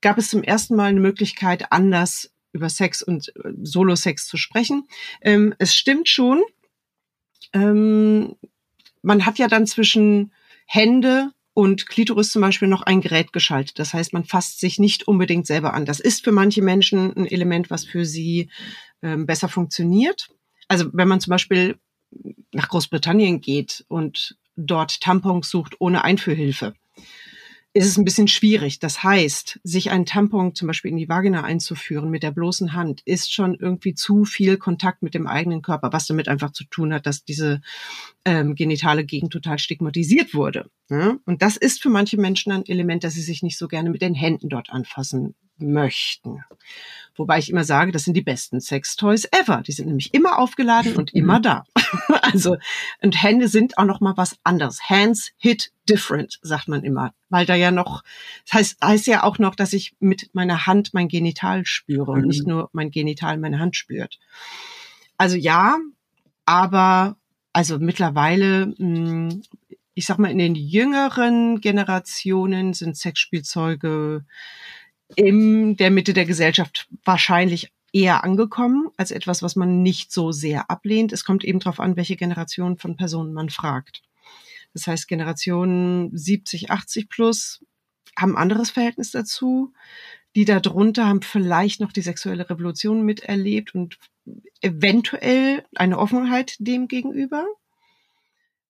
gab 0.00 0.18
es 0.18 0.28
zum 0.28 0.42
ersten 0.42 0.76
Mal 0.76 0.90
eine 0.90 1.00
Möglichkeit, 1.00 1.72
anders 1.72 2.30
über 2.52 2.68
Sex 2.68 3.02
und 3.02 3.34
äh, 3.36 3.52
Solo-Sex 3.62 4.26
zu 4.26 4.36
sprechen. 4.36 4.86
Ähm, 5.22 5.54
es 5.58 5.74
stimmt 5.74 6.08
schon. 6.08 6.42
Ähm, 7.52 8.36
man 9.00 9.26
hat 9.26 9.38
ja 9.38 9.48
dann 9.48 9.66
zwischen 9.66 10.32
Hände 10.66 11.32
und 11.54 11.86
Klitoris 11.86 12.30
zum 12.32 12.42
Beispiel 12.42 12.68
noch 12.68 12.82
ein 12.82 13.00
Gerät 13.00 13.32
geschaltet. 13.32 13.78
Das 13.78 13.92
heißt, 13.92 14.12
man 14.12 14.24
fasst 14.24 14.60
sich 14.60 14.78
nicht 14.78 15.06
unbedingt 15.06 15.46
selber 15.46 15.74
an. 15.74 15.84
Das 15.84 16.00
ist 16.00 16.24
für 16.24 16.32
manche 16.32 16.62
Menschen 16.62 17.14
ein 17.16 17.26
Element, 17.26 17.70
was 17.70 17.84
für 17.84 18.04
sie 18.04 18.50
ähm, 19.02 19.26
besser 19.26 19.48
funktioniert. 19.48 20.28
Also 20.68 20.86
wenn 20.92 21.08
man 21.08 21.20
zum 21.20 21.30
Beispiel 21.30 21.78
nach 22.52 22.68
Großbritannien 22.68 23.40
geht 23.40 23.84
und 23.88 24.36
dort 24.56 25.00
Tampons 25.00 25.50
sucht 25.50 25.76
ohne 25.78 26.04
Einführhilfe, 26.04 26.74
ist 27.74 27.86
es 27.86 27.96
ein 27.96 28.04
bisschen 28.04 28.28
schwierig. 28.28 28.78
Das 28.80 29.02
heißt, 29.02 29.60
sich 29.62 29.90
einen 29.90 30.04
Tampon 30.04 30.54
zum 30.54 30.68
Beispiel 30.68 30.90
in 30.90 30.98
die 30.98 31.08
Vagina 31.08 31.42
einzuführen 31.42 32.10
mit 32.10 32.22
der 32.22 32.30
bloßen 32.30 32.74
Hand, 32.74 33.00
ist 33.06 33.32
schon 33.32 33.54
irgendwie 33.54 33.94
zu 33.94 34.24
viel 34.24 34.58
Kontakt 34.58 35.02
mit 35.02 35.14
dem 35.14 35.26
eigenen 35.26 35.62
Körper, 35.62 35.92
was 35.92 36.06
damit 36.06 36.28
einfach 36.28 36.52
zu 36.52 36.64
tun 36.64 36.92
hat, 36.92 37.06
dass 37.06 37.24
diese 37.24 37.62
ähm, 38.24 38.54
genitale 38.54 39.04
Gegend 39.04 39.32
total 39.32 39.58
stigmatisiert 39.58 40.34
wurde. 40.34 40.70
Ja? 40.90 41.16
Und 41.24 41.40
das 41.40 41.56
ist 41.56 41.82
für 41.82 41.88
manche 41.88 42.18
Menschen 42.18 42.52
ein 42.52 42.66
Element, 42.66 43.04
dass 43.04 43.14
sie 43.14 43.22
sich 43.22 43.42
nicht 43.42 43.56
so 43.56 43.68
gerne 43.68 43.88
mit 43.88 44.02
den 44.02 44.14
Händen 44.14 44.50
dort 44.50 44.70
anfassen 44.70 45.34
möchten. 45.56 46.44
Wobei 47.16 47.38
ich 47.38 47.50
immer 47.50 47.64
sage, 47.64 47.92
das 47.92 48.04
sind 48.04 48.16
die 48.16 48.22
besten 48.22 48.60
Sextoys 48.60 49.26
ever. 49.32 49.62
Die 49.66 49.72
sind 49.72 49.86
nämlich 49.86 50.14
immer 50.14 50.38
aufgeladen 50.38 50.96
und 50.96 51.12
immer 51.14 51.40
da. 51.40 51.64
also, 52.22 52.56
und 53.02 53.22
Hände 53.22 53.48
sind 53.48 53.78
auch 53.78 53.84
noch 53.84 54.00
mal 54.00 54.16
was 54.16 54.36
anderes. 54.44 54.88
Hands 54.88 55.30
hit 55.36 55.72
different, 55.88 56.38
sagt 56.42 56.68
man 56.68 56.84
immer. 56.84 57.12
Weil 57.28 57.46
da 57.46 57.54
ja 57.54 57.70
noch, 57.70 58.02
das 58.46 58.54
heißt, 58.54 58.84
heißt 58.84 59.06
ja 59.06 59.22
auch 59.24 59.38
noch, 59.38 59.54
dass 59.54 59.72
ich 59.72 59.94
mit 60.00 60.30
meiner 60.32 60.66
Hand 60.66 60.94
mein 60.94 61.08
Genital 61.08 61.66
spüre 61.66 62.12
und 62.12 62.26
nicht 62.26 62.46
mhm. 62.46 62.52
nur 62.52 62.70
mein 62.72 62.90
Genital 62.90 63.38
meine 63.38 63.58
Hand 63.58 63.76
spürt. 63.76 64.18
Also 65.18 65.36
ja, 65.36 65.78
aber 66.46 67.16
also 67.52 67.78
mittlerweile, 67.78 68.74
hm, 68.76 69.42
ich 69.94 70.06
sag 70.06 70.18
mal, 70.18 70.30
in 70.30 70.38
den 70.38 70.54
jüngeren 70.54 71.60
Generationen 71.60 72.72
sind 72.72 72.96
Sexspielzeuge 72.96 74.24
in 75.16 75.76
der 75.76 75.90
Mitte 75.90 76.12
der 76.12 76.24
Gesellschaft 76.24 76.88
wahrscheinlich 77.04 77.72
eher 77.92 78.24
angekommen 78.24 78.88
als 78.96 79.10
etwas, 79.10 79.42
was 79.42 79.56
man 79.56 79.82
nicht 79.82 80.12
so 80.12 80.32
sehr 80.32 80.70
ablehnt. 80.70 81.12
Es 81.12 81.24
kommt 81.24 81.44
eben 81.44 81.58
darauf 81.58 81.80
an, 81.80 81.96
welche 81.96 82.16
Generation 82.16 82.78
von 82.78 82.96
Personen 82.96 83.32
man 83.34 83.50
fragt. 83.50 84.02
Das 84.72 84.86
heißt, 84.86 85.06
Generationen 85.08 86.16
70, 86.16 86.70
80 86.70 87.08
plus 87.08 87.64
haben 88.18 88.36
ein 88.36 88.42
anderes 88.42 88.70
Verhältnis 88.70 89.10
dazu. 89.10 89.72
Die 90.34 90.46
darunter 90.46 91.06
haben 91.06 91.22
vielleicht 91.22 91.80
noch 91.80 91.92
die 91.92 92.00
sexuelle 92.00 92.48
Revolution 92.48 93.02
miterlebt 93.02 93.74
und 93.74 93.98
eventuell 94.62 95.64
eine 95.74 95.98
Offenheit 95.98 96.56
dem 96.58 96.88
gegenüber. 96.88 97.46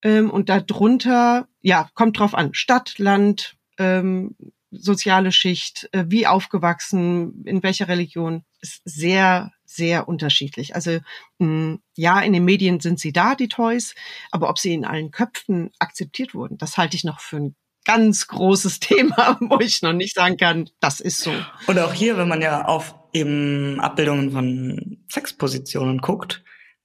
Ähm, 0.03 0.31
und 0.31 0.49
darunter, 0.49 1.47
ja, 1.61 1.89
kommt 1.95 2.19
drauf 2.19 2.35
an, 2.35 2.55
Stadt, 2.55 2.99
Land, 2.99 3.57
ähm, 3.79 4.35
soziale 4.73 5.33
Schicht, 5.33 5.89
äh, 5.93 6.05
wie 6.09 6.27
aufgewachsen, 6.27 7.45
in 7.45 7.63
welcher 7.63 7.89
Religion, 7.89 8.45
ist 8.61 8.81
sehr, 8.85 9.53
sehr 9.65 10.09
unterschiedlich. 10.09 10.75
Also 10.75 10.99
mh, 11.39 11.79
ja, 11.95 12.21
in 12.21 12.33
den 12.33 12.45
Medien 12.45 12.81
sind 12.81 12.99
sie 12.99 13.13
da, 13.13 13.35
die 13.35 13.49
Toys, 13.49 13.95
aber 14.31 14.49
ob 14.49 14.59
sie 14.59 14.75
in 14.75 14.85
allen 14.85 15.11
Köpfen 15.11 15.71
akzeptiert 15.79 16.35
wurden, 16.35 16.59
das 16.59 16.77
halte 16.77 16.97
ich 16.97 17.05
noch 17.05 17.21
für 17.21 17.37
ein 17.37 17.57
ganz 17.85 18.27
großes 18.29 18.81
Thema, 18.81 19.39
wo 19.41 19.61
ich 19.61 19.83
noch 19.83 19.93
nicht 19.93 20.15
sagen 20.15 20.37
kann, 20.37 20.71
das 20.81 21.01
ist 21.01 21.21
so. 21.21 21.33
Und 21.67 21.79
auch 21.79 21.93
hier, 21.93 22.17
wenn 22.17 22.29
man 22.29 22.41
ja 22.41 22.65
auf 22.65 22.95
eben 23.13 23.79
Abbildungen 23.81 24.31
von 24.33 24.99
Sexpositionen 25.11 25.99
guckt, 25.99 26.43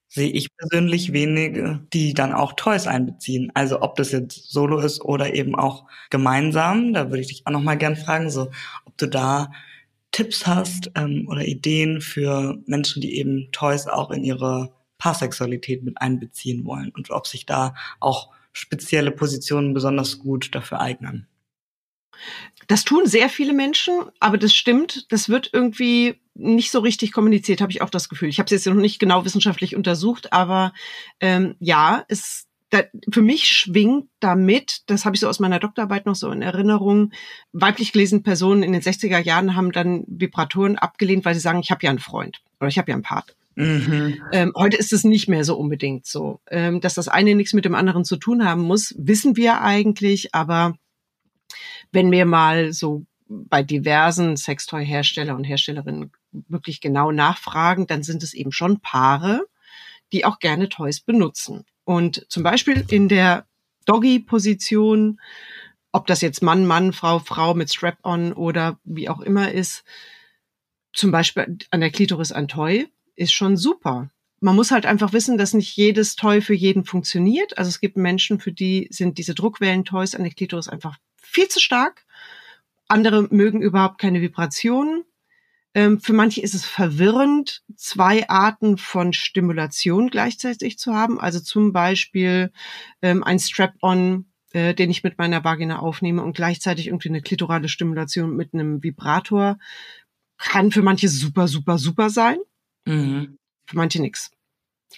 sehe 0.09 0.29
ich 0.29 0.55
persönlich 0.55 1.13
wenige, 1.13 1.81
die 1.93 2.13
dann 2.13 2.33
auch 2.33 2.53
Toys 2.53 2.87
einbeziehen. 2.87 3.51
Also 3.53 3.81
ob 3.81 3.95
das 3.95 4.11
jetzt 4.11 4.51
solo 4.51 4.79
ist 4.79 5.01
oder 5.01 5.33
eben 5.33 5.55
auch 5.55 5.85
gemeinsam. 6.09 6.93
Da 6.93 7.09
würde 7.09 7.21
ich 7.21 7.27
dich 7.27 7.41
auch 7.45 7.51
noch 7.51 7.61
mal 7.61 7.77
gern 7.77 7.95
fragen, 7.95 8.29
so 8.29 8.49
ob 8.85 8.97
du 8.97 9.07
da 9.07 9.51
Tipps 10.11 10.47
hast 10.47 10.91
ähm, 10.95 11.27
oder 11.29 11.45
Ideen 11.45 12.01
für 12.01 12.57
Menschen, 12.65 13.01
die 13.01 13.17
eben 13.17 13.49
Toys 13.51 13.87
auch 13.87 14.11
in 14.11 14.23
ihre 14.23 14.71
Paarsexualität 14.97 15.83
mit 15.83 16.01
einbeziehen 16.01 16.65
wollen 16.65 16.89
und 16.91 17.11
ob 17.11 17.27
sich 17.27 17.45
da 17.45 17.75
auch 17.99 18.29
spezielle 18.53 19.11
Positionen 19.11 19.73
besonders 19.73 20.19
gut 20.19 20.55
dafür 20.55 20.79
eignen. 20.79 21.27
Das 22.67 22.83
tun 22.83 23.05
sehr 23.05 23.29
viele 23.29 23.53
Menschen, 23.53 23.93
aber 24.19 24.37
das 24.37 24.53
stimmt, 24.53 25.11
das 25.11 25.29
wird 25.29 25.49
irgendwie 25.53 26.15
nicht 26.33 26.71
so 26.71 26.79
richtig 26.79 27.11
kommuniziert, 27.11 27.61
habe 27.61 27.71
ich 27.71 27.81
auch 27.81 27.89
das 27.89 28.09
Gefühl. 28.09 28.29
Ich 28.29 28.39
habe 28.39 28.45
es 28.45 28.51
jetzt 28.51 28.67
noch 28.67 28.73
nicht 28.81 28.99
genau 28.99 29.25
wissenschaftlich 29.25 29.75
untersucht, 29.75 30.33
aber 30.33 30.73
ähm, 31.19 31.55
ja, 31.59 32.03
es 32.09 32.47
da, 32.69 32.83
für 33.09 33.21
mich 33.21 33.47
schwingt 33.47 34.09
damit, 34.19 34.81
das 34.87 35.05
habe 35.05 35.15
ich 35.15 35.21
so 35.21 35.29
aus 35.29 35.39
meiner 35.39 35.59
Doktorarbeit 35.59 36.05
noch 36.05 36.15
so 36.15 36.29
in 36.31 36.41
Erinnerung, 36.41 37.13
weiblich 37.53 37.93
gelesene 37.93 38.21
Personen 38.21 38.63
in 38.63 38.73
den 38.73 38.81
60er 38.81 39.19
Jahren 39.19 39.55
haben 39.55 39.71
dann 39.71 40.03
Vibratoren 40.07 40.77
abgelehnt, 40.77 41.23
weil 41.23 41.33
sie 41.33 41.39
sagen, 41.39 41.59
ich 41.59 41.71
habe 41.71 41.83
ja 41.83 41.89
einen 41.89 41.99
Freund 41.99 42.41
oder 42.59 42.67
ich 42.67 42.77
habe 42.77 42.91
ja 42.91 42.95
einen 42.95 43.03
Partner. 43.03 43.33
Mhm. 43.55 44.21
Ähm, 44.33 44.53
heute 44.55 44.77
ist 44.77 44.93
es 44.93 45.03
nicht 45.03 45.27
mehr 45.27 45.43
so 45.43 45.57
unbedingt 45.57 46.05
so. 46.05 46.41
Ähm, 46.51 46.79
dass 46.79 46.93
das 46.93 47.07
eine 47.07 47.33
nichts 47.33 47.53
mit 47.53 47.65
dem 47.65 47.73
anderen 47.73 48.05
zu 48.05 48.17
tun 48.17 48.45
haben 48.45 48.61
muss, 48.61 48.93
wissen 48.97 49.35
wir 49.35 49.61
eigentlich, 49.61 50.35
aber 50.35 50.77
wenn 51.91 52.11
wir 52.11 52.25
mal 52.25 52.73
so 52.73 53.05
bei 53.27 53.63
diversen 53.63 54.37
Sextoy-Hersteller 54.37 55.35
und 55.35 55.43
Herstellerinnen 55.43 56.11
wirklich 56.31 56.81
genau 56.81 57.11
nachfragen, 57.11 57.87
dann 57.87 58.03
sind 58.03 58.23
es 58.23 58.33
eben 58.33 58.51
schon 58.51 58.79
Paare, 58.79 59.45
die 60.11 60.25
auch 60.25 60.39
gerne 60.39 60.69
Toys 60.69 60.99
benutzen. 60.99 61.65
Und 61.83 62.25
zum 62.29 62.43
Beispiel 62.43 62.85
in 62.89 63.09
der 63.09 63.45
Doggy-Position, 63.85 65.19
ob 65.91 66.07
das 66.07 66.21
jetzt 66.21 66.43
Mann, 66.43 66.65
Mann, 66.65 66.93
Frau, 66.93 67.19
Frau 67.19 67.53
mit 67.53 67.71
Strap-on 67.71 68.33
oder 68.33 68.79
wie 68.83 69.09
auch 69.09 69.21
immer 69.21 69.51
ist, 69.51 69.83
zum 70.93 71.11
Beispiel 71.11 71.57
an 71.71 71.79
der 71.79 71.91
Klitoris 71.91 72.31
ein 72.31 72.47
Toy, 72.47 72.87
ist 73.15 73.33
schon 73.33 73.57
super. 73.57 74.09
Man 74.39 74.55
muss 74.55 74.71
halt 74.71 74.85
einfach 74.85 75.13
wissen, 75.13 75.37
dass 75.37 75.53
nicht 75.53 75.75
jedes 75.75 76.15
Toy 76.15 76.41
für 76.41 76.53
jeden 76.53 76.85
funktioniert. 76.85 77.57
Also 77.57 77.69
es 77.69 77.79
gibt 77.79 77.97
Menschen, 77.97 78.39
für 78.39 78.51
die 78.51 78.87
sind 78.91 79.17
diese 79.17 79.33
Druckwellen-Toys 79.33 80.15
an 80.15 80.23
der 80.23 80.33
Klitoris 80.33 80.67
einfach 80.67 80.97
viel 81.15 81.47
zu 81.47 81.59
stark. 81.59 82.05
Andere 82.87 83.27
mögen 83.31 83.61
überhaupt 83.61 83.99
keine 83.99 84.21
Vibrationen. 84.21 85.03
Ähm, 85.73 85.99
für 85.99 86.13
manche 86.13 86.41
ist 86.41 86.55
es 86.55 86.65
verwirrend, 86.65 87.63
zwei 87.75 88.27
Arten 88.29 88.77
von 88.77 89.13
Stimulation 89.13 90.09
gleichzeitig 90.09 90.79
zu 90.79 90.93
haben. 90.93 91.19
Also 91.19 91.39
zum 91.39 91.73
Beispiel 91.73 92.51
ähm, 93.01 93.23
ein 93.23 93.37
Strap-on, 93.37 94.25
äh, 94.53 94.73
den 94.73 94.89
ich 94.89 95.03
mit 95.03 95.17
meiner 95.17 95.43
Vagina 95.43 95.79
aufnehme 95.79 96.23
und 96.23 96.35
gleichzeitig 96.35 96.87
irgendwie 96.87 97.09
eine 97.09 97.21
klitorale 97.21 97.69
Stimulation 97.69 98.35
mit 98.35 98.53
einem 98.53 98.81
Vibrator. 98.81 99.59
Kann 100.37 100.71
für 100.71 100.81
manche 100.81 101.09
super, 101.09 101.47
super, 101.47 101.77
super 101.77 102.09
sein. 102.09 102.37
Mhm. 102.85 103.36
Für 103.67 103.77
manche 103.77 104.01
nix. 104.01 104.31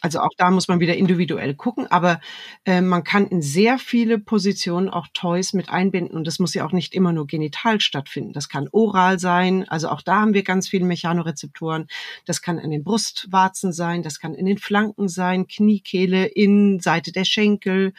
Also 0.02 0.20
auch 0.20 0.32
da 0.38 0.50
muss 0.52 0.68
man 0.68 0.80
wieder 0.80 0.96
individuell 0.96 1.56
gucken, 1.56 1.88
aber 1.88 2.22
äh, 2.64 2.80
man 2.80 3.04
kann 3.04 3.28
in 3.28 3.42
sehr 3.42 3.80
viele 3.80 4.18
Positionen 4.18 4.88
auch 4.88 5.08
Toys 5.14 5.52
mit 5.54 5.70
einbinden 5.70 6.16
und 6.16 6.26
das 6.26 6.40
muss 6.40 6.54
ja 6.54 6.66
auch 6.66 6.72
nicht 6.72 6.94
immer 6.94 7.12
nur 7.12 7.28
genital 7.28 7.82
stattfinden. 7.82 8.32
Das 8.32 8.48
kann 8.48 8.70
oral 8.72 9.20
sein, 9.20 9.68
also 9.68 9.90
auch 9.90 10.02
da 10.02 10.22
haben 10.22 10.34
wir 10.34 10.44
ganz 10.44 10.70
viele 10.70 10.86
Mechanorezeptoren. 10.86 11.88
Das 12.26 12.42
kann 12.42 12.60
an 12.60 12.70
den 12.70 12.84
Brustwarzen 12.84 13.74
sein, 13.74 14.04
das 14.04 14.20
kann 14.20 14.36
in 14.36 14.46
den 14.46 14.60
Flanken 14.60 15.10
sein, 15.10 15.48
Kniekehle, 15.48 16.28
Innenseite 16.28 17.12
der 17.12 17.26
Schenkel, 17.26 17.94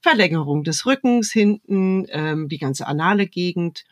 Verlängerung 0.00 0.62
des 0.62 0.84
Rückens 0.84 1.32
hinten, 1.32 2.06
ähm, 2.10 2.48
die 2.48 2.58
ganze 2.58 2.86
anale 2.86 3.28
Gegend. 3.28 3.84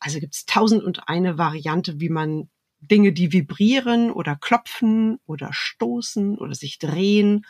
Also 0.00 0.20
gibt 0.20 0.34
es 0.34 0.44
tausend 0.44 0.82
und 0.82 1.08
eine 1.08 1.38
Variante, 1.38 2.00
wie 2.00 2.10
man 2.10 2.50
Dinge, 2.88 3.12
die 3.12 3.32
vibrieren 3.32 4.10
oder 4.10 4.36
klopfen 4.36 5.18
oder 5.26 5.50
stoßen 5.52 6.38
oder 6.38 6.54
sich 6.54 6.78
drehen, 6.78 7.44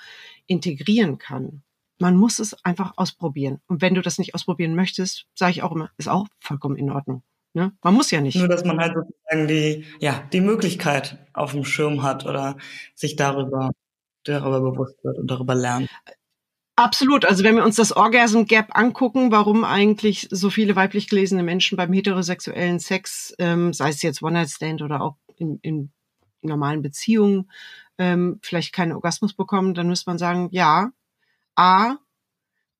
integrieren 0.46 1.18
kann. 1.18 1.62
Man 1.98 2.16
muss 2.16 2.38
es 2.38 2.62
einfach 2.64 2.94
ausprobieren. 2.96 3.60
Und 3.66 3.80
wenn 3.80 3.94
du 3.94 4.02
das 4.02 4.18
nicht 4.18 4.34
ausprobieren 4.34 4.74
möchtest, 4.74 5.26
sage 5.34 5.52
ich 5.52 5.62
auch 5.62 5.72
immer, 5.72 5.90
ist 5.96 6.08
auch 6.08 6.26
vollkommen 6.40 6.76
in 6.76 6.90
Ordnung. 6.90 7.22
Ne? 7.54 7.72
Man 7.82 7.94
muss 7.94 8.10
ja 8.10 8.20
nicht. 8.20 8.36
Nur, 8.36 8.48
dass 8.48 8.64
man 8.64 8.78
halt 8.78 8.94
sozusagen 8.94 9.48
die, 9.48 9.86
ja, 9.98 10.22
die 10.32 10.42
Möglichkeit 10.42 11.18
auf 11.32 11.52
dem 11.52 11.64
Schirm 11.64 12.02
hat 12.02 12.26
oder 12.26 12.58
sich 12.94 13.16
darüber, 13.16 13.70
darüber 14.24 14.60
bewusst 14.60 15.02
wird 15.02 15.16
und 15.18 15.30
darüber 15.30 15.54
lernt. 15.54 15.88
Absolut. 16.78 17.24
Also 17.24 17.42
wenn 17.42 17.56
wir 17.56 17.64
uns 17.64 17.76
das 17.76 17.96
Orgasm 17.96 18.42
Gap 18.42 18.76
angucken, 18.76 19.32
warum 19.32 19.64
eigentlich 19.64 20.28
so 20.30 20.50
viele 20.50 20.76
weiblich 20.76 21.08
gelesene 21.08 21.42
Menschen 21.42 21.76
beim 21.76 21.90
heterosexuellen 21.94 22.78
Sex, 22.78 23.34
ähm, 23.38 23.72
sei 23.72 23.88
es 23.88 24.02
jetzt 24.02 24.22
One-Night-Stand 24.22 24.82
oder 24.82 25.00
auch 25.00 25.16
in, 25.36 25.58
in 25.62 25.90
normalen 26.42 26.82
Beziehungen, 26.82 27.50
ähm, 27.98 28.38
vielleicht 28.42 28.72
keinen 28.72 28.92
Orgasmus 28.92 29.34
bekommen, 29.34 29.74
dann 29.74 29.88
muss 29.88 30.06
man 30.06 30.18
sagen, 30.18 30.48
ja, 30.52 30.92
A, 31.54 31.96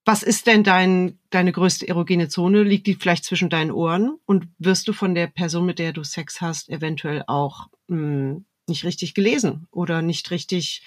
was 0.04 0.22
ist 0.22 0.46
denn 0.46 0.62
dein, 0.62 1.18
deine 1.30 1.50
größte 1.52 1.88
erogene 1.88 2.28
Zone? 2.28 2.62
Liegt 2.62 2.86
die 2.86 2.94
vielleicht 2.94 3.24
zwischen 3.24 3.50
deinen 3.50 3.72
Ohren? 3.72 4.18
Und 4.24 4.48
wirst 4.58 4.86
du 4.86 4.92
von 4.92 5.14
der 5.14 5.26
Person, 5.26 5.66
mit 5.66 5.80
der 5.80 5.92
du 5.92 6.04
Sex 6.04 6.40
hast, 6.40 6.68
eventuell 6.68 7.24
auch 7.26 7.68
mh, 7.88 7.96
hm, 7.96 8.44
nicht 8.68 8.84
richtig 8.84 9.14
gelesen 9.14 9.66
oder 9.70 10.02
nicht 10.02 10.30
richtig 10.30 10.82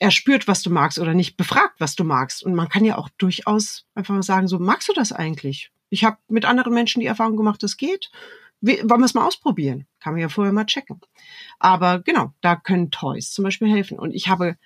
er 0.00 0.10
spürt, 0.10 0.46
was 0.46 0.62
du 0.62 0.70
magst 0.70 0.98
oder 0.98 1.14
nicht 1.14 1.36
befragt, 1.36 1.80
was 1.80 1.96
du 1.96 2.04
magst. 2.04 2.42
Und 2.42 2.54
man 2.54 2.68
kann 2.68 2.84
ja 2.84 2.96
auch 2.98 3.08
durchaus 3.18 3.84
einfach 3.94 4.22
sagen, 4.22 4.48
so 4.48 4.58
magst 4.58 4.88
du 4.88 4.92
das 4.92 5.12
eigentlich? 5.12 5.72
Ich 5.90 6.04
habe 6.04 6.18
mit 6.28 6.44
anderen 6.44 6.72
Menschen 6.72 7.00
die 7.00 7.06
Erfahrung 7.06 7.36
gemacht, 7.36 7.62
das 7.62 7.76
geht. 7.76 8.10
Wollen 8.60 9.00
wir 9.00 9.04
es 9.04 9.14
mal 9.14 9.26
ausprobieren? 9.26 9.86
Kann 10.00 10.14
man 10.14 10.22
ja 10.22 10.28
vorher 10.28 10.52
mal 10.52 10.66
checken. 10.66 11.00
Aber 11.58 12.00
genau, 12.00 12.32
da 12.40 12.56
können 12.56 12.90
Toys 12.90 13.30
zum 13.32 13.44
Beispiel 13.44 13.68
helfen. 13.68 13.98
Und 13.98 14.14
ich 14.14 14.28
habe 14.28 14.56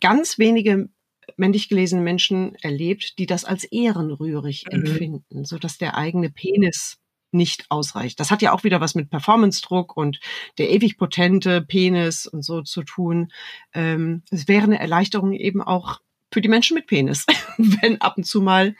ganz 0.00 0.38
wenige 0.38 0.88
männlich 1.36 1.68
gelesene 1.68 2.02
Menschen 2.02 2.54
erlebt, 2.56 3.18
die 3.18 3.26
das 3.26 3.44
als 3.44 3.64
ehrenrührig 3.64 4.66
mhm. 4.66 4.84
empfinden, 4.84 5.44
so 5.44 5.58
dass 5.58 5.78
der 5.78 5.96
eigene 5.96 6.30
Penis 6.30 6.98
nicht 7.32 7.66
ausreicht. 7.70 8.18
Das 8.18 8.30
hat 8.30 8.42
ja 8.42 8.52
auch 8.52 8.64
wieder 8.64 8.80
was 8.80 8.94
mit 8.94 9.10
Performance-Druck 9.10 9.96
und 9.96 10.18
der 10.58 10.70
ewig 10.70 10.98
potente 10.98 11.62
Penis 11.62 12.26
und 12.26 12.42
so 12.42 12.62
zu 12.62 12.82
tun. 12.82 13.32
Ähm, 13.72 14.22
es 14.30 14.48
wäre 14.48 14.64
eine 14.64 14.80
Erleichterung 14.80 15.32
eben 15.32 15.62
auch 15.62 16.00
für 16.32 16.40
die 16.40 16.48
Menschen 16.48 16.74
mit 16.74 16.86
Penis, 16.86 17.26
wenn 17.56 18.00
ab 18.00 18.16
und 18.16 18.24
zu 18.24 18.40
mal 18.40 18.74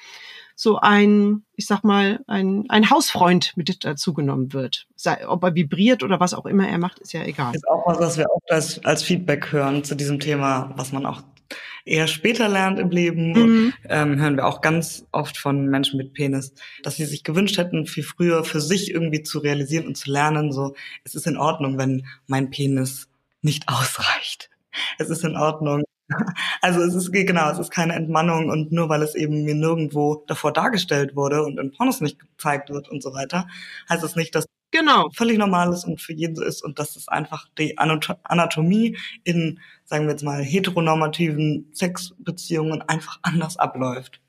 so 0.61 0.79
ein, 0.79 1.43
ich 1.57 1.65
sag 1.65 1.85
mal, 1.85 2.21
ein, 2.27 2.67
ein 2.69 2.91
Hausfreund 2.91 3.57
mit 3.57 3.83
dazu 3.83 4.13
genommen 4.13 4.53
wird. 4.53 4.87
Sei, 4.95 5.27
ob 5.27 5.43
er 5.43 5.55
vibriert 5.55 6.03
oder 6.03 6.21
was 6.21 6.35
auch 6.35 6.45
immer 6.45 6.69
er 6.69 6.77
macht, 6.77 6.99
ist 6.99 7.15
ja 7.15 7.23
egal. 7.25 7.55
Ist 7.55 7.67
auch 7.67 7.87
was, 7.87 7.99
was 7.99 8.19
wir 8.19 8.27
oft 8.31 8.53
als, 8.53 8.85
als 8.85 9.03
Feedback 9.03 9.53
hören 9.53 9.85
zu 9.85 9.95
diesem 9.95 10.21
Thema, 10.21 10.75
was 10.77 10.93
man 10.93 11.07
auch 11.07 11.23
eher 11.87 12.07
später 12.09 12.47
lernt 12.47 12.79
im 12.79 12.91
Leben, 12.91 13.33
mhm. 13.33 13.73
ähm, 13.89 14.21
hören 14.21 14.37
wir 14.37 14.45
auch 14.45 14.61
ganz 14.61 15.07
oft 15.13 15.39
von 15.39 15.65
Menschen 15.65 15.97
mit 15.97 16.13
Penis, 16.13 16.53
dass 16.83 16.97
sie 16.97 17.07
sich 17.07 17.25
gewünscht 17.25 17.57
hätten, 17.57 17.87
viel 17.87 18.05
früher 18.05 18.45
für 18.45 18.61
sich 18.61 18.91
irgendwie 18.91 19.23
zu 19.23 19.39
realisieren 19.39 19.87
und 19.87 19.97
zu 19.97 20.11
lernen, 20.11 20.53
so, 20.53 20.75
es 21.05 21.15
ist 21.15 21.27
in 21.27 21.39
Ordnung, 21.39 21.79
wenn 21.79 22.07
mein 22.27 22.51
Penis 22.51 23.09
nicht 23.41 23.67
ausreicht. 23.67 24.51
Es 24.99 25.09
ist 25.09 25.25
in 25.25 25.37
Ordnung. 25.37 25.85
Also 26.61 26.81
es 26.81 26.95
ist 26.95 27.13
genau, 27.13 27.51
es 27.51 27.59
ist 27.59 27.71
keine 27.71 27.95
Entmannung 27.95 28.51
und 28.51 28.73
nur 28.73 28.89
weil 28.89 29.03
es 29.03 29.15
eben 29.15 29.45
mir 29.45 29.55
nirgendwo 29.55 30.25
davor 30.27 30.53
dargestellt 30.53 31.17
wurde 31.17 31.45
und 31.45 31.59
in 31.59 31.73
Pornos 31.73 32.01
nicht 32.01 32.19
gezeigt 32.19 32.71
wird 32.71 32.89
und 32.89 33.03
so 33.03 33.15
weiter, 33.15 33.49
heißt 33.89 34.05
es 34.05 34.17
nicht, 34.17 34.35
dass 34.35 34.47
genau 34.71 35.11
völlig 35.11 35.39
normal 35.39 35.73
ist 35.73 35.85
und 35.85 36.01
für 36.01 36.13
jeden 36.13 36.37
so 36.37 36.45
ist 36.45 36.63
und 36.63 36.79
dass 36.79 36.97
es 36.97 37.09
einfach 37.09 37.49
die 37.59 37.79
Anatomie 37.79 38.97
in, 39.25 39.61
sagen 39.85 40.05
wir 40.05 40.13
jetzt 40.13 40.23
mal, 40.23 40.43
heteronormativen 40.43 41.71
Sexbeziehungen 41.73 42.83
einfach 42.83 43.19
anders 43.23 43.57
abläuft. 43.57 44.21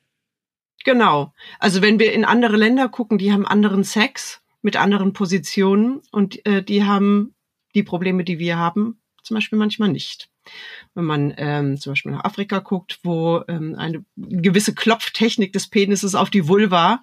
Genau. 0.83 1.33
Also 1.59 1.81
wenn 1.81 1.99
wir 1.99 2.13
in 2.13 2.25
andere 2.25 2.57
Länder 2.57 2.89
gucken, 2.89 3.19
die 3.19 3.31
haben 3.31 3.45
anderen 3.45 3.83
Sex 3.83 4.41
mit 4.63 4.77
anderen 4.77 5.13
Positionen 5.13 6.01
und 6.11 6.43
äh, 6.45 6.63
die 6.63 6.83
haben 6.83 7.35
die 7.75 7.83
Probleme, 7.83 8.23
die 8.23 8.39
wir 8.39 8.57
haben, 8.57 8.99
zum 9.21 9.35
Beispiel 9.35 9.59
manchmal 9.59 9.89
nicht. 9.89 10.30
Wenn 10.93 11.05
man 11.05 11.33
ähm, 11.37 11.77
zum 11.77 11.91
Beispiel 11.91 12.11
nach 12.11 12.25
Afrika 12.25 12.59
guckt, 12.59 12.99
wo 13.03 13.43
ähm, 13.47 13.75
eine 13.75 14.03
gewisse 14.17 14.73
Klopftechnik 14.73 15.53
des 15.53 15.69
Penises 15.69 16.15
auf 16.15 16.29
die 16.29 16.47
Vulva 16.47 17.01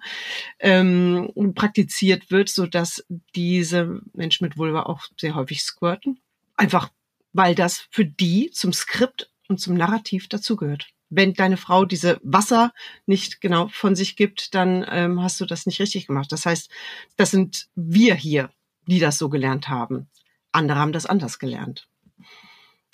ähm, 0.59 1.31
praktiziert 1.55 2.31
wird, 2.31 2.49
so 2.49 2.65
dass 2.65 3.05
diese 3.35 4.01
Menschen 4.13 4.45
mit 4.45 4.57
Vulva 4.57 4.83
auch 4.83 5.07
sehr 5.17 5.35
häufig 5.35 5.61
squirten. 5.61 6.19
Einfach, 6.57 6.91
weil 7.33 7.55
das 7.55 7.87
für 7.89 8.05
die 8.05 8.51
zum 8.51 8.73
Skript 8.73 9.31
und 9.47 9.59
zum 9.59 9.75
Narrativ 9.75 10.27
dazugehört. 10.27 10.87
Wenn 11.09 11.33
deine 11.33 11.57
Frau 11.57 11.85
diese 11.85 12.19
Wasser 12.21 12.71
nicht 13.07 13.41
genau 13.41 13.67
von 13.69 13.95
sich 13.95 14.15
gibt, 14.15 14.53
dann 14.53 14.85
ähm, 14.87 15.23
hast 15.23 15.41
du 15.41 15.45
das 15.45 15.65
nicht 15.65 15.79
richtig 15.79 16.05
gemacht. 16.05 16.31
Das 16.31 16.45
heißt, 16.45 16.69
das 17.15 17.31
sind 17.31 17.67
wir 17.75 18.13
hier, 18.13 18.51
die 18.85 18.99
das 18.99 19.17
so 19.17 19.29
gelernt 19.29 19.69
haben. 19.69 20.07
Andere 20.51 20.79
haben 20.79 20.93
das 20.93 21.07
anders 21.07 21.39
gelernt. 21.39 21.88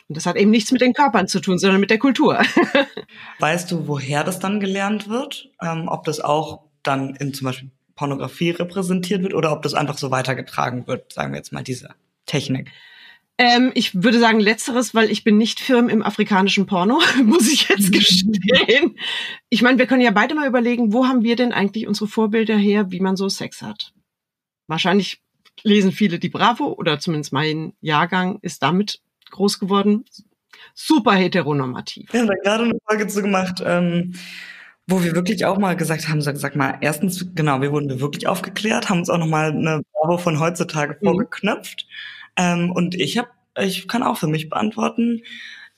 Und 0.08 0.18
das 0.18 0.26
hat 0.26 0.36
eben 0.36 0.52
nichts 0.52 0.72
mit 0.72 0.82
den 0.82 0.94
Körpern 0.94 1.28
zu 1.28 1.40
tun, 1.40 1.58
sondern 1.58 1.80
mit 1.80 1.90
der 1.90 1.98
Kultur. 1.98 2.40
weißt 3.40 3.72
du, 3.72 3.88
woher 3.88 4.24
das 4.24 4.40
dann 4.40 4.60
gelernt 4.60 5.10
wird? 5.10 5.50
Ähm, 5.62 5.88
ob 5.88 6.04
das 6.06 6.20
auch 6.20 6.62
dann 6.84 7.16
in 7.16 7.34
zum 7.34 7.46
Beispiel 7.46 7.72
Pornografie 7.96 8.52
repräsentiert 8.52 9.24
wird 9.24 9.34
oder 9.34 9.52
ob 9.52 9.64
das 9.64 9.74
einfach 9.74 9.98
so 9.98 10.12
weitergetragen 10.12 10.86
wird, 10.86 11.14
sagen 11.14 11.32
wir 11.32 11.38
jetzt 11.38 11.54
mal 11.54 11.64
diese 11.64 11.90
Technik? 12.26 12.72
Ähm, 13.38 13.72
ich 13.74 14.02
würde 14.02 14.20
sagen 14.20 14.40
letzteres, 14.40 14.96
weil 14.96 15.12
ich 15.12 15.24
bin 15.24 15.38
nicht 15.38 15.60
firm 15.60 15.90
im 15.90 16.04
afrikanischen 16.04 16.68
Porno, 16.68 17.02
muss 17.24 17.52
ich 17.52 17.68
jetzt 17.68 17.92
gestehen. 17.92 18.98
Ich 19.50 19.62
meine, 19.62 19.78
wir 19.78 19.88
können 19.88 20.02
ja 20.02 20.12
beide 20.12 20.36
mal 20.36 20.48
überlegen, 20.48 20.94
wo 20.94 21.08
haben 21.08 21.24
wir 21.24 21.36
denn 21.36 21.52
eigentlich 21.52 21.88
unsere 21.88 22.08
Vorbilder 22.08 22.56
her, 22.56 22.92
wie 22.92 23.02
man 23.02 23.18
so 23.18 23.28
Sex 23.28 23.62
hat? 23.62 23.94
Wahrscheinlich 24.68 25.22
lesen 25.64 25.92
viele 25.92 26.20
die 26.20 26.30
Bravo 26.30 26.74
oder 26.74 27.00
zumindest 27.00 27.34
mein 27.34 27.74
Jahrgang 27.82 28.40
ist 28.42 28.62
damit 28.64 29.02
groß 29.36 29.60
geworden. 29.60 30.06
Super 30.74 31.14
heteronormativ. 31.14 32.12
Wir 32.12 32.22
haben 32.22 32.28
da 32.28 32.36
gerade 32.36 32.64
eine 32.66 32.78
Folge 32.88 33.08
zu 33.08 33.22
gemacht, 33.22 33.62
ähm, 33.66 34.16
wo 34.88 35.04
wir 35.04 35.16
wirklich 35.16 35.46
auch 35.46 35.58
mal 35.58 35.76
gesagt 35.76 36.10
haben, 36.10 36.22
sag, 36.22 36.38
sag 36.38 36.56
mal, 36.56 36.78
erstens, 36.82 37.34
genau, 37.34 37.62
wir 37.62 37.72
wurden 37.72 38.00
wirklich 38.00 38.28
aufgeklärt, 38.28 38.90
haben 38.90 39.00
uns 39.00 39.10
auch 39.10 39.18
nochmal 39.18 39.52
eine 39.52 39.82
Bravo 39.94 40.18
von 40.18 40.40
heutzutage 40.40 40.98
mhm. 41.00 41.06
vorgeknöpft. 41.06 41.88
Ähm, 42.38 42.72
und 42.72 42.96
ich 42.96 43.18
habe, 43.18 43.30
ich 43.60 43.88
kann 43.88 44.04
auch 44.04 44.18
für 44.18 44.28
mich 44.28 44.50
beantworten, 44.50 45.22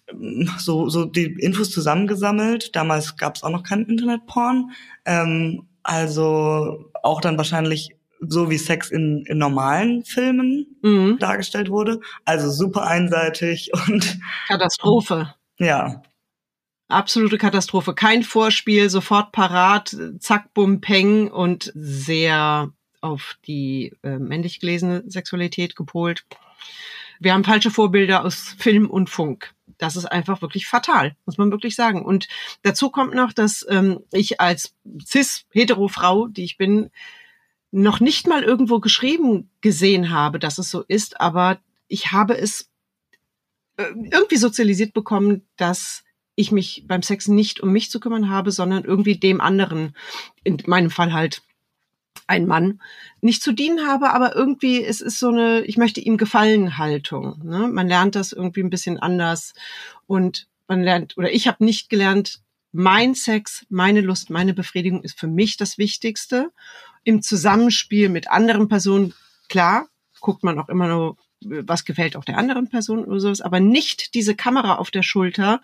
ähm, 0.09 0.49
so, 0.57 0.89
so 0.89 1.05
die 1.05 1.25
Infos 1.39 1.71
zusammengesammelt. 1.71 2.75
Damals 2.75 3.17
gab 3.17 3.35
es 3.35 3.43
auch 3.43 3.49
noch 3.49 3.63
keinen 3.63 3.85
Internetporn. 3.85 4.71
Ähm, 5.05 5.67
also 5.83 6.91
auch 7.01 7.21
dann 7.21 7.37
wahrscheinlich 7.37 7.96
so 8.19 8.49
wie 8.49 8.57
Sex 8.57 8.89
in, 8.91 9.23
in 9.27 9.37
normalen 9.37 10.03
Filmen 10.03 10.77
mhm. 10.81 11.17
dargestellt 11.19 11.69
wurde. 11.69 11.99
Also 12.25 12.49
super 12.49 12.87
einseitig 12.87 13.71
und 13.87 14.19
Katastrophe. 14.47 15.33
Ja. 15.57 16.01
Absolute 16.89 17.37
Katastrophe. 17.37 17.93
Kein 17.93 18.23
Vorspiel, 18.23 18.89
sofort 18.89 19.31
parat, 19.33 19.95
zack, 20.19 20.53
bum, 20.53 20.79
peng 20.79 21.29
und 21.29 21.71
sehr 21.75 22.71
auf 23.01 23.37
die 23.45 23.93
äh, 24.03 24.17
männlich 24.17 24.59
gelesene 24.59 25.03
Sexualität 25.07 25.75
gepolt. 25.75 26.25
Wir 27.19 27.33
haben 27.33 27.43
falsche 27.43 27.71
Vorbilder 27.71 28.23
aus 28.23 28.55
Film 28.57 28.89
und 28.89 29.09
Funk. 29.09 29.53
Das 29.77 29.95
ist 29.95 30.05
einfach 30.05 30.41
wirklich 30.41 30.67
fatal, 30.67 31.15
muss 31.25 31.37
man 31.37 31.51
wirklich 31.51 31.75
sagen. 31.75 32.03
Und 32.03 32.27
dazu 32.63 32.89
kommt 32.89 33.13
noch, 33.13 33.33
dass 33.33 33.65
ähm, 33.69 33.99
ich 34.11 34.39
als 34.39 34.75
cis-hetero-Frau, 35.05 36.27
die 36.27 36.43
ich 36.43 36.57
bin, 36.57 36.89
noch 37.71 37.99
nicht 37.99 38.27
mal 38.27 38.43
irgendwo 38.43 38.79
geschrieben 38.79 39.49
gesehen 39.61 40.09
habe, 40.11 40.39
dass 40.39 40.57
es 40.57 40.69
so 40.69 40.83
ist, 40.87 41.19
aber 41.19 41.59
ich 41.87 42.11
habe 42.11 42.37
es 42.37 42.69
äh, 43.77 43.83
irgendwie 44.11 44.37
sozialisiert 44.37 44.93
bekommen, 44.93 45.47
dass 45.57 46.03
ich 46.35 46.51
mich 46.51 46.85
beim 46.87 47.01
Sex 47.01 47.27
nicht 47.27 47.61
um 47.61 47.71
mich 47.71 47.89
zu 47.89 47.99
kümmern 47.99 48.29
habe, 48.29 48.51
sondern 48.51 48.85
irgendwie 48.85 49.17
dem 49.17 49.41
anderen, 49.41 49.95
in 50.43 50.61
meinem 50.67 50.91
Fall 50.91 51.11
halt 51.11 51.41
ein 52.27 52.45
Mann, 52.45 52.81
nicht 53.21 53.41
zu 53.41 53.53
dienen 53.53 53.87
habe, 53.87 54.11
aber 54.11 54.35
irgendwie 54.35 54.83
es 54.83 55.01
ist 55.01 55.19
so 55.19 55.29
eine, 55.29 55.61
ich 55.61 55.77
möchte 55.77 56.01
ihm 56.01 56.17
gefallen 56.17 56.77
Haltung. 56.77 57.41
Ne? 57.43 57.67
Man 57.67 57.87
lernt 57.87 58.15
das 58.15 58.33
irgendwie 58.33 58.61
ein 58.61 58.69
bisschen 58.69 58.99
anders 58.99 59.53
und 60.05 60.47
man 60.67 60.83
lernt, 60.83 61.17
oder 61.17 61.31
ich 61.31 61.47
habe 61.47 61.63
nicht 61.63 61.89
gelernt, 61.89 62.41
mein 62.71 63.15
Sex, 63.15 63.65
meine 63.69 64.01
Lust, 64.01 64.29
meine 64.29 64.53
Befriedigung 64.53 65.01
ist 65.01 65.19
für 65.19 65.27
mich 65.27 65.57
das 65.57 65.77
Wichtigste 65.77 66.51
im 67.07 67.21
Zusammenspiel 67.21 68.09
mit 68.09 68.29
anderen 68.29 68.67
Personen, 68.67 69.13
klar, 69.47 69.87
guckt 70.19 70.43
man 70.43 70.59
auch 70.59 70.67
immer 70.67 70.89
nur, 70.89 71.15
was 71.39 71.85
gefällt 71.85 72.17
auch 72.17 72.25
der 72.25 72.37
anderen 72.37 72.67
Person 72.67 73.05
oder 73.05 73.21
sowas, 73.21 73.39
aber 73.39 73.61
nicht 73.61 74.13
diese 74.13 74.35
Kamera 74.35 74.75
auf 74.75 74.91
der 74.91 75.03
Schulter, 75.03 75.61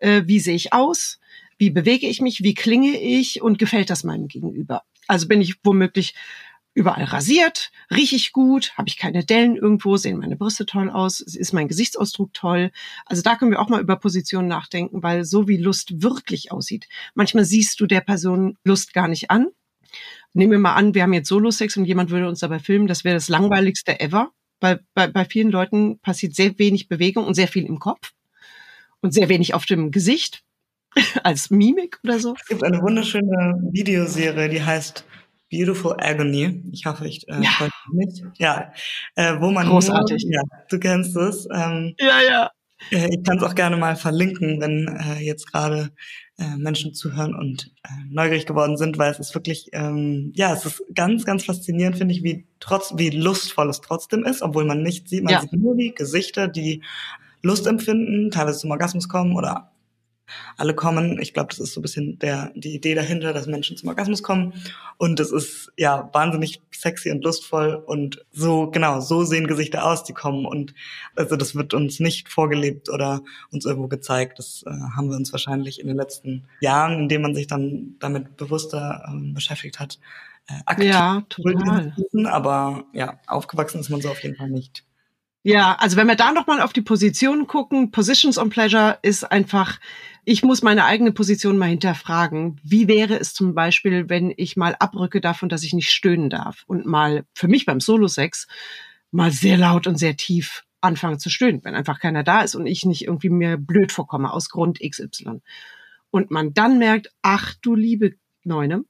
äh, 0.00 0.24
wie 0.26 0.38
sehe 0.38 0.54
ich 0.54 0.74
aus, 0.74 1.18
wie 1.56 1.70
bewege 1.70 2.06
ich 2.06 2.20
mich, 2.20 2.42
wie 2.42 2.52
klinge 2.52 3.00
ich 3.00 3.40
und 3.40 3.58
gefällt 3.58 3.88
das 3.88 4.04
meinem 4.04 4.28
Gegenüber. 4.28 4.82
Also 5.06 5.28
bin 5.28 5.40
ich 5.40 5.54
womöglich 5.64 6.14
überall 6.74 7.04
rasiert, 7.04 7.72
rieche 7.90 8.16
ich 8.16 8.32
gut, 8.32 8.76
habe 8.76 8.90
ich 8.90 8.98
keine 8.98 9.24
Dellen 9.24 9.56
irgendwo, 9.56 9.96
sehen 9.96 10.18
meine 10.18 10.36
Brüste 10.36 10.66
toll 10.66 10.90
aus, 10.90 11.20
ist 11.20 11.54
mein 11.54 11.68
Gesichtsausdruck 11.68 12.34
toll. 12.34 12.70
Also 13.06 13.22
da 13.22 13.36
können 13.36 13.50
wir 13.50 13.62
auch 13.62 13.70
mal 13.70 13.80
über 13.80 13.96
Positionen 13.96 14.48
nachdenken, 14.48 15.02
weil 15.02 15.24
so 15.24 15.48
wie 15.48 15.56
Lust 15.56 16.02
wirklich 16.02 16.52
aussieht. 16.52 16.86
Manchmal 17.14 17.46
siehst 17.46 17.80
du 17.80 17.86
der 17.86 18.02
Person 18.02 18.58
Lust 18.62 18.92
gar 18.92 19.08
nicht 19.08 19.30
an, 19.30 19.48
nehmen 20.34 20.52
wir 20.52 20.58
mal 20.58 20.74
an, 20.74 20.94
wir 20.94 21.02
haben 21.02 21.12
jetzt 21.12 21.28
Solo-Sex 21.28 21.76
und 21.76 21.84
jemand 21.84 22.10
würde 22.10 22.28
uns 22.28 22.40
dabei 22.40 22.58
filmen, 22.58 22.86
das 22.86 23.04
wäre 23.04 23.14
das 23.14 23.28
langweiligste 23.28 24.00
ever. 24.00 24.30
Bei, 24.60 24.78
bei, 24.94 25.08
bei 25.08 25.24
vielen 25.24 25.50
Leuten 25.50 25.98
passiert 26.00 26.34
sehr 26.34 26.58
wenig 26.58 26.88
Bewegung 26.88 27.26
und 27.26 27.34
sehr 27.34 27.48
viel 27.48 27.66
im 27.66 27.78
Kopf 27.78 28.12
und 29.00 29.12
sehr 29.12 29.28
wenig 29.28 29.54
auf 29.54 29.66
dem 29.66 29.90
Gesicht 29.90 30.44
als 31.22 31.50
Mimik 31.50 31.98
oder 32.04 32.18
so. 32.18 32.34
Es 32.40 32.46
gibt 32.46 32.64
eine 32.64 32.80
wunderschöne 32.80 33.60
Videoserie, 33.72 34.48
die 34.48 34.62
heißt 34.62 35.04
Beautiful 35.50 35.96
Agony. 35.98 36.62
Ich 36.72 36.86
hoffe, 36.86 37.06
ich 37.06 37.28
äh, 37.28 37.42
ja. 37.42 37.68
nicht. 37.92 38.22
Ja, 38.38 38.72
äh, 39.16 39.34
wo 39.38 39.50
man 39.50 39.68
großartig. 39.68 40.24
Nur, 40.24 40.32
ja, 40.32 40.42
du 40.70 40.78
kennst 40.78 41.14
es. 41.16 41.46
Ähm, 41.52 41.94
ja, 41.98 42.20
ja. 42.26 42.50
Äh, 42.90 43.08
ich 43.10 43.22
kann 43.22 43.36
es 43.36 43.42
auch 43.42 43.54
gerne 43.54 43.76
mal 43.76 43.96
verlinken, 43.96 44.60
wenn 44.60 44.88
äh, 44.88 45.20
jetzt 45.22 45.52
gerade 45.52 45.90
äh, 46.42 46.56
Menschen 46.56 46.92
zuhören 46.92 47.34
und 47.34 47.70
äh, 47.84 47.88
neugierig 48.10 48.46
geworden 48.46 48.76
sind, 48.76 48.98
weil 48.98 49.12
es 49.12 49.20
ist 49.20 49.34
wirklich, 49.34 49.68
ähm, 49.72 50.32
ja, 50.34 50.52
es 50.52 50.66
ist 50.66 50.82
ganz, 50.94 51.24
ganz 51.24 51.44
faszinierend, 51.44 51.96
finde 51.96 52.14
ich, 52.14 52.22
wie 52.22 52.46
trotz, 52.58 52.94
wie 52.96 53.10
lustvoll 53.10 53.70
es 53.70 53.80
trotzdem 53.80 54.24
ist, 54.24 54.42
obwohl 54.42 54.64
man 54.64 54.82
nicht 54.82 55.08
sieht, 55.08 55.24
man 55.24 55.34
ja. 55.34 55.40
sieht 55.40 55.52
nur 55.52 55.76
die 55.76 55.94
Gesichter, 55.94 56.48
die 56.48 56.82
Lust 57.42 57.66
empfinden, 57.66 58.30
teilweise 58.30 58.58
zum 58.58 58.70
Orgasmus 58.70 59.08
kommen 59.08 59.36
oder 59.36 59.71
alle 60.56 60.74
kommen. 60.74 61.20
Ich 61.20 61.34
glaube, 61.34 61.48
das 61.50 61.58
ist 61.58 61.74
so 61.74 61.80
ein 61.80 61.82
bisschen 61.82 62.18
der, 62.18 62.52
die 62.54 62.74
Idee 62.74 62.94
dahinter, 62.94 63.32
dass 63.32 63.46
Menschen 63.46 63.76
zum 63.76 63.88
Orgasmus 63.88 64.22
kommen. 64.22 64.52
Und 64.98 65.20
es 65.20 65.32
ist 65.32 65.72
ja 65.76 66.10
wahnsinnig 66.12 66.60
sexy 66.70 67.10
und 67.10 67.24
lustvoll 67.24 67.74
und 67.74 68.24
so, 68.32 68.70
genau, 68.70 69.00
so 69.00 69.24
sehen 69.24 69.46
Gesichter 69.46 69.84
aus, 69.84 70.04
die 70.04 70.12
kommen. 70.12 70.46
Und 70.46 70.74
also 71.16 71.36
das 71.36 71.54
wird 71.54 71.74
uns 71.74 72.00
nicht 72.00 72.28
vorgelebt 72.28 72.88
oder 72.88 73.22
uns 73.50 73.64
irgendwo 73.64 73.88
gezeigt. 73.88 74.38
Das 74.38 74.64
äh, 74.66 74.70
haben 74.70 75.08
wir 75.08 75.16
uns 75.16 75.32
wahrscheinlich 75.32 75.80
in 75.80 75.86
den 75.86 75.96
letzten 75.96 76.44
Jahren, 76.60 77.00
in 77.00 77.08
denen 77.08 77.22
man 77.22 77.34
sich 77.34 77.46
dann 77.46 77.96
damit 77.98 78.36
bewusster 78.36 79.04
ähm, 79.08 79.34
beschäftigt 79.34 79.80
hat, 79.80 79.98
äh, 80.48 80.60
aktiv 80.66 80.90
ja, 80.90 81.22
total. 81.28 81.94
aber 82.26 82.84
ja, 82.92 83.18
aufgewachsen 83.26 83.80
ist 83.80 83.90
man 83.90 84.00
so 84.00 84.10
auf 84.10 84.22
jeden 84.22 84.36
Fall 84.36 84.50
nicht. 84.50 84.84
Ja, 85.44 85.74
also 85.80 85.96
wenn 85.96 86.06
wir 86.06 86.14
da 86.14 86.32
nochmal 86.32 86.60
auf 86.60 86.72
die 86.72 86.82
Position 86.82 87.48
gucken, 87.48 87.90
Positions 87.90 88.38
on 88.38 88.48
Pleasure 88.48 88.98
ist 89.02 89.24
einfach, 89.24 89.80
ich 90.24 90.44
muss 90.44 90.62
meine 90.62 90.84
eigene 90.84 91.10
Position 91.10 91.58
mal 91.58 91.68
hinterfragen. 91.68 92.60
Wie 92.62 92.86
wäre 92.86 93.18
es 93.18 93.34
zum 93.34 93.52
Beispiel, 93.52 94.08
wenn 94.08 94.32
ich 94.36 94.56
mal 94.56 94.76
abrücke 94.78 95.20
davon, 95.20 95.48
dass 95.48 95.64
ich 95.64 95.72
nicht 95.72 95.90
stöhnen 95.90 96.30
darf 96.30 96.62
und 96.68 96.86
mal 96.86 97.24
für 97.34 97.48
mich 97.48 97.66
beim 97.66 97.80
Solo-Sex 97.80 98.46
mal 99.10 99.32
sehr 99.32 99.58
laut 99.58 99.88
und 99.88 99.96
sehr 99.96 100.16
tief 100.16 100.64
anfange 100.80 101.18
zu 101.18 101.28
stöhnen, 101.28 101.64
wenn 101.64 101.74
einfach 101.74 101.98
keiner 101.98 102.22
da 102.22 102.42
ist 102.42 102.54
und 102.54 102.66
ich 102.66 102.84
nicht 102.84 103.04
irgendwie 103.04 103.30
mir 103.30 103.56
blöd 103.56 103.90
vorkomme 103.90 104.32
aus 104.32 104.48
Grund 104.48 104.78
XY. 104.78 105.40
Und 106.10 106.30
man 106.30 106.54
dann 106.54 106.78
merkt, 106.78 107.12
ach 107.22 107.54
du 107.62 107.74
liebe 107.74 108.14
Neune, 108.44 108.84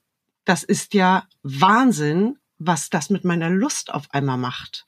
das 0.44 0.64
ist 0.64 0.92
ja 0.92 1.26
Wahnsinn, 1.42 2.36
was 2.58 2.90
das 2.90 3.08
mit 3.08 3.24
meiner 3.24 3.48
Lust 3.48 3.92
auf 3.92 4.10
einmal 4.10 4.38
macht. 4.38 4.84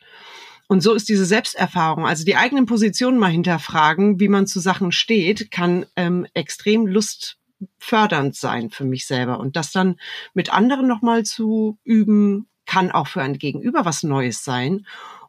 Und 0.66 0.82
so 0.82 0.94
ist 0.94 1.08
diese 1.08 1.26
Selbsterfahrung, 1.26 2.06
also 2.06 2.24
die 2.24 2.36
eigenen 2.36 2.66
Positionen 2.66 3.18
mal 3.18 3.30
hinterfragen, 3.30 4.18
wie 4.18 4.28
man 4.28 4.46
zu 4.46 4.60
Sachen 4.60 4.92
steht, 4.92 5.50
kann 5.50 5.84
ähm, 5.96 6.26
extrem 6.32 6.86
lustfördernd 6.86 8.34
sein 8.34 8.70
für 8.70 8.84
mich 8.84 9.06
selber. 9.06 9.40
Und 9.40 9.56
das 9.56 9.72
dann 9.72 9.96
mit 10.32 10.52
anderen 10.52 10.86
nochmal 10.86 11.24
zu 11.24 11.78
üben, 11.84 12.48
kann 12.66 12.90
auch 12.90 13.08
für 13.08 13.22
ein 13.22 13.38
Gegenüber 13.38 13.84
was 13.84 14.02
Neues 14.02 14.42
sein. 14.42 14.86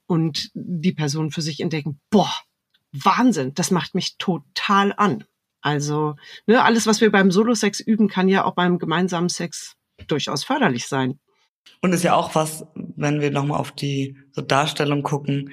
Und 0.08 0.52
die 0.54 0.94
Person 0.94 1.32
für 1.32 1.42
sich 1.42 1.60
entdecken, 1.60 2.00
boah, 2.10 2.34
Wahnsinn, 2.92 3.54
das 3.56 3.72
macht 3.72 3.96
mich 3.96 4.18
total 4.18 4.94
an. 4.96 5.26
Also 5.62 6.16
ne, 6.46 6.64
alles, 6.64 6.86
was 6.86 7.02
wir 7.02 7.12
beim 7.12 7.32
Solo-Sex 7.32 7.80
üben, 7.80 8.08
kann 8.08 8.30
ja 8.30 8.46
auch 8.46 8.54
beim 8.54 8.78
gemeinsamen 8.78 9.30
Sex 9.30 9.76
durchaus 10.08 10.44
förderlich 10.44 10.88
sein. 10.88 11.20
Und 11.82 11.94
ist 11.94 12.04
ja 12.04 12.16
auch 12.16 12.36
was, 12.36 12.66
wenn 12.76 13.22
wir 13.22 13.32
nochmal 13.32 13.60
auf 13.60 13.72
die 13.72 14.18
so 14.32 14.42
Darstellung 14.42 15.04
gucken, 15.04 15.52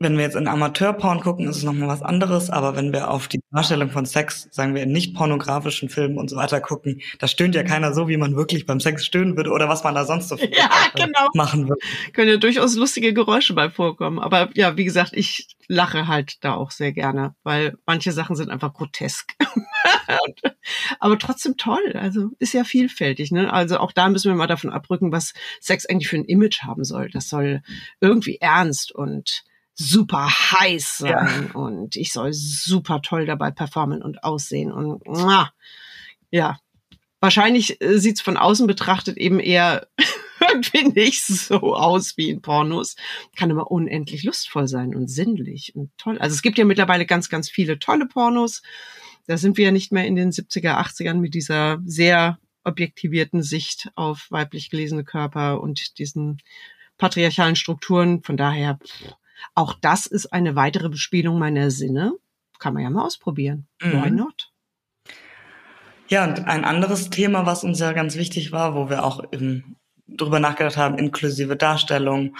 wenn 0.00 0.16
wir 0.16 0.24
jetzt 0.24 0.34
in 0.34 0.48
Amateurporn 0.48 1.20
gucken, 1.20 1.46
ist 1.46 1.58
es 1.58 1.62
nochmal 1.62 1.88
was 1.88 2.00
anderes, 2.00 2.48
aber 2.48 2.74
wenn 2.74 2.90
wir 2.90 3.10
auf 3.10 3.28
die 3.28 3.42
Darstellung 3.52 3.90
von 3.90 4.06
Sex, 4.06 4.48
sagen 4.50 4.74
wir 4.74 4.82
in 4.82 4.92
nicht 4.92 5.14
pornografischen 5.14 5.90
Filmen 5.90 6.16
und 6.16 6.30
so 6.30 6.36
weiter 6.36 6.62
gucken, 6.62 7.02
da 7.18 7.28
stöhnt 7.28 7.54
ja 7.54 7.62
keiner 7.64 7.92
so, 7.92 8.08
wie 8.08 8.16
man 8.16 8.34
wirklich 8.34 8.64
beim 8.64 8.80
Sex 8.80 9.04
stöhnen 9.04 9.36
würde 9.36 9.50
oder 9.50 9.68
was 9.68 9.84
man 9.84 9.94
da 9.94 10.06
sonst 10.06 10.28
so 10.30 10.36
ja, 10.38 10.70
genau. 10.94 11.28
machen 11.34 11.68
würde. 11.68 11.82
Können 12.14 12.30
ja 12.30 12.38
durchaus 12.38 12.76
lustige 12.76 13.12
Geräusche 13.12 13.52
bei 13.52 13.68
vorkommen. 13.68 14.18
Aber 14.18 14.48
ja, 14.54 14.78
wie 14.78 14.86
gesagt, 14.86 15.12
ich 15.12 15.48
lache 15.68 16.08
halt 16.08 16.42
da 16.44 16.54
auch 16.54 16.70
sehr 16.70 16.92
gerne, 16.92 17.34
weil 17.42 17.76
manche 17.84 18.12
Sachen 18.12 18.36
sind 18.36 18.48
einfach 18.48 18.72
grotesk. 18.72 19.34
aber 20.98 21.18
trotzdem 21.18 21.58
toll. 21.58 21.92
Also 21.94 22.30
ist 22.38 22.54
ja 22.54 22.64
vielfältig. 22.64 23.32
Ne? 23.32 23.52
Also 23.52 23.76
auch 23.76 23.92
da 23.92 24.08
müssen 24.08 24.30
wir 24.30 24.36
mal 24.36 24.46
davon 24.46 24.70
abrücken, 24.70 25.12
was 25.12 25.34
Sex 25.60 25.84
eigentlich 25.84 26.08
für 26.08 26.16
ein 26.16 26.24
Image 26.24 26.62
haben 26.62 26.84
soll. 26.84 27.10
Das 27.10 27.28
soll 27.28 27.60
irgendwie 28.00 28.38
ernst 28.40 28.92
und 28.92 29.44
super 29.80 30.28
heiß 30.28 30.98
sein 30.98 31.48
ja. 31.48 31.58
und 31.58 31.96
ich 31.96 32.12
soll 32.12 32.32
super 32.32 33.00
toll 33.00 33.24
dabei 33.24 33.50
performen 33.50 34.02
und 34.02 34.24
aussehen 34.24 34.70
und 34.72 35.02
ja, 36.30 36.58
wahrscheinlich 37.20 37.80
äh, 37.80 37.98
sieht's 37.98 38.20
von 38.20 38.36
außen 38.36 38.66
betrachtet 38.66 39.16
eben 39.16 39.40
eher 39.40 39.88
irgendwie 40.40 41.00
nicht 41.00 41.24
so 41.24 41.74
aus 41.74 42.16
wie 42.16 42.30
in 42.30 42.42
Pornos. 42.42 42.96
Kann 43.36 43.50
aber 43.50 43.70
unendlich 43.70 44.24
lustvoll 44.24 44.68
sein 44.68 44.94
und 44.94 45.08
sinnlich 45.08 45.74
und 45.74 45.90
toll. 45.98 46.18
Also 46.18 46.34
es 46.34 46.42
gibt 46.42 46.58
ja 46.58 46.64
mittlerweile 46.64 47.06
ganz, 47.06 47.28
ganz 47.28 47.50
viele 47.50 47.78
tolle 47.78 48.06
Pornos. 48.06 48.62
Da 49.26 49.36
sind 49.36 49.56
wir 49.56 49.66
ja 49.66 49.70
nicht 49.70 49.92
mehr 49.92 50.06
in 50.06 50.16
den 50.16 50.30
70er, 50.30 50.78
80ern 50.78 51.14
mit 51.14 51.34
dieser 51.34 51.78
sehr 51.84 52.38
objektivierten 52.64 53.42
Sicht 53.42 53.90
auf 53.94 54.26
weiblich 54.30 54.70
gelesene 54.70 55.04
Körper 55.04 55.60
und 55.60 55.98
diesen 55.98 56.38
patriarchalen 56.98 57.56
Strukturen. 57.56 58.22
Von 58.22 58.36
daher, 58.36 58.78
pff, 58.82 59.14
auch 59.54 59.74
das 59.74 60.06
ist 60.06 60.32
eine 60.32 60.56
weitere 60.56 60.88
Bespielung 60.88 61.38
meiner 61.38 61.70
Sinne. 61.70 62.12
Kann 62.58 62.74
man 62.74 62.82
ja 62.82 62.90
mal 62.90 63.04
ausprobieren. 63.04 63.66
Mhm. 63.82 64.02
Why 64.02 64.10
not? 64.10 64.52
Ja, 66.08 66.24
und 66.24 66.46
ein 66.46 66.64
anderes 66.64 67.08
Thema, 67.10 67.46
was 67.46 67.62
uns 67.62 67.78
ja 67.78 67.92
ganz 67.92 68.16
wichtig 68.16 68.52
war, 68.52 68.74
wo 68.74 68.90
wir 68.90 69.04
auch 69.04 69.22
eben 69.32 69.76
drüber 70.08 70.40
nachgedacht 70.40 70.76
haben, 70.76 70.98
inklusive 70.98 71.56
Darstellung 71.56 72.36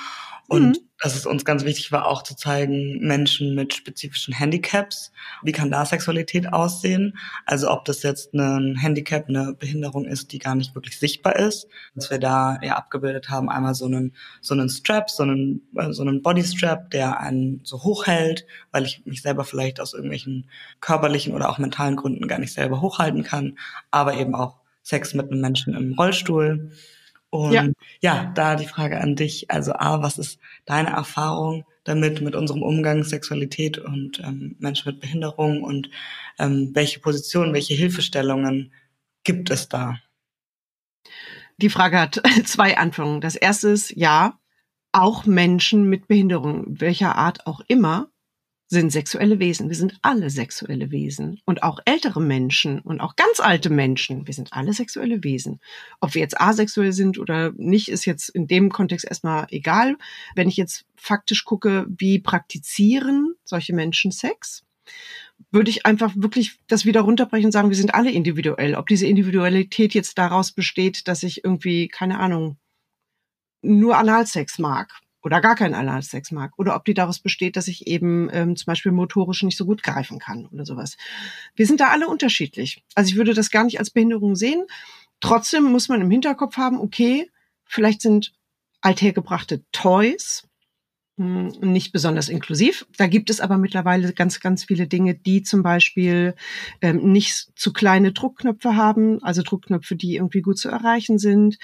und 0.50 0.70
mhm. 0.70 0.76
dass 0.98 1.14
es 1.14 1.26
uns 1.26 1.44
ganz 1.44 1.64
wichtig 1.64 1.92
war, 1.92 2.08
auch 2.08 2.24
zu 2.24 2.34
zeigen, 2.34 2.98
Menschen 2.98 3.54
mit 3.54 3.72
spezifischen 3.72 4.34
Handicaps, 4.34 5.12
wie 5.44 5.52
kann 5.52 5.70
da 5.70 5.86
Sexualität 5.86 6.52
aussehen? 6.52 7.16
Also 7.46 7.70
ob 7.70 7.84
das 7.84 8.02
jetzt 8.02 8.34
ein 8.34 8.74
Handicap, 8.74 9.28
eine 9.28 9.54
Behinderung 9.54 10.06
ist, 10.06 10.32
die 10.32 10.40
gar 10.40 10.56
nicht 10.56 10.74
wirklich 10.74 10.98
sichtbar 10.98 11.36
ist. 11.36 11.68
Dass 11.94 12.10
wir 12.10 12.18
da 12.18 12.58
ja 12.62 12.74
abgebildet 12.74 13.30
haben, 13.30 13.48
einmal 13.48 13.76
so 13.76 13.84
einen, 13.84 14.16
so 14.40 14.54
einen 14.54 14.68
Strap, 14.68 15.08
so 15.08 15.22
einen, 15.22 15.62
äh, 15.76 15.92
so 15.92 16.02
einen 16.02 16.20
Bodystrap, 16.20 16.90
der 16.90 17.20
einen 17.20 17.60
so 17.62 17.84
hoch 17.84 18.08
hält, 18.08 18.44
weil 18.72 18.84
ich 18.84 19.06
mich 19.06 19.22
selber 19.22 19.44
vielleicht 19.44 19.80
aus 19.80 19.94
irgendwelchen 19.94 20.50
körperlichen 20.80 21.32
oder 21.32 21.48
auch 21.48 21.58
mentalen 21.58 21.94
Gründen 21.94 22.26
gar 22.26 22.40
nicht 22.40 22.52
selber 22.52 22.80
hochhalten 22.80 23.22
kann, 23.22 23.56
aber 23.92 24.14
eben 24.14 24.34
auch 24.34 24.56
Sex 24.82 25.14
mit 25.14 25.30
einem 25.30 25.42
Menschen 25.42 25.74
im 25.76 25.92
Rollstuhl 25.92 26.72
und 27.30 27.52
ja. 27.52 27.68
ja, 28.00 28.32
da 28.34 28.56
die 28.56 28.66
Frage 28.66 29.00
an 29.00 29.16
dich. 29.16 29.50
Also 29.50 29.72
A, 29.72 30.02
was 30.02 30.18
ist 30.18 30.38
deine 30.66 30.90
Erfahrung 30.90 31.64
damit, 31.84 32.20
mit 32.20 32.34
unserem 32.34 32.62
Umgang, 32.62 33.04
Sexualität 33.04 33.78
und 33.78 34.20
ähm, 34.20 34.56
Menschen 34.58 34.92
mit 34.92 35.00
Behinderung 35.00 35.62
und 35.62 35.90
ähm, 36.38 36.70
welche 36.74 37.00
Positionen, 37.00 37.54
welche 37.54 37.74
Hilfestellungen 37.74 38.72
gibt 39.24 39.50
es 39.50 39.68
da? 39.68 39.98
Die 41.58 41.70
Frage 41.70 42.00
hat 42.00 42.20
zwei 42.44 42.76
Anfänge. 42.76 43.20
Das 43.20 43.36
erste 43.36 43.68
ist, 43.68 43.90
ja, 43.96 44.38
auch 44.92 45.24
Menschen 45.24 45.84
mit 45.84 46.08
Behinderung, 46.08 46.64
welcher 46.80 47.16
Art 47.16 47.46
auch 47.46 47.60
immer, 47.68 48.09
sind 48.70 48.92
sexuelle 48.92 49.40
Wesen. 49.40 49.68
Wir 49.68 49.76
sind 49.76 49.98
alle 50.00 50.30
sexuelle 50.30 50.92
Wesen. 50.92 51.40
Und 51.44 51.64
auch 51.64 51.80
ältere 51.84 52.20
Menschen 52.20 52.78
und 52.78 53.00
auch 53.00 53.16
ganz 53.16 53.40
alte 53.40 53.68
Menschen, 53.68 54.28
wir 54.28 54.34
sind 54.34 54.52
alle 54.52 54.72
sexuelle 54.72 55.24
Wesen. 55.24 55.60
Ob 56.00 56.14
wir 56.14 56.22
jetzt 56.22 56.40
asexuell 56.40 56.92
sind 56.92 57.18
oder 57.18 57.52
nicht, 57.56 57.88
ist 57.88 58.04
jetzt 58.04 58.28
in 58.28 58.46
dem 58.46 58.70
Kontext 58.70 59.04
erstmal 59.04 59.48
egal. 59.50 59.96
Wenn 60.36 60.48
ich 60.48 60.56
jetzt 60.56 60.86
faktisch 60.94 61.44
gucke, 61.44 61.84
wie 61.88 62.20
praktizieren 62.20 63.34
solche 63.44 63.74
Menschen 63.74 64.12
Sex, 64.12 64.62
würde 65.50 65.70
ich 65.70 65.84
einfach 65.84 66.12
wirklich 66.14 66.60
das 66.68 66.84
wieder 66.84 67.00
runterbrechen 67.00 67.46
und 67.46 67.52
sagen, 67.52 67.70
wir 67.70 67.76
sind 67.76 67.94
alle 67.94 68.12
individuell. 68.12 68.76
Ob 68.76 68.86
diese 68.86 69.06
Individualität 69.06 69.94
jetzt 69.94 70.16
daraus 70.16 70.52
besteht, 70.52 71.08
dass 71.08 71.24
ich 71.24 71.44
irgendwie, 71.44 71.88
keine 71.88 72.20
Ahnung, 72.20 72.56
nur 73.62 73.98
Analsex 73.98 74.60
mag 74.60 75.00
oder 75.22 75.40
gar 75.40 75.54
keinen 75.54 75.74
Analsex 75.74 76.30
mag 76.30 76.52
oder 76.56 76.74
ob 76.76 76.84
die 76.84 76.94
daraus 76.94 77.18
besteht, 77.18 77.56
dass 77.56 77.68
ich 77.68 77.86
eben 77.86 78.28
ähm, 78.32 78.56
zum 78.56 78.66
Beispiel 78.66 78.92
motorisch 78.92 79.42
nicht 79.42 79.56
so 79.56 79.66
gut 79.66 79.82
greifen 79.82 80.18
kann 80.18 80.46
oder 80.46 80.64
sowas. 80.64 80.96
Wir 81.54 81.66
sind 81.66 81.80
da 81.80 81.88
alle 81.88 82.08
unterschiedlich. 82.08 82.82
Also 82.94 83.10
ich 83.10 83.16
würde 83.16 83.34
das 83.34 83.50
gar 83.50 83.64
nicht 83.64 83.78
als 83.78 83.90
Behinderung 83.90 84.36
sehen. 84.36 84.64
Trotzdem 85.20 85.64
muss 85.64 85.88
man 85.88 86.00
im 86.00 86.10
Hinterkopf 86.10 86.56
haben, 86.56 86.80
okay, 86.80 87.30
vielleicht 87.64 88.00
sind 88.00 88.32
althergebrachte 88.80 89.62
Toys 89.72 90.48
hm, 91.20 91.48
nicht 91.60 91.92
besonders 91.92 92.30
inklusiv. 92.30 92.86
Da 92.96 93.06
gibt 93.06 93.28
es 93.28 93.40
aber 93.40 93.58
mittlerweile 93.58 94.14
ganz, 94.14 94.40
ganz 94.40 94.64
viele 94.64 94.86
Dinge, 94.86 95.14
die 95.14 95.42
zum 95.42 95.62
Beispiel 95.62 96.34
ähm, 96.80 97.12
nicht 97.12 97.50
zu 97.56 97.74
kleine 97.74 98.12
Druckknöpfe 98.12 98.74
haben, 98.74 99.22
also 99.22 99.42
Druckknöpfe, 99.42 99.96
die 99.96 100.16
irgendwie 100.16 100.40
gut 100.40 100.58
zu 100.58 100.70
erreichen 100.70 101.18
sind, 101.18 101.58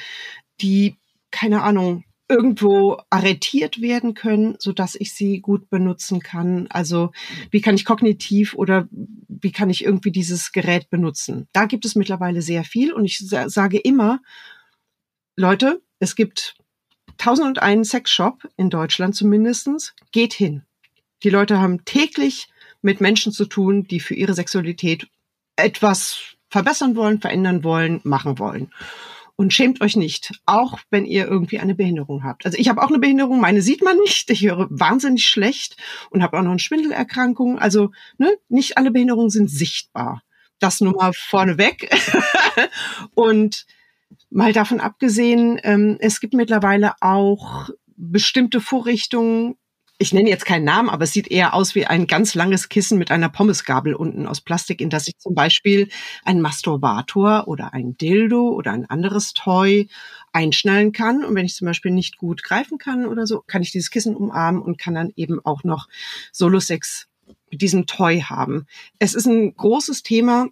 die, 0.61 0.97
keine 1.31 1.63
Ahnung, 1.63 2.05
irgendwo 2.29 2.99
arretiert 3.09 3.81
werden 3.81 4.15
können, 4.15 4.57
so 4.59 4.73
dass 4.73 4.95
ich 4.97 5.15
sie 5.15 5.41
gut 5.41 5.71
benutzen 5.71 6.21
kann. 6.21 6.67
Also 6.71 7.13
wie 7.51 7.61
kann 7.61 7.77
ich 7.77 7.85
kognitiv 7.85 8.55
oder 8.55 8.89
wie 8.91 9.53
kann 9.53 9.71
ich 9.71 9.85
irgendwie 9.85 10.11
dieses 10.11 10.53
Gerät 10.53 10.91
benutzen? 10.91 11.49
Da 11.53 11.67
gibt 11.67 11.85
es 11.85 11.95
mittlerweile 11.95 12.43
sehr 12.43 12.65
viel 12.65 12.93
und 12.93 13.05
ich 13.05 13.19
sage 13.19 13.79
immer, 13.79 14.21
Leute, 15.37 15.83
es 15.99 16.17
gibt 16.17 16.57
1001 17.19 17.89
Sexshop 17.89 18.49
in 18.57 18.71
Deutschland 18.71 19.15
zumindestens. 19.15 19.95
Geht 20.11 20.33
hin. 20.33 20.63
Die 21.23 21.31
Leute 21.31 21.61
haben 21.61 21.85
täglich 21.85 22.49
mit 22.83 23.01
Menschen 23.01 23.33
zu 23.33 23.47
tun, 23.47 23.87
die 23.87 24.01
für 24.01 24.15
ihre 24.15 24.35
Sexualität 24.35 25.09
etwas 25.57 26.37
verbessern 26.49 26.97
wollen, 26.97 27.21
verändern 27.21 27.65
wollen, 27.65 28.01
machen 28.05 28.39
wollen 28.39 28.71
und 29.37 29.53
schämt 29.53 29.81
euch 29.83 29.97
nicht, 29.97 30.33
auch 30.47 30.79
wenn 30.91 31.05
ihr 31.05 31.27
irgendwie 31.27 31.59
eine 31.59 31.75
Behinderung 31.75 32.25
habt. 32.25 32.47
Also 32.47 32.59
ich 32.59 32.69
habe 32.69 32.83
auch 32.83 32.89
eine 32.89 32.99
Behinderung, 32.99 33.41
meine 33.41 33.63
sieht 33.63 33.85
man 33.85 33.99
nicht, 33.99 34.31
ich 34.31 34.43
höre 34.43 34.67
wahnsinnig 34.71 35.29
schlecht 35.29 35.77
und 36.11 36.23
habe 36.23 36.39
auch 36.39 36.43
noch 36.43 36.51
eine 36.51 36.59
Schwindelerkrankung. 36.59 37.59
Also 37.59 37.91
ne, 38.19 38.37
nicht 38.49 38.79
alle 38.79 38.91
Behinderungen 38.91 39.31
sind 39.31 39.51
sichtbar. 39.51 40.23
Das 40.59 40.81
nur 40.81 40.95
mal 40.95 41.13
vorneweg. 41.13 41.91
und 43.15 43.67
mal 44.31 44.55
davon 44.55 44.81
abgesehen, 44.81 45.61
ähm, 45.63 45.99
es 46.01 46.21
gibt 46.21 46.33
mittlerweile 46.33 46.95
auch 47.01 47.69
bestimmte 47.97 48.61
Vorrichtungen, 48.61 49.57
ich 49.99 50.13
nenne 50.13 50.29
jetzt 50.29 50.45
keinen 50.45 50.65
Namen, 50.65 50.91
aber 50.91 51.05
es 51.05 51.13
sieht 51.13 51.31
eher 51.31 51.55
aus 51.55 51.75
wie 51.75 51.87
ein 51.87 52.07
ganz 52.07 52.35
langes 52.35 52.69
Kissen 52.69 52.99
mit 52.99 53.11
einer 53.11 53.31
Pommesgabel 53.31 53.95
unten 53.95 54.27
aus 54.27 54.43
Plastik, 54.43 54.81
in 54.81 54.91
das 54.91 55.09
ich 55.09 55.19
zum 55.19 55.35
Beispiel 55.35 55.89
einen 56.25 56.43
Masturbator 56.43 57.49
oder 57.49 57.73
ein 57.73 57.97
Dildo 57.97 58.51
oder 58.51 58.73
ein 58.73 58.85
anderes 58.91 59.33
Toy 59.33 59.89
einschnallen 60.33 60.93
kann. 60.93 61.25
Und 61.25 61.35
wenn 61.35 61.47
ich 61.47 61.55
zum 61.55 61.67
Beispiel 61.67 61.93
nicht 61.93 62.19
gut 62.19 62.43
greifen 62.43 62.77
kann 62.77 63.07
oder 63.07 63.27
so, 63.27 63.43
kann 63.47 63.63
ich 63.63 63.73
dieses 63.73 63.91
Kissen 63.91 64.15
umarmen 64.15 64.61
und 64.61 64.79
kann 64.79 64.95
dann 64.95 65.13
eben 65.17 65.41
auch 65.45 65.65
noch 65.65 65.89
Solo-Sex 66.33 67.09
mit 67.51 67.63
diesem 67.63 67.87
Toy 67.87 68.21
haben. 68.21 68.67
Es 68.99 69.15
ist 69.15 69.27
ein 69.27 69.55
großes 69.57 70.03
Thema, 70.03 70.49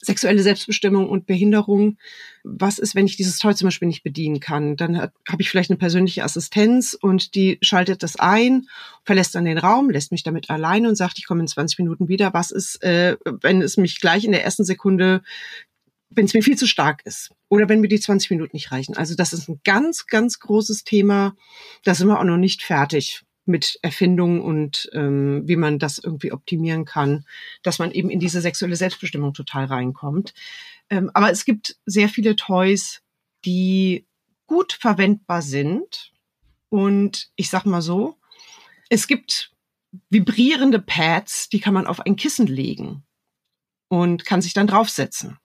sexuelle 0.00 0.42
Selbstbestimmung 0.42 1.08
und 1.08 1.26
Behinderung. 1.26 1.98
Was 2.44 2.78
ist, 2.78 2.94
wenn 2.94 3.06
ich 3.06 3.16
dieses 3.16 3.38
Toy 3.38 3.54
zum 3.54 3.66
Beispiel 3.66 3.88
nicht 3.88 4.02
bedienen 4.02 4.40
kann? 4.40 4.76
Dann 4.76 4.98
habe 4.98 5.40
ich 5.40 5.50
vielleicht 5.50 5.70
eine 5.70 5.78
persönliche 5.78 6.24
Assistenz 6.24 6.96
und 7.00 7.34
die 7.34 7.58
schaltet 7.62 8.02
das 8.02 8.16
ein, 8.16 8.66
verlässt 9.04 9.34
dann 9.34 9.44
den 9.44 9.58
Raum, 9.58 9.90
lässt 9.90 10.12
mich 10.12 10.22
damit 10.22 10.50
alleine 10.50 10.88
und 10.88 10.96
sagt, 10.96 11.18
ich 11.18 11.26
komme 11.26 11.40
in 11.40 11.48
20 11.48 11.78
Minuten 11.78 12.08
wieder. 12.08 12.34
Was 12.34 12.50
ist, 12.50 12.82
äh, 12.82 13.16
wenn 13.42 13.62
es 13.62 13.76
mich 13.76 14.00
gleich 14.00 14.24
in 14.24 14.32
der 14.32 14.44
ersten 14.44 14.64
Sekunde, 14.64 15.22
wenn 16.10 16.24
es 16.24 16.34
mir 16.34 16.42
viel 16.42 16.56
zu 16.56 16.66
stark 16.66 17.02
ist 17.04 17.30
oder 17.48 17.68
wenn 17.68 17.80
mir 17.80 17.88
die 17.88 18.00
20 18.00 18.30
Minuten 18.30 18.56
nicht 18.56 18.72
reichen? 18.72 18.96
Also 18.96 19.14
das 19.14 19.32
ist 19.32 19.48
ein 19.48 19.60
ganz, 19.64 20.06
ganz 20.06 20.38
großes 20.38 20.84
Thema. 20.84 21.36
Da 21.84 21.94
sind 21.94 22.08
wir 22.08 22.18
auch 22.18 22.24
noch 22.24 22.38
nicht 22.38 22.62
fertig 22.62 23.24
mit 23.48 23.78
Erfindungen 23.82 24.40
und 24.40 24.90
ähm, 24.92 25.42
wie 25.46 25.56
man 25.56 25.78
das 25.78 25.98
irgendwie 25.98 26.32
optimieren 26.32 26.84
kann, 26.84 27.24
dass 27.62 27.78
man 27.78 27.90
eben 27.90 28.10
in 28.10 28.20
diese 28.20 28.40
sexuelle 28.40 28.76
Selbstbestimmung 28.76 29.34
total 29.34 29.64
reinkommt. 29.64 30.34
Ähm, 30.90 31.10
aber 31.14 31.30
es 31.30 31.44
gibt 31.44 31.76
sehr 31.86 32.08
viele 32.08 32.36
Toys, 32.36 33.02
die 33.44 34.06
gut 34.46 34.72
verwendbar 34.72 35.42
sind. 35.42 36.12
Und 36.70 37.30
ich 37.36 37.50
sag 37.50 37.64
mal 37.64 37.82
so, 37.82 38.16
es 38.88 39.06
gibt 39.06 39.52
vibrierende 40.10 40.80
Pads, 40.80 41.48
die 41.48 41.60
kann 41.60 41.74
man 41.74 41.86
auf 41.86 42.00
ein 42.00 42.16
Kissen 42.16 42.46
legen 42.46 43.04
und 43.88 44.24
kann 44.24 44.42
sich 44.42 44.52
dann 44.52 44.66
draufsetzen. 44.66 45.38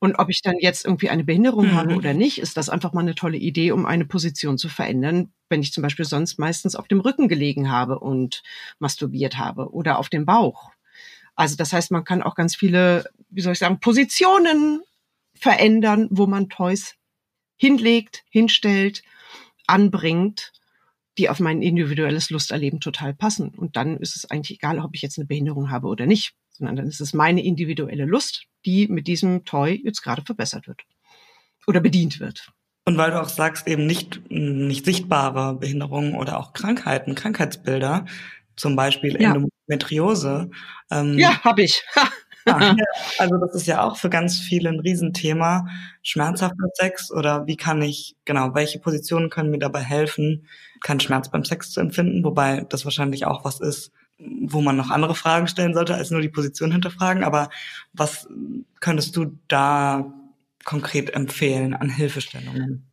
Und 0.00 0.18
ob 0.18 0.30
ich 0.30 0.40
dann 0.40 0.56
jetzt 0.58 0.86
irgendwie 0.86 1.10
eine 1.10 1.24
Behinderung 1.24 1.66
mhm. 1.66 1.74
habe 1.74 1.94
oder 1.94 2.14
nicht, 2.14 2.38
ist 2.38 2.56
das 2.56 2.70
einfach 2.70 2.94
mal 2.94 3.02
eine 3.02 3.14
tolle 3.14 3.36
Idee, 3.36 3.70
um 3.70 3.84
eine 3.84 4.06
Position 4.06 4.56
zu 4.56 4.70
verändern, 4.70 5.30
wenn 5.50 5.60
ich 5.60 5.72
zum 5.72 5.82
Beispiel 5.82 6.06
sonst 6.06 6.38
meistens 6.38 6.74
auf 6.74 6.88
dem 6.88 7.00
Rücken 7.00 7.28
gelegen 7.28 7.70
habe 7.70 7.98
und 7.98 8.42
masturbiert 8.78 9.36
habe 9.36 9.70
oder 9.72 9.98
auf 9.98 10.08
dem 10.08 10.24
Bauch. 10.24 10.70
Also 11.36 11.54
das 11.54 11.74
heißt, 11.74 11.90
man 11.90 12.04
kann 12.04 12.22
auch 12.22 12.34
ganz 12.34 12.56
viele, 12.56 13.10
wie 13.28 13.42
soll 13.42 13.52
ich 13.52 13.58
sagen, 13.58 13.78
Positionen 13.78 14.80
verändern, 15.34 16.08
wo 16.10 16.26
man 16.26 16.48
Toys 16.48 16.94
hinlegt, 17.56 18.24
hinstellt, 18.30 19.02
anbringt, 19.66 20.52
die 21.18 21.28
auf 21.28 21.40
mein 21.40 21.60
individuelles 21.60 22.30
Lusterleben 22.30 22.80
total 22.80 23.12
passen. 23.12 23.50
Und 23.50 23.76
dann 23.76 23.98
ist 23.98 24.16
es 24.16 24.30
eigentlich 24.30 24.58
egal, 24.58 24.78
ob 24.78 24.94
ich 24.94 25.02
jetzt 25.02 25.18
eine 25.18 25.26
Behinderung 25.26 25.70
habe 25.70 25.88
oder 25.88 26.06
nicht 26.06 26.34
sondern 26.60 26.76
dann 26.76 26.88
ist 26.88 27.00
es 27.00 27.14
meine 27.14 27.42
individuelle 27.42 28.04
Lust, 28.04 28.44
die 28.64 28.88
mit 28.88 29.06
diesem 29.06 29.44
Toy 29.44 29.80
jetzt 29.84 30.02
gerade 30.02 30.22
verbessert 30.22 30.66
wird 30.66 30.82
oder 31.66 31.80
bedient 31.80 32.20
wird. 32.20 32.52
Und 32.84 32.96
weil 32.96 33.10
du 33.10 33.20
auch 33.20 33.28
sagst, 33.28 33.68
eben 33.68 33.86
nicht, 33.86 34.20
nicht 34.30 34.84
sichtbare 34.84 35.54
Behinderungen 35.54 36.14
oder 36.14 36.38
auch 36.38 36.52
Krankheiten, 36.52 37.14
Krankheitsbilder, 37.14 38.06
zum 38.56 38.76
Beispiel 38.76 39.20
ja. 39.20 39.34
Endometriose. 39.34 40.50
Ähm, 40.90 41.18
ja, 41.18 41.42
habe 41.44 41.62
ich. 41.62 41.82
ja, 42.46 42.74
also 43.18 43.36
das 43.36 43.54
ist 43.54 43.66
ja 43.66 43.82
auch 43.82 43.96
für 43.96 44.10
ganz 44.10 44.38
viele 44.38 44.70
ein 44.70 44.80
Riesenthema. 44.80 45.66
Schmerzhafter 46.02 46.68
Sex 46.74 47.10
oder 47.10 47.46
wie 47.46 47.56
kann 47.56 47.82
ich, 47.82 48.16
genau, 48.24 48.54
welche 48.54 48.78
Positionen 48.78 49.30
können 49.30 49.50
mir 49.50 49.58
dabei 49.58 49.82
helfen, 49.82 50.46
keinen 50.82 51.00
Schmerz 51.00 51.30
beim 51.30 51.44
Sex 51.44 51.70
zu 51.70 51.80
empfinden, 51.80 52.24
wobei 52.24 52.66
das 52.68 52.84
wahrscheinlich 52.84 53.26
auch 53.26 53.44
was 53.44 53.60
ist, 53.60 53.92
wo 54.20 54.60
man 54.60 54.76
noch 54.76 54.90
andere 54.90 55.14
Fragen 55.14 55.48
stellen 55.48 55.74
sollte, 55.74 55.94
als 55.94 56.10
nur 56.10 56.20
die 56.20 56.28
Position 56.28 56.72
hinterfragen. 56.72 57.24
Aber 57.24 57.50
was 57.92 58.28
könntest 58.80 59.16
du 59.16 59.38
da 59.48 60.12
konkret 60.64 61.14
empfehlen 61.14 61.74
an 61.74 61.88
Hilfestellungen? 61.88 62.86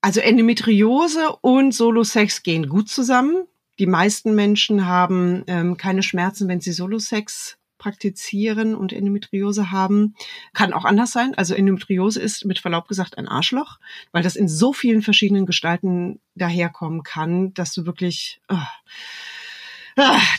Also 0.00 0.20
Endometriose 0.20 1.36
und 1.40 1.72
Solo-Sex 1.72 2.42
gehen 2.42 2.68
gut 2.68 2.88
zusammen. 2.88 3.44
Die 3.78 3.86
meisten 3.86 4.34
Menschen 4.34 4.86
haben 4.86 5.44
ähm, 5.46 5.76
keine 5.76 6.02
Schmerzen, 6.02 6.48
wenn 6.48 6.60
sie 6.60 6.72
Solo-Sex 6.72 7.58
praktizieren 7.78 8.76
und 8.76 8.92
Endometriose 8.92 9.72
haben. 9.72 10.14
Kann 10.54 10.72
auch 10.72 10.84
anders 10.84 11.10
sein. 11.10 11.34
Also 11.34 11.54
Endometriose 11.54 12.20
ist 12.20 12.44
mit 12.44 12.60
Verlaub 12.60 12.86
gesagt 12.86 13.18
ein 13.18 13.26
Arschloch, 13.26 13.78
weil 14.12 14.22
das 14.22 14.36
in 14.36 14.48
so 14.48 14.72
vielen 14.72 15.02
verschiedenen 15.02 15.46
Gestalten 15.46 16.20
daherkommen 16.34 17.02
kann, 17.02 17.54
dass 17.54 17.72
du 17.74 17.84
wirklich... 17.86 18.40
Oh, 18.48 18.56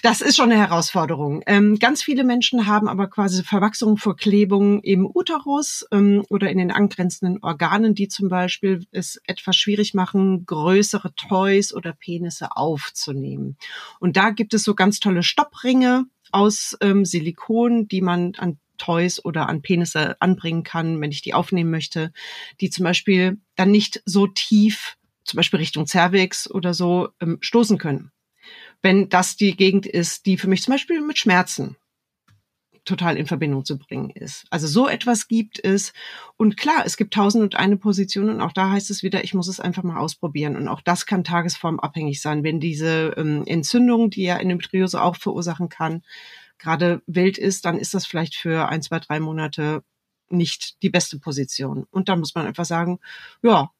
das 0.02 0.22
ist 0.22 0.36
schon 0.36 0.52
eine 0.52 0.60
Herausforderung. 0.60 1.44
Ähm, 1.46 1.78
ganz 1.78 2.02
viele 2.02 2.24
Menschen 2.24 2.66
haben 2.66 2.88
aber 2.88 3.08
quasi 3.08 3.44
Verwachsungen, 3.44 3.98
Verklebungen 3.98 4.80
im 4.82 5.06
Uterus 5.06 5.86
ähm, 5.92 6.24
oder 6.30 6.50
in 6.50 6.58
den 6.58 6.72
angrenzenden 6.72 7.44
Organen, 7.44 7.94
die 7.94 8.08
zum 8.08 8.30
Beispiel 8.30 8.86
es 8.92 9.22
etwas 9.28 9.56
schwierig 9.56 9.94
machen, 9.94 10.46
größere 10.46 11.14
Toys 11.16 11.74
oder 11.74 11.94
Penisse 11.94 12.56
aufzunehmen. 12.56 13.58
Und 14.00 14.18
da 14.18 14.32
gibt 14.32 14.54
es 14.54 14.64
so 14.64 14.76
ganz 14.76 15.00
tolle 15.00 15.24
Stoppringe 15.24 16.06
aus 16.32 16.76
ähm, 16.82 17.06
Silikon, 17.06 17.88
die 17.88 18.02
man 18.02 18.34
an 18.38 18.58
Toys 18.80 19.24
oder 19.24 19.48
an 19.48 19.62
Penisse 19.62 20.20
anbringen 20.20 20.64
kann, 20.64 21.00
wenn 21.00 21.12
ich 21.12 21.22
die 21.22 21.36
aufnehmen 21.36 21.70
möchte, 21.70 22.12
die 22.60 22.72
zum 22.72 22.84
Beispiel 22.84 23.38
dann 23.56 23.70
nicht 23.70 24.02
so 24.06 24.26
tief, 24.26 24.98
zum 25.24 25.38
Beispiel 25.38 25.60
Richtung 25.60 25.86
Cervix 25.86 26.50
oder 26.50 26.74
so, 26.74 27.10
stoßen 27.40 27.78
können 27.78 28.13
wenn 28.84 29.10
das 29.10 29.36
die 29.36 29.56
Gegend 29.56 29.88
ist, 29.88 30.28
die 30.28 30.38
für 30.38 30.48
mich 30.48 30.62
zum 30.62 30.74
Beispiel 30.74 31.02
mit 31.02 31.18
Schmerzen 31.18 31.78
total 32.86 33.16
in 33.16 33.28
Verbindung 33.28 33.64
zu 33.64 33.78
bringen 33.78 34.10
ist. 34.10 34.46
Also 34.50 34.68
so 34.68 34.90
etwas 34.90 35.30
gibt 35.30 35.64
es. 35.64 35.94
Und 36.36 36.58
klar, 36.58 36.84
es 36.86 36.98
gibt 36.98 37.14
tausend 37.14 37.42
und 37.42 37.56
eine 37.56 37.78
Position 37.78 38.30
und 38.30 38.42
auch 38.42 38.52
da 38.52 38.72
heißt 38.72 38.92
es 38.92 39.04
wieder, 39.04 39.24
ich 39.24 39.34
muss 39.34 39.48
es 39.48 39.62
einfach 39.62 39.84
mal 39.84 39.98
ausprobieren. 39.98 40.58
Und 40.58 40.68
auch 40.68 40.82
das 40.82 41.06
kann 41.06 41.24
tagesformabhängig 41.24 42.22
sein. 42.22 42.44
Wenn 42.44 42.60
diese 42.60 43.14
ähm, 43.18 43.44
Entzündung, 43.46 44.10
die 44.10 44.24
ja 44.24 44.38
Endometriose 44.38 45.02
auch 45.02 45.16
verursachen 45.16 45.70
kann, 45.70 46.04
gerade 46.58 47.02
wild 47.08 47.38
ist, 47.38 47.66
dann 47.66 47.78
ist 47.78 47.94
das 47.94 48.06
vielleicht 48.06 48.36
für 48.36 48.68
ein, 48.68 48.82
zwei, 48.82 49.00
drei 49.00 49.22
Monate 49.22 49.84
nicht 50.30 50.82
die 50.82 50.90
beste 50.90 51.20
Position. 51.20 51.86
Und 51.90 52.10
dann 52.10 52.20
muss 52.20 52.36
man 52.36 52.48
einfach 52.48 52.66
sagen, 52.66 53.00
ja, 53.42 53.72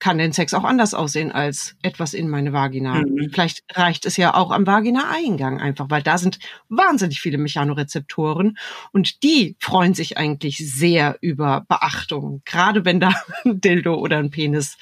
kann 0.00 0.18
denn 0.18 0.32
Sex 0.32 0.54
auch 0.54 0.64
anders 0.64 0.94
aussehen 0.94 1.30
als 1.30 1.76
etwas 1.82 2.14
in 2.14 2.28
meine 2.28 2.52
Vagina. 2.52 2.94
Mhm. 2.94 3.30
Vielleicht 3.30 3.64
reicht 3.72 4.06
es 4.06 4.16
ja 4.16 4.34
auch 4.34 4.50
am 4.50 4.66
Vagina-Eingang 4.66 5.60
einfach, 5.60 5.86
weil 5.90 6.02
da 6.02 6.18
sind 6.18 6.38
wahnsinnig 6.68 7.20
viele 7.20 7.38
Mechanorezeptoren 7.38 8.58
und 8.92 9.22
die 9.22 9.56
freuen 9.60 9.94
sich 9.94 10.18
eigentlich 10.18 10.56
sehr 10.58 11.18
über 11.20 11.64
Beachtung, 11.68 12.42
gerade 12.44 12.84
wenn 12.84 12.98
da 12.98 13.12
ein 13.44 13.60
Dildo 13.60 13.94
oder 13.94 14.18
ein 14.18 14.30
Penis 14.30 14.78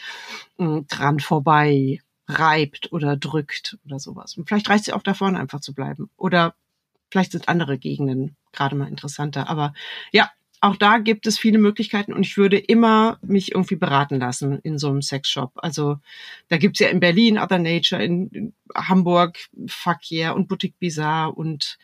hm, 0.57 0.87
dran 0.89 1.21
vorbei 1.21 2.01
reibt 2.29 2.93
oder 2.93 3.17
drückt 3.17 3.79
oder 3.85 3.99
sowas. 3.99 4.37
Und 4.37 4.49
vielleicht 4.49 4.69
reicht 4.69 4.83
es 4.83 4.87
ja 4.89 4.95
auch 4.95 5.03
da 5.03 5.15
vorne 5.15 5.41
einfach 5.41 5.61
zu 5.61 5.75
bleiben. 5.75 6.11
Oder 6.17 6.55
vielleicht 7.11 7.33
sind 7.33 7.49
andere 7.49 7.79
Gegenden 7.79 8.37
gerade 8.53 8.77
mal 8.77 8.89
interessanter. 8.89 9.49
Aber 9.49 9.73
ja, 10.13 10.31
auch 10.61 10.77
da 10.77 10.99
gibt 10.99 11.27
es 11.27 11.39
viele 11.39 11.59
Möglichkeiten 11.59 12.13
und 12.13 12.25
ich 12.25 12.37
würde 12.37 12.59
immer 12.59 13.19
mich 13.23 13.53
irgendwie 13.53 13.77
beraten 13.77 14.19
lassen 14.19 14.59
in 14.63 14.79
so 14.79 14.89
einem 14.89 15.03
Sexshop. 15.03 15.53
Also 15.57 15.99
da 16.49 16.57
gibt's 16.57 16.81
ja 16.81 16.89
in 16.89 17.01
Berlin 17.01 17.39
Other 17.39 17.59
Nature, 17.59 18.03
in, 18.03 18.53
Hamburg 18.75 19.39
Verkehr 19.67 20.35
und 20.35 20.49
Boutique 20.49 20.79
Bizarre 20.79 21.33
und 21.33 21.79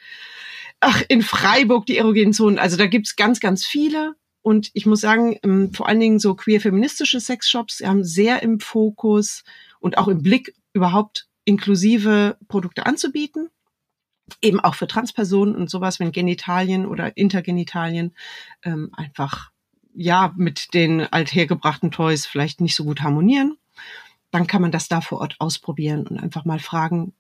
ach, 0.80 1.02
in 1.08 1.22
Freiburg 1.22 1.86
die 1.86 1.98
erogenen 1.98 2.32
Zonen. 2.32 2.58
Also 2.58 2.76
da 2.76 2.86
gibt's 2.86 3.16
ganz, 3.16 3.40
ganz 3.40 3.64
viele. 3.64 4.14
Und 4.42 4.70
ich 4.74 4.84
muss 4.84 5.00
sagen, 5.00 5.38
ähm, 5.42 5.72
vor 5.72 5.88
allen 5.88 6.00
Dingen 6.00 6.18
so 6.18 6.34
queer-feministische 6.34 7.20
Sexshops 7.20 7.80
haben 7.82 8.04
sehr 8.04 8.42
im 8.42 8.60
Fokus 8.60 9.42
und 9.80 9.96
auch 9.96 10.08
im 10.08 10.22
Blick 10.22 10.54
überhaupt 10.74 11.28
inklusive 11.44 12.36
Produkte 12.48 12.84
anzubieten 12.84 13.48
eben 14.40 14.60
auch 14.60 14.74
für 14.74 14.86
Transpersonen 14.86 15.54
und 15.54 15.70
sowas, 15.70 16.00
wenn 16.00 16.12
Genitalien 16.12 16.86
oder 16.86 17.16
Intergenitalien 17.16 18.14
ähm, 18.62 18.90
einfach 18.92 19.50
ja 19.94 20.32
mit 20.36 20.74
den 20.74 21.00
althergebrachten 21.00 21.90
Toys 21.90 22.26
vielleicht 22.26 22.60
nicht 22.60 22.74
so 22.74 22.84
gut 22.84 23.02
harmonieren, 23.02 23.56
dann 24.30 24.46
kann 24.46 24.62
man 24.62 24.72
das 24.72 24.88
da 24.88 25.00
vor 25.00 25.20
Ort 25.20 25.36
ausprobieren 25.38 26.06
und 26.06 26.18
einfach 26.18 26.44
mal 26.44 26.58
fragen, 26.58 27.12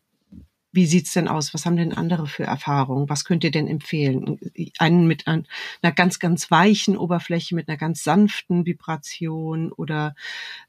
wie 0.72 0.86
sieht's 0.86 1.12
denn 1.12 1.28
aus? 1.28 1.54
Was 1.54 1.66
haben 1.66 1.76
denn 1.76 1.92
andere 1.92 2.26
für 2.26 2.42
Erfahrungen? 2.42 3.08
Was 3.08 3.24
könnt 3.24 3.44
ihr 3.44 3.52
denn 3.52 3.68
empfehlen? 3.68 4.40
Einen 4.78 5.06
mit 5.06 5.28
einer 5.28 5.92
ganz, 5.94 6.18
ganz 6.18 6.50
weichen 6.50 6.96
Oberfläche, 6.96 7.54
mit 7.54 7.68
einer 7.68 7.76
ganz 7.76 8.02
sanften 8.02 8.66
Vibration 8.66 9.70
oder 9.70 10.16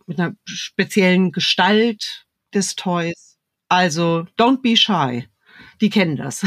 mit 0.06 0.20
einer 0.20 0.36
speziellen 0.44 1.32
Gestalt 1.32 2.28
des 2.54 2.76
Toys. 2.76 3.40
Also, 3.68 4.28
don't 4.38 4.62
be 4.62 4.78
shy 4.78 5.28
die 5.82 5.90
kennen 5.90 6.18
das. 6.18 6.46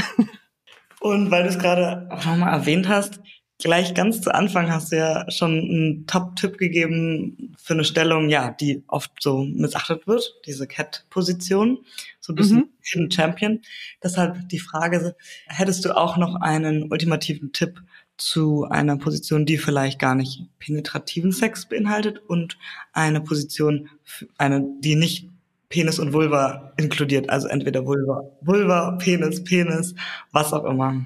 Und 1.00 1.30
weil 1.30 1.44
du 1.44 1.48
es 1.48 1.58
gerade 1.58 2.08
auch 2.10 2.24
nochmal 2.24 2.52
erwähnt 2.52 2.88
hast, 2.88 3.20
Gleich 3.60 3.92
ganz 3.94 4.20
zu 4.20 4.32
Anfang 4.32 4.70
hast 4.70 4.92
du 4.92 4.96
ja 4.98 5.28
schon 5.32 5.50
einen 5.50 6.06
Top-Tipp 6.06 6.58
gegeben 6.58 7.56
für 7.58 7.74
eine 7.74 7.82
Stellung, 7.82 8.28
ja, 8.28 8.52
die 8.52 8.84
oft 8.86 9.10
so 9.20 9.42
missachtet 9.42 10.06
wird, 10.06 10.32
diese 10.46 10.68
Cat-Position, 10.68 11.78
so 12.20 12.32
ein 12.32 12.36
bisschen 12.36 12.58
mhm. 12.58 12.68
Hidden 12.82 13.10
Champion. 13.10 13.60
Deshalb 14.00 14.48
die 14.48 14.60
Frage, 14.60 15.16
hättest 15.48 15.84
du 15.84 15.96
auch 15.96 16.16
noch 16.16 16.36
einen 16.36 16.92
ultimativen 16.92 17.52
Tipp 17.52 17.82
zu 18.16 18.64
einer 18.70 18.96
Position, 18.96 19.44
die 19.44 19.58
vielleicht 19.58 19.98
gar 19.98 20.14
nicht 20.14 20.44
penetrativen 20.60 21.32
Sex 21.32 21.66
beinhaltet 21.68 22.18
und 22.18 22.58
eine 22.92 23.20
Position, 23.20 23.88
eine, 24.36 24.64
die 24.78 24.94
nicht 24.94 25.30
Penis 25.68 25.98
und 25.98 26.12
Vulva 26.12 26.72
inkludiert, 26.78 27.28
also 27.28 27.48
entweder 27.48 27.84
Vulva, 27.84 28.22
Vulva, 28.40 28.92
Penis, 28.92 29.44
Penis, 29.44 29.94
was 30.32 30.52
auch 30.52 30.64
immer. 30.64 31.04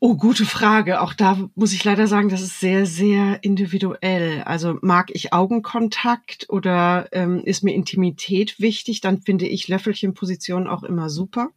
Oh, 0.00 0.16
gute 0.16 0.46
Frage. 0.46 1.00
Auch 1.00 1.14
da 1.14 1.48
muss 1.54 1.72
ich 1.72 1.84
leider 1.84 2.08
sagen, 2.08 2.28
das 2.28 2.42
ist 2.42 2.58
sehr, 2.58 2.86
sehr 2.86 3.44
individuell. 3.44 4.42
Also 4.42 4.76
mag 4.82 5.10
ich 5.14 5.32
Augenkontakt 5.32 6.46
oder 6.48 7.06
ähm, 7.12 7.42
ist 7.44 7.62
mir 7.62 7.72
Intimität 7.72 8.58
wichtig, 8.58 9.00
dann 9.00 9.22
finde 9.22 9.46
ich 9.46 9.68
Löffelchenposition 9.68 10.66
auch 10.66 10.82
immer 10.82 11.08
super. 11.08 11.50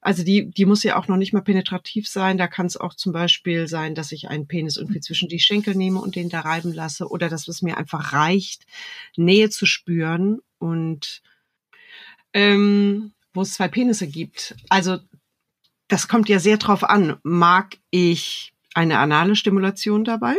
Also 0.00 0.24
die, 0.24 0.50
die 0.50 0.64
muss 0.64 0.82
ja 0.82 0.96
auch 0.96 1.06
noch 1.06 1.18
nicht 1.18 1.32
mal 1.32 1.42
penetrativ 1.42 2.08
sein. 2.08 2.38
Da 2.38 2.48
kann 2.48 2.66
es 2.66 2.76
auch 2.76 2.94
zum 2.94 3.12
Beispiel 3.12 3.68
sein, 3.68 3.94
dass 3.94 4.10
ich 4.10 4.28
einen 4.28 4.48
Penis 4.48 4.76
irgendwie 4.76 5.00
zwischen 5.00 5.28
die 5.28 5.38
Schenkel 5.38 5.76
nehme 5.76 6.00
und 6.00 6.16
den 6.16 6.30
da 6.30 6.40
reiben 6.40 6.72
lasse 6.72 7.08
oder 7.08 7.28
dass 7.28 7.46
es 7.46 7.62
mir 7.62 7.76
einfach 7.76 8.12
reicht, 8.12 8.66
Nähe 9.16 9.50
zu 9.50 9.64
spüren 9.64 10.40
und 10.60 11.22
ähm, 12.32 13.12
wo 13.32 13.42
es 13.42 13.54
zwei 13.54 13.68
Penisse 13.68 14.06
gibt. 14.06 14.54
Also 14.68 14.98
das 15.88 16.06
kommt 16.06 16.28
ja 16.28 16.38
sehr 16.38 16.56
drauf 16.56 16.84
an. 16.84 17.16
Mag 17.22 17.78
ich 17.90 18.52
eine 18.74 18.98
anale 18.98 19.34
Stimulation 19.34 20.04
dabei 20.04 20.36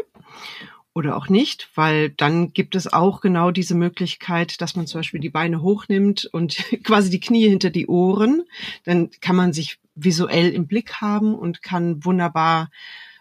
oder 0.94 1.16
auch 1.16 1.30
nicht, 1.30 1.70
weil 1.76 2.10
dann 2.10 2.54
gibt 2.54 2.76
es 2.76 2.92
auch 2.92 3.22
genau 3.22 3.52
diese 3.52 3.76
Möglichkeit, 3.76 4.62
dass 4.62 4.76
man 4.76 4.88
zum 4.88 5.00
Beispiel 5.00 5.20
die 5.20 5.30
Beine 5.30 5.62
hochnimmt 5.62 6.26
und 6.32 6.56
quasi 6.84 7.10
die 7.10 7.20
Knie 7.20 7.48
hinter 7.48 7.70
die 7.70 7.88
Ohren. 7.88 8.44
Dann 8.84 9.10
kann 9.22 9.36
man 9.36 9.54
sich 9.54 9.80
visuell 9.96 10.50
im 10.52 10.68
Blick 10.68 10.96
haben 10.96 11.36
und 11.36 11.62
kann 11.62 12.04
wunderbar 12.04 12.72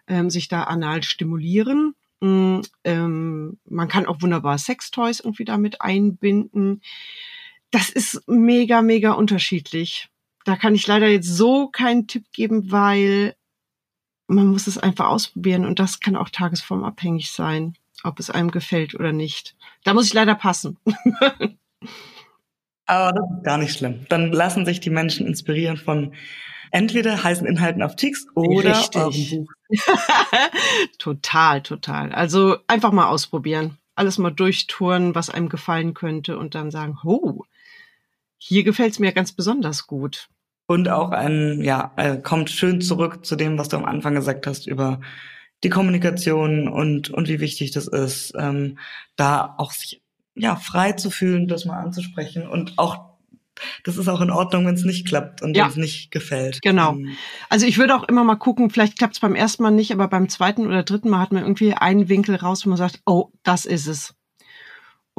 ähm, 0.07 0.30
sich 0.30 0.48
da 0.48 0.64
anal 0.64 1.03
stimulieren. 1.03 1.94
Ähm, 2.22 3.58
man 3.64 3.88
kann 3.88 4.06
auch 4.06 4.20
wunderbar 4.22 4.58
Sextoys 4.58 5.20
irgendwie 5.20 5.44
damit 5.44 5.80
einbinden. 5.80 6.82
Das 7.70 7.88
ist 7.88 8.22
mega, 8.28 8.82
mega 8.82 9.12
unterschiedlich 9.12 10.10
da 10.44 10.56
kann 10.56 10.74
ich 10.74 10.86
leider 10.86 11.08
jetzt 11.08 11.28
so 11.28 11.68
keinen 11.68 12.06
Tipp 12.06 12.24
geben, 12.32 12.70
weil 12.70 13.34
man 14.26 14.46
muss 14.46 14.66
es 14.66 14.78
einfach 14.78 15.08
ausprobieren 15.08 15.64
und 15.66 15.78
das 15.78 16.00
kann 16.00 16.16
auch 16.16 16.28
tagesformabhängig 16.28 17.30
sein, 17.30 17.74
ob 18.04 18.18
es 18.18 18.30
einem 18.30 18.50
gefällt 18.50 18.94
oder 18.94 19.12
nicht. 19.12 19.56
Da 19.84 19.94
muss 19.94 20.06
ich 20.06 20.14
leider 20.14 20.34
passen. 20.34 20.78
Aber 22.86 23.12
das 23.12 23.30
ist 23.36 23.44
gar 23.44 23.58
nicht 23.58 23.76
schlimm. 23.76 24.06
Dann 24.08 24.32
lassen 24.32 24.64
sich 24.66 24.80
die 24.80 24.90
Menschen 24.90 25.26
inspirieren 25.26 25.76
von 25.76 26.14
entweder 26.70 27.22
heißen 27.22 27.46
Inhalten 27.46 27.82
auf 27.82 27.96
Tix 27.96 28.26
oder 28.34 28.78
Richtig. 28.78 29.36
Buch. 29.36 29.52
total, 30.98 31.62
total. 31.62 32.12
Also 32.12 32.56
einfach 32.66 32.92
mal 32.92 33.08
ausprobieren. 33.08 33.78
Alles 33.94 34.18
mal 34.18 34.30
durchtouren, 34.30 35.14
was 35.14 35.30
einem 35.30 35.48
gefallen 35.48 35.94
könnte 35.94 36.38
und 36.38 36.54
dann 36.54 36.70
sagen, 36.70 36.98
oh, 37.04 37.44
hier 38.38 38.64
gefällt 38.64 38.92
es 38.92 38.98
mir 38.98 39.12
ganz 39.12 39.32
besonders 39.32 39.86
gut. 39.86 40.28
Und 40.66 40.88
auch 40.88 41.10
ein, 41.10 41.62
ja, 41.62 41.92
äh, 41.96 42.16
kommt 42.16 42.48
schön 42.48 42.80
zurück 42.80 43.26
zu 43.26 43.36
dem, 43.36 43.58
was 43.58 43.68
du 43.68 43.76
am 43.76 43.84
Anfang 43.84 44.14
gesagt 44.14 44.46
hast 44.46 44.66
über 44.66 45.00
die 45.62 45.68
Kommunikation 45.68 46.68
und, 46.68 47.10
und 47.10 47.28
wie 47.28 47.40
wichtig 47.40 47.72
das 47.72 47.86
ist, 47.86 48.32
ähm, 48.38 48.78
da 49.16 49.54
auch 49.58 49.72
sich 49.72 50.00
ja, 50.34 50.56
frei 50.56 50.92
zu 50.92 51.10
fühlen, 51.10 51.48
das 51.48 51.64
mal 51.64 51.80
anzusprechen 51.80 52.48
und 52.48 52.78
auch 52.78 53.09
das 53.84 53.96
ist 53.96 54.08
auch 54.08 54.20
in 54.20 54.30
Ordnung, 54.30 54.66
wenn 54.66 54.74
es 54.74 54.84
nicht 54.84 55.06
klappt 55.06 55.42
und 55.42 55.56
ja. 55.56 55.64
wenn 55.64 55.70
es 55.70 55.76
nicht 55.76 56.11
gefällt. 56.11 56.61
Genau. 56.62 56.92
Ähm, 56.92 57.16
also 57.48 57.66
ich 57.66 57.78
würde 57.78 57.94
auch 57.94 58.04
immer 58.04 58.24
mal 58.24 58.36
gucken, 58.36 58.70
vielleicht 58.70 58.98
klappt 58.98 59.14
es 59.14 59.20
beim 59.20 59.34
ersten 59.34 59.62
Mal 59.62 59.70
nicht, 59.70 59.92
aber 59.92 60.08
beim 60.08 60.28
zweiten 60.28 60.66
oder 60.66 60.82
dritten 60.82 61.08
Mal 61.08 61.20
hat 61.20 61.32
man 61.32 61.42
irgendwie 61.42 61.74
einen 61.74 62.08
Winkel 62.08 62.36
raus, 62.36 62.64
wo 62.64 62.70
man 62.70 62.78
sagt, 62.78 63.00
oh, 63.06 63.30
das 63.42 63.64
ist 63.64 63.86
es 63.86 64.14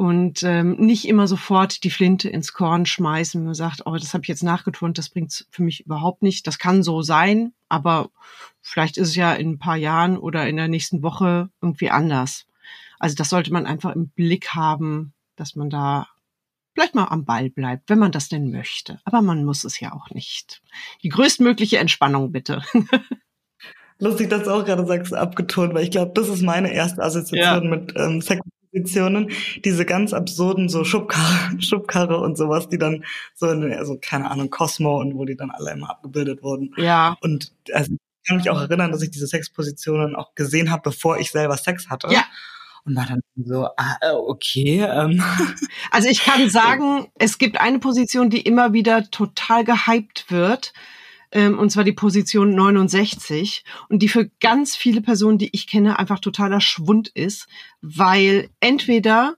und 0.02 0.42
ähm, 0.42 0.76
nicht 0.78 1.06
immer 1.06 1.28
sofort 1.28 1.84
die 1.84 1.90
Flinte 1.90 2.28
ins 2.28 2.52
Korn 2.52 2.86
schmeißen. 2.86 3.44
Man 3.44 3.54
sagt, 3.54 3.82
oh, 3.86 3.94
das 3.94 4.14
habe 4.14 4.24
ich 4.24 4.28
jetzt 4.28 4.42
nachgeturnt, 4.42 4.98
das 4.98 5.10
bringt's 5.10 5.46
für 5.50 5.62
mich 5.62 5.86
überhaupt 5.86 6.22
nicht. 6.22 6.46
Das 6.46 6.58
kann 6.58 6.82
so 6.82 7.02
sein, 7.02 7.52
aber 7.68 8.10
vielleicht 8.60 8.96
ist 8.96 9.08
es 9.08 9.14
ja 9.14 9.32
in 9.32 9.50
ein 9.50 9.58
paar 9.58 9.76
Jahren 9.76 10.16
oder 10.18 10.48
in 10.48 10.56
der 10.56 10.66
nächsten 10.66 11.02
Woche 11.04 11.50
irgendwie 11.60 11.90
anders. 11.90 12.46
Also 12.98 13.14
das 13.14 13.28
sollte 13.28 13.52
man 13.52 13.64
einfach 13.64 13.94
im 13.94 14.08
Blick 14.08 14.54
haben, 14.54 15.12
dass 15.36 15.56
man 15.56 15.70
da 15.70 16.08
vielleicht 16.74 16.94
mal 16.94 17.06
am 17.06 17.24
Ball 17.24 17.50
bleibt, 17.50 17.90
wenn 17.90 17.98
man 17.98 18.12
das 18.12 18.28
denn 18.28 18.50
möchte. 18.50 19.00
Aber 19.04 19.22
man 19.22 19.44
muss 19.44 19.64
es 19.64 19.80
ja 19.80 19.92
auch 19.92 20.10
nicht. 20.10 20.62
Die 21.02 21.08
größtmögliche 21.08 21.78
Entspannung 21.78 22.32
bitte. 22.32 22.62
Lustig, 23.98 24.30
dass 24.30 24.44
du 24.44 24.50
auch 24.50 24.64
gerade 24.64 24.84
sagst, 24.86 25.14
abgetont, 25.14 25.74
weil 25.74 25.84
ich 25.84 25.90
glaube, 25.90 26.12
das 26.14 26.28
ist 26.28 26.42
meine 26.42 26.72
erste 26.72 27.02
Assoziation 27.02 27.64
ja. 27.64 27.70
mit 27.70 27.92
ähm, 27.96 28.20
Sex 28.20 28.40
Positionen, 28.72 29.30
diese 29.64 29.84
ganz 29.84 30.12
absurden 30.12 30.68
so 30.68 30.84
Schubkarre, 30.84 31.60
Schubkarre 31.60 32.18
und 32.18 32.36
sowas, 32.36 32.68
die 32.68 32.78
dann 32.78 33.04
so 33.34 33.50
in, 33.50 33.70
also 33.72 33.98
keine 34.00 34.30
Ahnung, 34.30 34.50
Cosmo 34.50 34.98
und 34.98 35.14
wo 35.14 35.24
die 35.24 35.36
dann 35.36 35.50
alle 35.50 35.72
immer 35.72 35.90
abgebildet 35.90 36.42
wurden. 36.42 36.74
Ja. 36.76 37.16
Und 37.20 37.52
also 37.72 37.92
ich 37.92 38.28
kann 38.28 38.38
mich 38.38 38.50
auch 38.50 38.60
erinnern, 38.60 38.92
dass 38.92 39.02
ich 39.02 39.10
diese 39.10 39.26
Sexpositionen 39.26 40.16
auch 40.16 40.34
gesehen 40.34 40.70
habe, 40.70 40.82
bevor 40.82 41.18
ich 41.18 41.30
selber 41.30 41.56
Sex 41.56 41.90
hatte. 41.90 42.08
Ja. 42.10 42.24
Und 42.84 42.96
war 42.96 43.06
dann 43.06 43.20
so, 43.36 43.66
ah, 43.76 43.96
okay. 44.12 44.80
Ähm. 44.80 45.22
Also 45.90 46.08
ich 46.08 46.24
kann 46.24 46.48
sagen, 46.48 47.06
es 47.14 47.38
gibt 47.38 47.60
eine 47.60 47.78
Position, 47.78 48.30
die 48.30 48.40
immer 48.40 48.72
wieder 48.72 49.10
total 49.10 49.64
gehypt 49.64 50.30
wird 50.30 50.72
ähm, 51.32 51.58
und 51.58 51.70
zwar 51.70 51.84
die 51.84 51.92
Position 51.92 52.54
69 52.54 53.64
und 53.88 54.02
die 54.02 54.08
für 54.08 54.28
ganz 54.40 54.76
viele 54.76 55.00
Personen, 55.00 55.38
die 55.38 55.50
ich 55.52 55.66
kenne, 55.66 55.98
einfach 55.98 56.18
totaler 56.18 56.60
Schwund 56.60 57.08
ist, 57.08 57.48
weil 57.80 58.50
entweder 58.60 59.36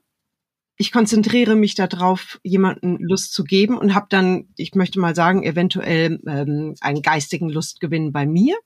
ich 0.77 0.91
konzentriere 0.91 1.55
mich 1.55 1.73
darauf, 1.75 2.37
jemanden 2.43 2.97
Lust 2.99 3.33
zu 3.33 3.45
geben 3.45 3.77
und 3.77 3.95
habe 3.95 4.07
dann, 4.09 4.49
ich 4.57 4.75
möchte 4.75 4.99
mal 4.99 5.15
sagen, 5.15 5.43
eventuell 5.43 6.19
ähm, 6.27 6.75
einen 6.81 7.01
geistigen 7.01 7.49
Lustgewinn 7.49 8.11
bei 8.11 8.25
mir. 8.25 8.57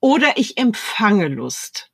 Oder 0.00 0.38
ich 0.38 0.56
empfange 0.56 1.28
Lust. 1.28 1.90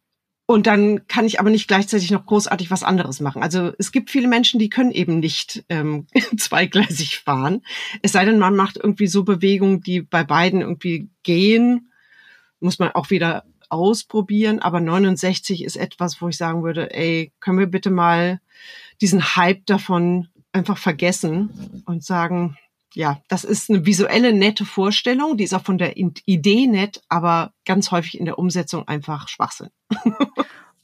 Und 0.53 0.66
dann 0.66 1.07
kann 1.07 1.24
ich 1.24 1.40
aber 1.40 1.48
nicht 1.48 1.66
gleichzeitig 1.66 2.11
noch 2.11 2.26
großartig 2.26 2.70
was 2.70 2.82
anderes 2.82 3.20
machen. 3.20 3.42
Also 3.42 3.72
es 3.78 3.90
gibt 3.90 4.11
viele 4.11 4.28
Menschen, 4.28 4.61
die 4.61 4.68
können 4.68 4.90
eben 4.90 5.18
nicht 5.18 5.64
ähm, 5.70 6.07
zweigleisig 6.36 7.20
fahren. 7.20 7.62
Es 8.03 8.12
sei 8.12 8.26
denn, 8.26 8.38
man 8.38 8.55
macht 8.55 8.76
irgendwie 8.76 9.07
so 9.07 9.24
Bewegungen, 9.24 9.80
die 9.80 10.03
bei 10.03 10.24
beiden 10.24 10.61
irgendwie 10.61 11.09
gehen. 11.22 11.90
Muss 12.61 12.78
man 12.78 12.90
auch 12.90 13.09
wieder 13.09 13.44
ausprobieren. 13.70 14.59
Aber 14.59 14.80
69 14.80 15.64
ist 15.64 15.76
etwas, 15.76 16.20
wo 16.20 16.28
ich 16.28 16.36
sagen 16.36 16.62
würde, 16.62 16.94
ey, 16.94 17.32
können 17.40 17.59
wir 17.59 17.66
bitte 17.66 17.88
mal 17.90 18.38
diesen 19.00 19.34
Hype 19.34 19.64
davon 19.64 20.28
einfach 20.53 20.76
vergessen 20.76 21.82
und 21.86 22.05
sagen, 22.05 22.59
ja, 22.95 23.20
das 23.28 23.45
ist 23.45 23.70
eine 23.70 23.86
visuelle 23.86 24.32
nette 24.32 24.64
Vorstellung, 24.64 25.36
die 25.36 25.45
ist 25.45 25.55
auch 25.55 25.64
von 25.64 25.78
der 25.78 25.97
Idee 25.97 26.66
nett, 26.66 27.03
aber 27.09 27.53
ganz 27.64 27.90
häufig 27.90 28.18
in 28.18 28.26
der 28.26 28.38
Umsetzung 28.38 28.86
einfach 28.88 29.28
Schwachsinn. 29.28 29.70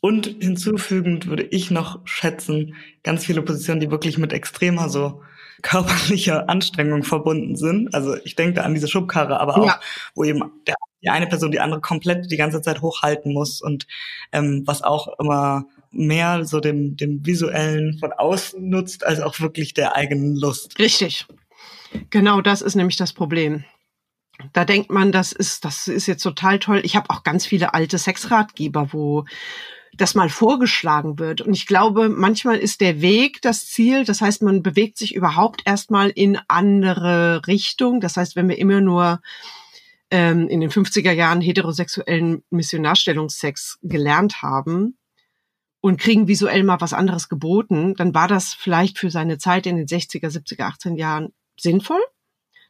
Und 0.00 0.26
hinzufügend 0.26 1.26
würde 1.26 1.42
ich 1.42 1.70
noch 1.72 2.00
schätzen, 2.06 2.76
ganz 3.02 3.26
viele 3.26 3.42
Positionen, 3.42 3.80
die 3.80 3.90
wirklich 3.90 4.16
mit 4.16 4.32
extremer 4.32 4.88
so 4.88 5.22
körperlicher 5.62 6.48
Anstrengung 6.48 7.02
verbunden 7.02 7.56
sind. 7.56 7.92
Also 7.92 8.16
ich 8.24 8.36
denke 8.36 8.54
da 8.54 8.62
an 8.62 8.74
diese 8.74 8.86
Schubkarre, 8.86 9.40
aber 9.40 9.58
auch, 9.58 9.66
ja. 9.66 9.80
wo 10.14 10.22
eben 10.22 10.52
der, 10.68 10.76
die 11.02 11.08
eine 11.08 11.26
Person 11.26 11.50
die 11.50 11.58
andere 11.58 11.80
komplett 11.80 12.30
die 12.30 12.36
ganze 12.36 12.62
Zeit 12.62 12.80
hochhalten 12.80 13.32
muss 13.32 13.60
und 13.60 13.88
ähm, 14.30 14.62
was 14.66 14.82
auch 14.82 15.18
immer 15.18 15.66
mehr 15.90 16.44
so 16.44 16.60
dem, 16.60 16.96
dem 16.96 17.26
visuellen 17.26 17.98
von 17.98 18.12
außen 18.12 18.68
nutzt, 18.68 19.04
als 19.04 19.20
auch 19.20 19.40
wirklich 19.40 19.74
der 19.74 19.96
eigenen 19.96 20.36
Lust. 20.36 20.78
Richtig. 20.78 21.26
Genau 22.10 22.40
das 22.40 22.62
ist 22.62 22.74
nämlich 22.74 22.96
das 22.96 23.12
Problem. 23.12 23.64
Da 24.52 24.64
denkt 24.64 24.90
man, 24.90 25.10
das 25.10 25.32
ist, 25.32 25.64
das 25.64 25.88
ist 25.88 26.06
jetzt 26.06 26.22
total 26.22 26.58
toll. 26.58 26.80
Ich 26.84 26.96
habe 26.96 27.10
auch 27.10 27.24
ganz 27.24 27.44
viele 27.44 27.74
alte 27.74 27.98
Sexratgeber, 27.98 28.92
wo 28.92 29.24
das 29.96 30.14
mal 30.14 30.28
vorgeschlagen 30.28 31.18
wird. 31.18 31.40
Und 31.40 31.54
ich 31.54 31.66
glaube, 31.66 32.08
manchmal 32.08 32.58
ist 32.58 32.80
der 32.80 33.00
Weg 33.00 33.42
das 33.42 33.66
Ziel. 33.66 34.04
Das 34.04 34.20
heißt, 34.20 34.42
man 34.42 34.62
bewegt 34.62 34.96
sich 34.96 35.14
überhaupt 35.14 35.62
erstmal 35.64 36.10
in 36.10 36.38
andere 36.46 37.46
Richtung. 37.46 38.00
Das 38.00 38.16
heißt, 38.16 38.36
wenn 38.36 38.48
wir 38.48 38.58
immer 38.58 38.80
nur 38.80 39.20
ähm, 40.10 40.48
in 40.48 40.60
den 40.60 40.70
50er 40.70 41.12
Jahren 41.12 41.40
heterosexuellen 41.40 42.44
Missionarstellungssex 42.50 43.78
gelernt 43.82 44.42
haben 44.42 44.96
und 45.80 46.00
kriegen 46.00 46.28
visuell 46.28 46.62
mal 46.62 46.80
was 46.80 46.92
anderes 46.92 47.28
geboten, 47.28 47.94
dann 47.94 48.14
war 48.14 48.28
das 48.28 48.54
vielleicht 48.54 48.98
für 48.98 49.10
seine 49.10 49.38
Zeit 49.38 49.66
in 49.66 49.76
den 49.76 49.86
60er, 49.86 50.28
70er, 50.28 50.62
18 50.62 50.96
Jahren 50.96 51.32
sinnvoll, 51.60 52.00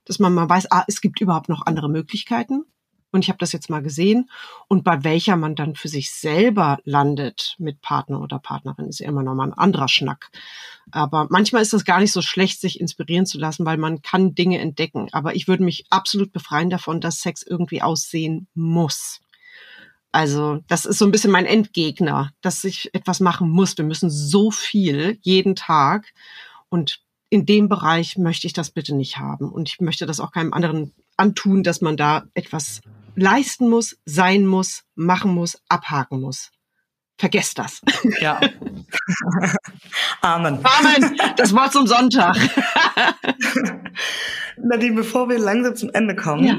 dass 0.05 0.19
man 0.19 0.35
mal 0.35 0.49
weiß, 0.49 0.71
ah, 0.71 0.85
es 0.89 1.01
gibt 1.01 1.21
überhaupt 1.21 1.49
noch 1.49 1.67
andere 1.67 1.89
Möglichkeiten. 1.89 2.65
und 3.11 3.25
ich 3.25 3.31
habe 3.31 3.39
das 3.39 3.53
jetzt 3.53 3.71
mal 3.71 3.83
gesehen. 3.83 4.31
Und 4.69 4.85
bei 4.85 5.03
welcher 5.03 5.37
man 5.37 5.55
dann 5.55 5.75
für 5.75 5.89
sich 5.89 6.11
selber 6.11 6.79
landet 6.85 7.55
mit 7.59 7.81
Partner 7.81 8.21
oder 8.21 8.39
Partnerin, 8.39 8.89
ist 8.89 9.01
ja 9.01 9.09
immer 9.09 9.23
noch 9.23 9.35
mal 9.35 9.49
ein 9.49 9.55
anderer 9.55 9.89
Schnack. 9.89 10.31
Aber 10.91 11.27
manchmal 11.31 11.63
ist 11.63 11.73
das 11.73 11.85
gar 11.87 12.01
nicht 12.01 12.13
so 12.13 12.21
schlecht, 12.23 12.61
sich 12.61 12.81
inspirieren 12.81 13.27
zu 13.27 13.39
lassen, 13.39 13.65
weil 13.65 13.79
man 13.79 14.03
kann 14.03 14.35
Dinge 14.35 14.59
entdecken. 14.59 15.09
Aber 15.13 15.35
ich 15.35 15.49
würde 15.49 15.65
mich 15.65 15.87
absolut 15.91 16.33
befreien 16.33 16.71
davon, 16.71 17.01
dass 17.01 17.21
Sex 17.21 17.43
irgendwie 17.43 17.83
aussehen 17.83 18.47
muss. 18.55 19.21
Also 20.13 20.61
das 20.69 20.87
ist 20.87 20.99
so 20.99 21.05
ein 21.05 21.11
bisschen 21.11 21.31
mein 21.31 21.47
Endgegner, 21.47 22.33
dass 22.41 22.65
ich 22.65 22.95
etwas 22.95 23.21
machen 23.21 23.49
muss. 23.51 23.77
Wir 23.77 23.85
müssen 23.85 24.11
so 24.11 24.51
viel 24.51 25.19
jeden 25.23 25.55
Tag. 25.55 26.13
Und 26.69 27.01
in 27.31 27.47
dem 27.47 27.69
Bereich 27.69 28.17
möchte 28.17 28.47
ich 28.47 28.53
das 28.53 28.71
bitte 28.71 28.95
nicht 28.95 29.19
haben. 29.19 29.51
Und 29.51 29.69
ich 29.69 29.81
möchte 29.81 30.07
das 30.07 30.21
auch 30.21 30.33
keinem 30.33 30.53
anderen 30.53 30.95
antun, 31.17 31.63
dass 31.63 31.81
man 31.81 31.97
da 31.97 32.25
etwas 32.35 32.81
leisten 33.17 33.69
muss, 33.69 33.99
sein 34.05 34.47
muss, 34.47 34.85
machen 34.95 35.35
muss, 35.35 35.61
abhaken 35.69 36.21
muss. 36.21 36.51
Vergesst 37.19 37.59
das. 37.59 37.83
Ja. 38.21 38.41
Amen. 40.21 40.61
Amen. 40.63 41.17
Das 41.37 41.53
Wort 41.53 41.73
zum 41.73 41.89
Sonntag. 41.89 42.37
Nadine, 44.57 44.95
bevor 44.95 45.29
wir 45.29 45.39
langsam 45.39 45.75
zum 45.75 45.91
Ende 45.91 46.15
kommen, 46.15 46.45
ja. 46.45 46.59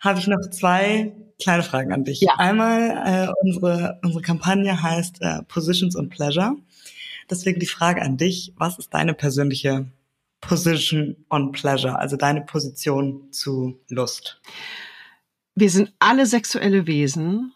habe 0.00 0.18
ich 0.18 0.26
noch 0.26 0.40
zwei 0.50 1.14
kleine 1.40 1.62
Fragen 1.62 1.92
an 1.92 2.02
dich. 2.02 2.20
Ja. 2.20 2.34
Einmal, 2.38 3.02
äh, 3.06 3.28
unsere, 3.42 4.00
unsere 4.02 4.22
Kampagne 4.22 4.82
heißt 4.82 5.18
äh, 5.20 5.42
Positions 5.44 5.94
und 5.94 6.08
Pleasure. 6.08 6.56
Deswegen 7.30 7.60
die 7.60 7.66
Frage 7.66 8.02
an 8.02 8.16
dich, 8.16 8.52
was 8.56 8.78
ist 8.78 8.92
deine 8.92 9.14
persönliche 9.14 9.86
Position 10.40 11.16
on 11.30 11.52
Pleasure, 11.52 11.98
also 11.98 12.16
deine 12.16 12.42
Position 12.42 13.32
zu 13.32 13.80
Lust? 13.88 14.40
Wir 15.54 15.70
sind 15.70 15.92
alle 15.98 16.26
sexuelle 16.26 16.86
Wesen 16.86 17.52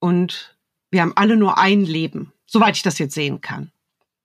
und 0.00 0.58
wir 0.90 1.02
haben 1.02 1.16
alle 1.16 1.36
nur 1.36 1.58
ein 1.58 1.84
Leben, 1.84 2.32
soweit 2.46 2.76
ich 2.76 2.82
das 2.82 2.98
jetzt 2.98 3.14
sehen 3.14 3.40
kann. 3.40 3.70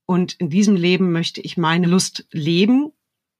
Und 0.06 0.34
in 0.34 0.50
diesem 0.50 0.76
Leben 0.76 1.12
möchte 1.12 1.42
ich 1.42 1.58
meine 1.58 1.88
Lust 1.88 2.28
leben. 2.32 2.92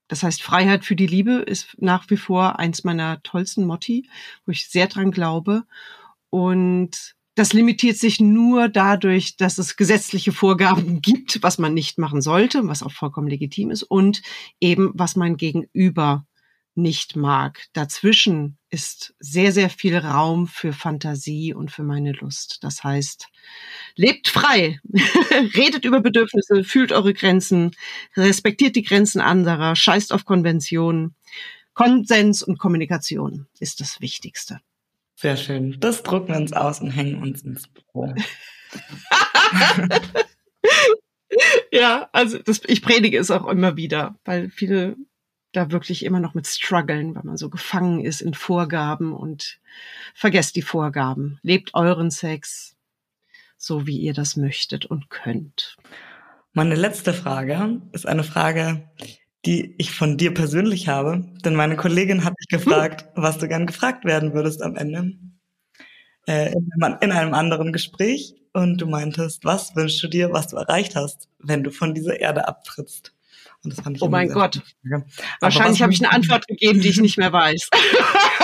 Das 0.08 0.24
heißt, 0.24 0.42
Freiheit 0.42 0.86
für 0.86 0.96
die 0.96 1.08
Liebe 1.08 1.34
ist 1.34 1.76
nach 1.78 2.10
wie 2.10 2.18
vor 2.18 2.60
eins 2.60 2.84
meiner 2.84 3.22
tollsten 3.24 3.66
Motti, 3.66 4.10
wo 4.46 4.52
ich 4.52 4.70
sehr 4.70 4.88
dran 4.88 5.12
glaube. 5.12 5.64
Und 6.30 7.16
das 7.36 7.54
limitiert 7.54 7.98
sich 7.98 8.20
nur 8.20 8.70
dadurch, 8.70 9.38
dass 9.38 9.58
es 9.58 9.76
gesetzliche 9.76 10.32
Vorgaben 10.32 11.02
gibt, 11.02 11.42
was 11.42 11.58
man 11.58 11.74
nicht 11.74 11.98
machen 11.98 12.22
sollte, 12.22 12.68
was 12.68 12.84
auch 12.84 12.92
vollkommen 12.92 13.28
legitim 13.28 13.72
ist, 13.72 13.84
und 13.84 14.22
eben, 14.60 14.92
was 14.94 15.16
mein 15.16 15.38
Gegenüber 15.38 16.26
nicht 16.76 17.16
mag. 17.16 17.66
Dazwischen 17.74 18.58
ist 18.70 19.14
sehr, 19.20 19.52
sehr 19.52 19.70
viel 19.70 19.98
Raum 19.98 20.48
für 20.48 20.74
Fantasie 20.74 21.54
und 21.54 21.72
für 21.72 21.84
meine 21.84 22.14
Lust. 22.14 22.60
Das 22.62 22.84
heißt, 22.84 23.28
lebt 23.96 24.28
frei, 24.28 24.80
redet 25.56 25.86
über 25.86 26.02
Bedürfnisse, 26.02 26.64
fühlt 26.64 26.92
eure 26.92 27.14
Grenzen, 27.14 27.72
respektiert 28.16 28.76
die 28.76 28.84
Grenzen 28.84 29.22
anderer, 29.22 29.76
scheißt 29.76 30.12
auf 30.12 30.26
Konventionen. 30.26 31.16
Konsens 31.74 32.44
und 32.44 32.60
Kommunikation 32.60 33.48
ist 33.60 33.80
das 33.80 34.02
Wichtigste. 34.02 34.60
Sehr 35.16 35.38
schön. 35.38 35.80
Das 35.80 36.04
drucken 36.04 36.30
wir 36.30 36.38
uns 36.38 36.54
aus 36.54 36.82
und 36.82 36.92
hängen 36.92 37.22
uns 37.22 37.44
ins 37.44 37.68
Büro. 37.68 38.14
ja, 41.72 42.10
also 42.12 42.40
das, 42.40 42.62
ich 42.66 42.82
predige 42.82 43.18
es 43.18 43.32
auch 43.32 43.48
immer 43.48 43.78
wieder, 43.78 44.16
weil 44.26 44.50
viele 44.50 44.96
da 45.52 45.72
wirklich 45.72 46.04
immer 46.04 46.20
noch 46.20 46.34
mit 46.34 46.48
strugglen, 46.48 47.16
weil 47.16 47.24
man 47.24 47.38
so 47.38 47.50
gefangen 47.50 48.04
ist 48.04 48.22
in 48.22 48.34
Vorgaben 48.34 49.14
und 49.14 49.60
vergesst 50.16 50.56
die 50.56 50.62
Vorgaben. 50.64 51.40
Lebt 51.44 51.76
euren 51.76 52.12
Sex 52.12 52.76
so, 53.58 53.88
wie 53.88 53.98
ihr 53.98 54.14
das 54.14 54.36
möchtet 54.36 54.86
und 54.86 55.10
könnt. 55.10 55.78
Meine 56.52 56.76
letzte 56.76 57.14
Frage 57.14 57.82
ist 57.94 58.08
eine 58.08 58.24
Frage, 58.24 58.90
die 59.46 59.76
ich 59.78 59.92
von 59.92 60.18
dir 60.18 60.34
persönlich 60.34 60.88
habe. 60.88 61.26
Denn 61.44 61.56
meine 61.56 61.76
Kollegin 61.76 62.24
hat 62.24 62.34
dich 62.40 62.48
gefragt, 62.48 63.06
hm. 63.14 63.24
was 63.24 63.38
du 63.38 63.48
gern 63.48 63.68
gefragt 63.68 64.06
werden 64.06 64.34
würdest 64.34 64.62
am 64.62 64.76
Ende. 64.76 65.14
Äh, 66.26 66.54
in, 66.54 66.70
in 67.02 67.12
einem 67.12 67.34
anderen 67.34 67.74
Gespräch. 67.74 68.36
Und 68.54 68.78
du 68.78 68.86
meintest, 68.86 69.46
was 69.46 69.76
wünschst 69.76 70.04
du 70.04 70.08
dir, 70.08 70.32
was 70.32 70.48
du 70.48 70.58
erreicht 70.58 70.96
hast, 70.96 71.28
wenn 71.40 71.64
du 71.64 71.72
von 71.72 71.94
dieser 71.94 72.20
Erde 72.20 72.48
abtrittst? 72.48 73.14
Und 73.64 73.76
das 73.76 73.84
fand 73.84 73.98
ich 73.98 74.04
oh 74.04 74.10
mein 74.10 74.30
Gott. 74.30 74.62
Wahrscheinlich 75.40 75.82
habe 75.82 75.92
ich 75.92 76.04
eine 76.04 76.14
Antwort 76.14 76.48
gegeben, 76.48 76.82
die 76.82 76.90
ich 76.90 77.00
nicht 77.00 77.18
mehr 77.18 77.34
weiß. 77.34 77.70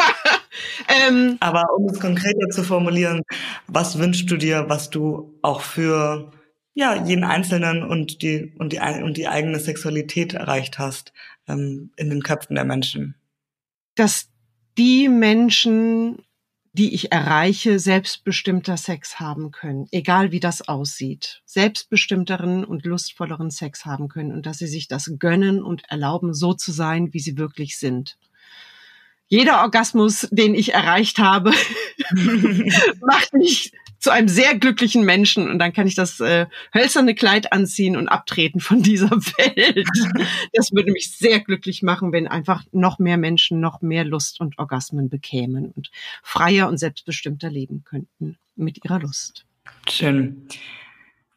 ähm, 1.08 1.38
Aber 1.42 1.66
um 1.76 1.90
es 1.90 2.00
konkreter 2.00 2.50
zu 2.50 2.64
formulieren, 2.64 3.22
was 3.68 4.00
wünschst 4.00 4.32
du 4.32 4.38
dir, 4.38 4.66
was 4.68 4.90
du 4.90 5.38
auch 5.42 5.62
für 5.62 6.32
ja, 6.80 7.06
jeden 7.06 7.26
Einzelnen 7.26 7.84
und 7.84 8.22
die, 8.22 8.54
und 8.58 8.72
die, 8.72 8.80
und 8.80 9.18
die 9.18 9.28
eigene 9.28 9.60
Sexualität 9.60 10.34
erreicht 10.34 10.80
hast 10.80 11.12
ähm, 11.46 11.92
in 11.98 12.10
den 12.10 12.24
Köpfen 12.24 12.56
der 12.56 12.64
Menschen? 12.64 13.16
Dass 13.96 14.30
die 14.78 15.10
Menschen, 15.10 16.20
die 16.72 16.94
ich 16.96 17.12
erreiche, 17.12 17.80
selbstbestimmter 17.80 18.78
Sex 18.78 19.20
haben 19.20 19.52
können, 19.52 19.88
egal 19.92 20.32
wie 20.32 20.40
das 20.40 20.70
aussieht, 20.70 21.42
selbstbestimmteren 21.44 22.64
und 22.64 22.86
lustvolleren 22.86 23.52
Sex 23.52 23.84
haben 23.84 24.08
können 24.08 24.32
und 24.32 24.46
dass 24.46 24.60
sie 24.60 24.68
sich 24.68 24.88
das 24.88 25.12
gönnen 25.20 25.62
und 25.62 25.84
erlauben, 25.90 26.34
so 26.34 26.54
zu 26.54 26.72
sein, 26.72 27.14
wie 27.14 27.20
sie 27.20 27.38
wirklich 27.38 27.78
sind. 27.78 28.18
Jeder 29.28 29.62
Orgasmus, 29.64 30.30
den 30.32 30.56
ich 30.56 30.74
erreicht 30.74 31.20
habe, 31.20 31.52
macht 33.02 33.34
mich 33.34 33.74
zu 34.00 34.12
einem 34.12 34.30
sehr 34.30 34.58
glücklichen 34.58 35.04
Menschen 35.04 35.50
und 35.50 35.60
dann 35.60 35.74
kann 35.74 35.88
ich 35.88 35.96
das 35.96 36.20
äh, 36.20 36.48
hölzerne 36.74 37.16
Kleid 37.16 37.52
anziehen 37.54 37.96
und 37.96 38.08
abtreten 38.08 38.60
von 38.60 38.82
dieser 38.84 39.12
Welt. 39.12 39.88
Das 40.54 40.72
würde 40.72 40.92
mich 40.92 41.12
sehr 41.12 41.40
glücklich 41.40 41.84
machen, 41.84 42.12
wenn 42.12 42.28
einfach 42.28 42.64
noch 42.72 43.00
mehr 43.00 43.18
Menschen 43.18 43.60
noch 43.60 43.82
mehr 43.82 44.06
Lust 44.06 44.40
und 44.40 44.58
Orgasmen 44.58 45.10
bekämen 45.10 45.72
und 45.72 45.92
freier 46.24 46.68
und 46.68 46.78
selbstbestimmter 46.78 47.50
leben 47.50 47.84
könnten 47.84 48.38
mit 48.56 48.84
ihrer 48.84 49.00
Lust. 49.00 49.46
Schön. 49.90 50.48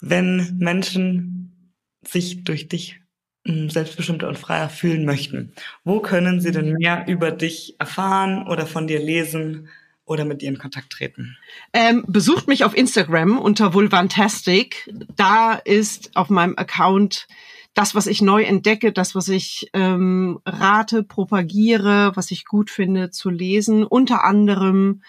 Wenn 0.00 0.56
Menschen 0.58 1.72
sich 2.04 2.44
durch 2.44 2.68
dich 2.68 3.00
hm, 3.44 3.70
selbstbestimmter 3.70 4.28
und 4.28 4.38
freier 4.38 4.68
fühlen 4.68 5.04
möchten, 5.04 5.52
wo 5.84 6.00
können 6.00 6.40
sie 6.40 6.52
denn 6.52 6.72
mehr 6.74 7.06
über 7.08 7.30
dich 7.30 7.76
erfahren 7.78 8.46
oder 8.46 8.66
von 8.66 8.86
dir 8.86 9.00
lesen? 9.00 9.68
Oder 10.12 10.24
mit 10.24 10.42
dir 10.42 10.48
in 10.48 10.58
Kontakt 10.58 10.90
treten? 10.90 11.36
Ähm, 11.72 12.04
besucht 12.06 12.48
mich 12.48 12.64
auf 12.64 12.76
Instagram 12.76 13.38
unter 13.38 13.74
Vulvantastic. 13.74 14.92
Da 15.16 15.54
ist 15.54 16.14
auf 16.14 16.30
meinem 16.30 16.56
Account 16.56 17.26
das, 17.74 17.94
was 17.94 18.06
ich 18.06 18.20
neu 18.20 18.42
entdecke, 18.42 18.92
das, 18.92 19.14
was 19.14 19.28
ich 19.28 19.70
ähm, 19.72 20.40
rate, 20.44 21.02
propagiere, 21.02 22.12
was 22.14 22.30
ich 22.30 22.44
gut 22.44 22.70
finde 22.70 23.10
zu 23.10 23.30
lesen. 23.30 23.84
Unter 23.84 24.24
anderem 24.24 25.02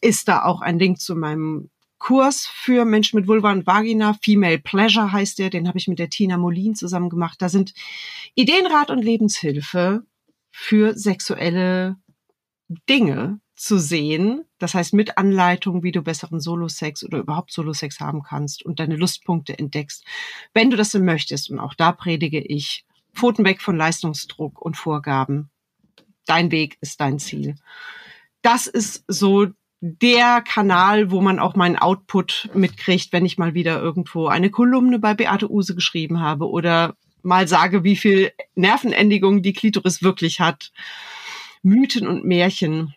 ist 0.00 0.28
da 0.28 0.44
auch 0.44 0.60
ein 0.60 0.78
Link 0.78 1.00
zu 1.00 1.16
meinem 1.16 1.70
Kurs 1.98 2.46
für 2.46 2.84
Menschen 2.84 3.18
mit 3.18 3.28
Vulva 3.28 3.52
und 3.52 3.66
Vagina. 3.66 4.14
Female 4.22 4.58
Pleasure 4.58 5.12
heißt 5.12 5.38
der. 5.38 5.50
Den 5.50 5.68
habe 5.68 5.78
ich 5.78 5.88
mit 5.88 5.98
der 5.98 6.10
Tina 6.10 6.36
Molin 6.38 6.74
zusammen 6.74 7.10
gemacht. 7.10 7.40
Da 7.40 7.48
sind 7.48 7.74
Ideenrat 8.34 8.90
und 8.90 9.02
Lebenshilfe 9.02 10.02
für 10.50 10.96
sexuelle 10.96 11.96
Dinge 12.88 13.40
zu 13.60 13.78
sehen. 13.78 14.46
Das 14.58 14.72
heißt, 14.72 14.94
mit 14.94 15.18
Anleitung, 15.18 15.82
wie 15.82 15.92
du 15.92 16.00
besseren 16.00 16.40
Solo-Sex 16.40 17.04
oder 17.04 17.18
überhaupt 17.18 17.52
Solo-Sex 17.52 18.00
haben 18.00 18.22
kannst 18.22 18.64
und 18.64 18.80
deine 18.80 18.96
Lustpunkte 18.96 19.58
entdeckst, 19.58 20.02
wenn 20.54 20.70
du 20.70 20.78
das 20.78 20.92
denn 20.92 21.04
möchtest. 21.04 21.50
Und 21.50 21.58
auch 21.58 21.74
da 21.74 21.92
predige 21.92 22.40
ich 22.40 22.86
Pfoten 23.14 23.44
weg 23.44 23.60
von 23.60 23.76
Leistungsdruck 23.76 24.62
und 24.62 24.78
Vorgaben. 24.78 25.50
Dein 26.24 26.50
Weg 26.50 26.78
ist 26.80 27.02
dein 27.02 27.18
Ziel. 27.18 27.54
Das 28.40 28.66
ist 28.66 29.04
so 29.08 29.48
der 29.80 30.40
Kanal, 30.40 31.10
wo 31.10 31.20
man 31.20 31.38
auch 31.38 31.54
meinen 31.54 31.76
Output 31.76 32.48
mitkriegt, 32.54 33.12
wenn 33.12 33.26
ich 33.26 33.36
mal 33.36 33.52
wieder 33.52 33.78
irgendwo 33.78 34.28
eine 34.28 34.50
Kolumne 34.50 34.98
bei 34.98 35.12
Beate 35.12 35.50
Use 35.50 35.74
geschrieben 35.74 36.20
habe 36.20 36.48
oder 36.48 36.96
mal 37.22 37.46
sage, 37.46 37.84
wie 37.84 37.96
viel 37.96 38.32
Nervenendigung 38.54 39.42
die 39.42 39.52
Klitoris 39.52 40.02
wirklich 40.02 40.40
hat. 40.40 40.72
Mythen 41.62 42.06
und 42.06 42.24
Märchen 42.24 42.94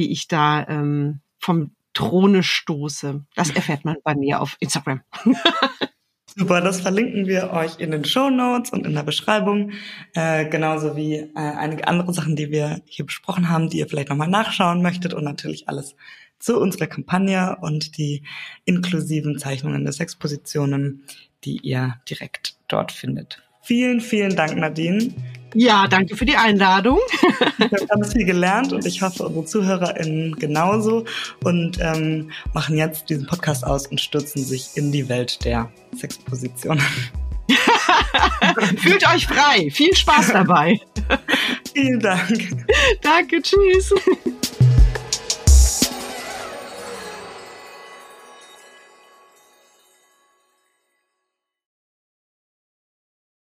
die 0.00 0.10
ich 0.12 0.28
da 0.28 0.66
ähm, 0.66 1.20
vom 1.38 1.72
Throne 1.92 2.42
stoße. 2.42 3.24
Das 3.34 3.50
erfährt 3.54 3.84
man 3.84 3.96
bei 4.02 4.14
mir 4.14 4.40
auf 4.40 4.56
Instagram. 4.60 5.02
Super, 6.36 6.60
das 6.60 6.80
verlinken 6.80 7.26
wir 7.26 7.50
euch 7.52 7.80
in 7.80 7.90
den 7.90 8.04
Show 8.04 8.30
Notes 8.30 8.70
und 8.70 8.86
in 8.86 8.94
der 8.94 9.02
Beschreibung, 9.02 9.72
äh, 10.14 10.48
genauso 10.48 10.96
wie 10.96 11.16
äh, 11.16 11.30
einige 11.34 11.86
andere 11.88 12.14
Sachen, 12.14 12.36
die 12.36 12.50
wir 12.50 12.80
hier 12.86 13.04
besprochen 13.04 13.50
haben, 13.50 13.68
die 13.68 13.78
ihr 13.78 13.88
vielleicht 13.88 14.08
nochmal 14.08 14.28
nachschauen 14.28 14.80
möchtet 14.80 15.12
und 15.12 15.24
natürlich 15.24 15.68
alles 15.68 15.96
zu 16.38 16.58
unserer 16.58 16.86
Kampagne 16.86 17.58
und 17.60 17.98
die 17.98 18.22
inklusiven 18.64 19.38
Zeichnungen 19.38 19.82
der 19.84 19.92
Sexpositionen, 19.92 21.04
die 21.44 21.58
ihr 21.58 21.96
direkt 22.08 22.56
dort 22.68 22.92
findet. 22.92 23.42
Vielen, 23.62 24.00
vielen 24.00 24.34
Dank, 24.34 24.56
Nadine, 24.56 25.12
Ja, 25.54 25.86
danke 25.88 26.16
für 26.16 26.24
die 26.24 26.36
Einladung. 26.36 26.98
Ich 27.58 27.64
habe 27.64 27.86
ganz 27.86 28.12
viel 28.12 28.24
gelernt 28.24 28.72
und 28.72 28.86
ich 28.86 29.02
hoffe, 29.02 29.24
unsere 29.24 29.44
ZuhörerInnen 29.44 30.36
genauso 30.36 31.04
und 31.44 31.78
ähm, 31.80 32.30
machen 32.54 32.76
jetzt 32.76 33.10
diesen 33.10 33.26
Podcast 33.26 33.64
aus 33.64 33.86
und 33.86 34.00
stürzen 34.00 34.44
sich 34.44 34.70
in 34.76 34.92
die 34.92 35.08
Welt 35.08 35.44
der 35.44 35.70
Sexpositionen. 35.96 36.82
Fühlt 38.78 39.06
euch 39.12 39.26
frei. 39.26 39.70
Viel 39.70 39.94
Spaß 39.94 40.32
dabei. 40.32 40.80
Vielen 41.74 42.00
Dank. 42.00 42.66
Danke, 43.02 43.42
tschüss. 43.42 43.92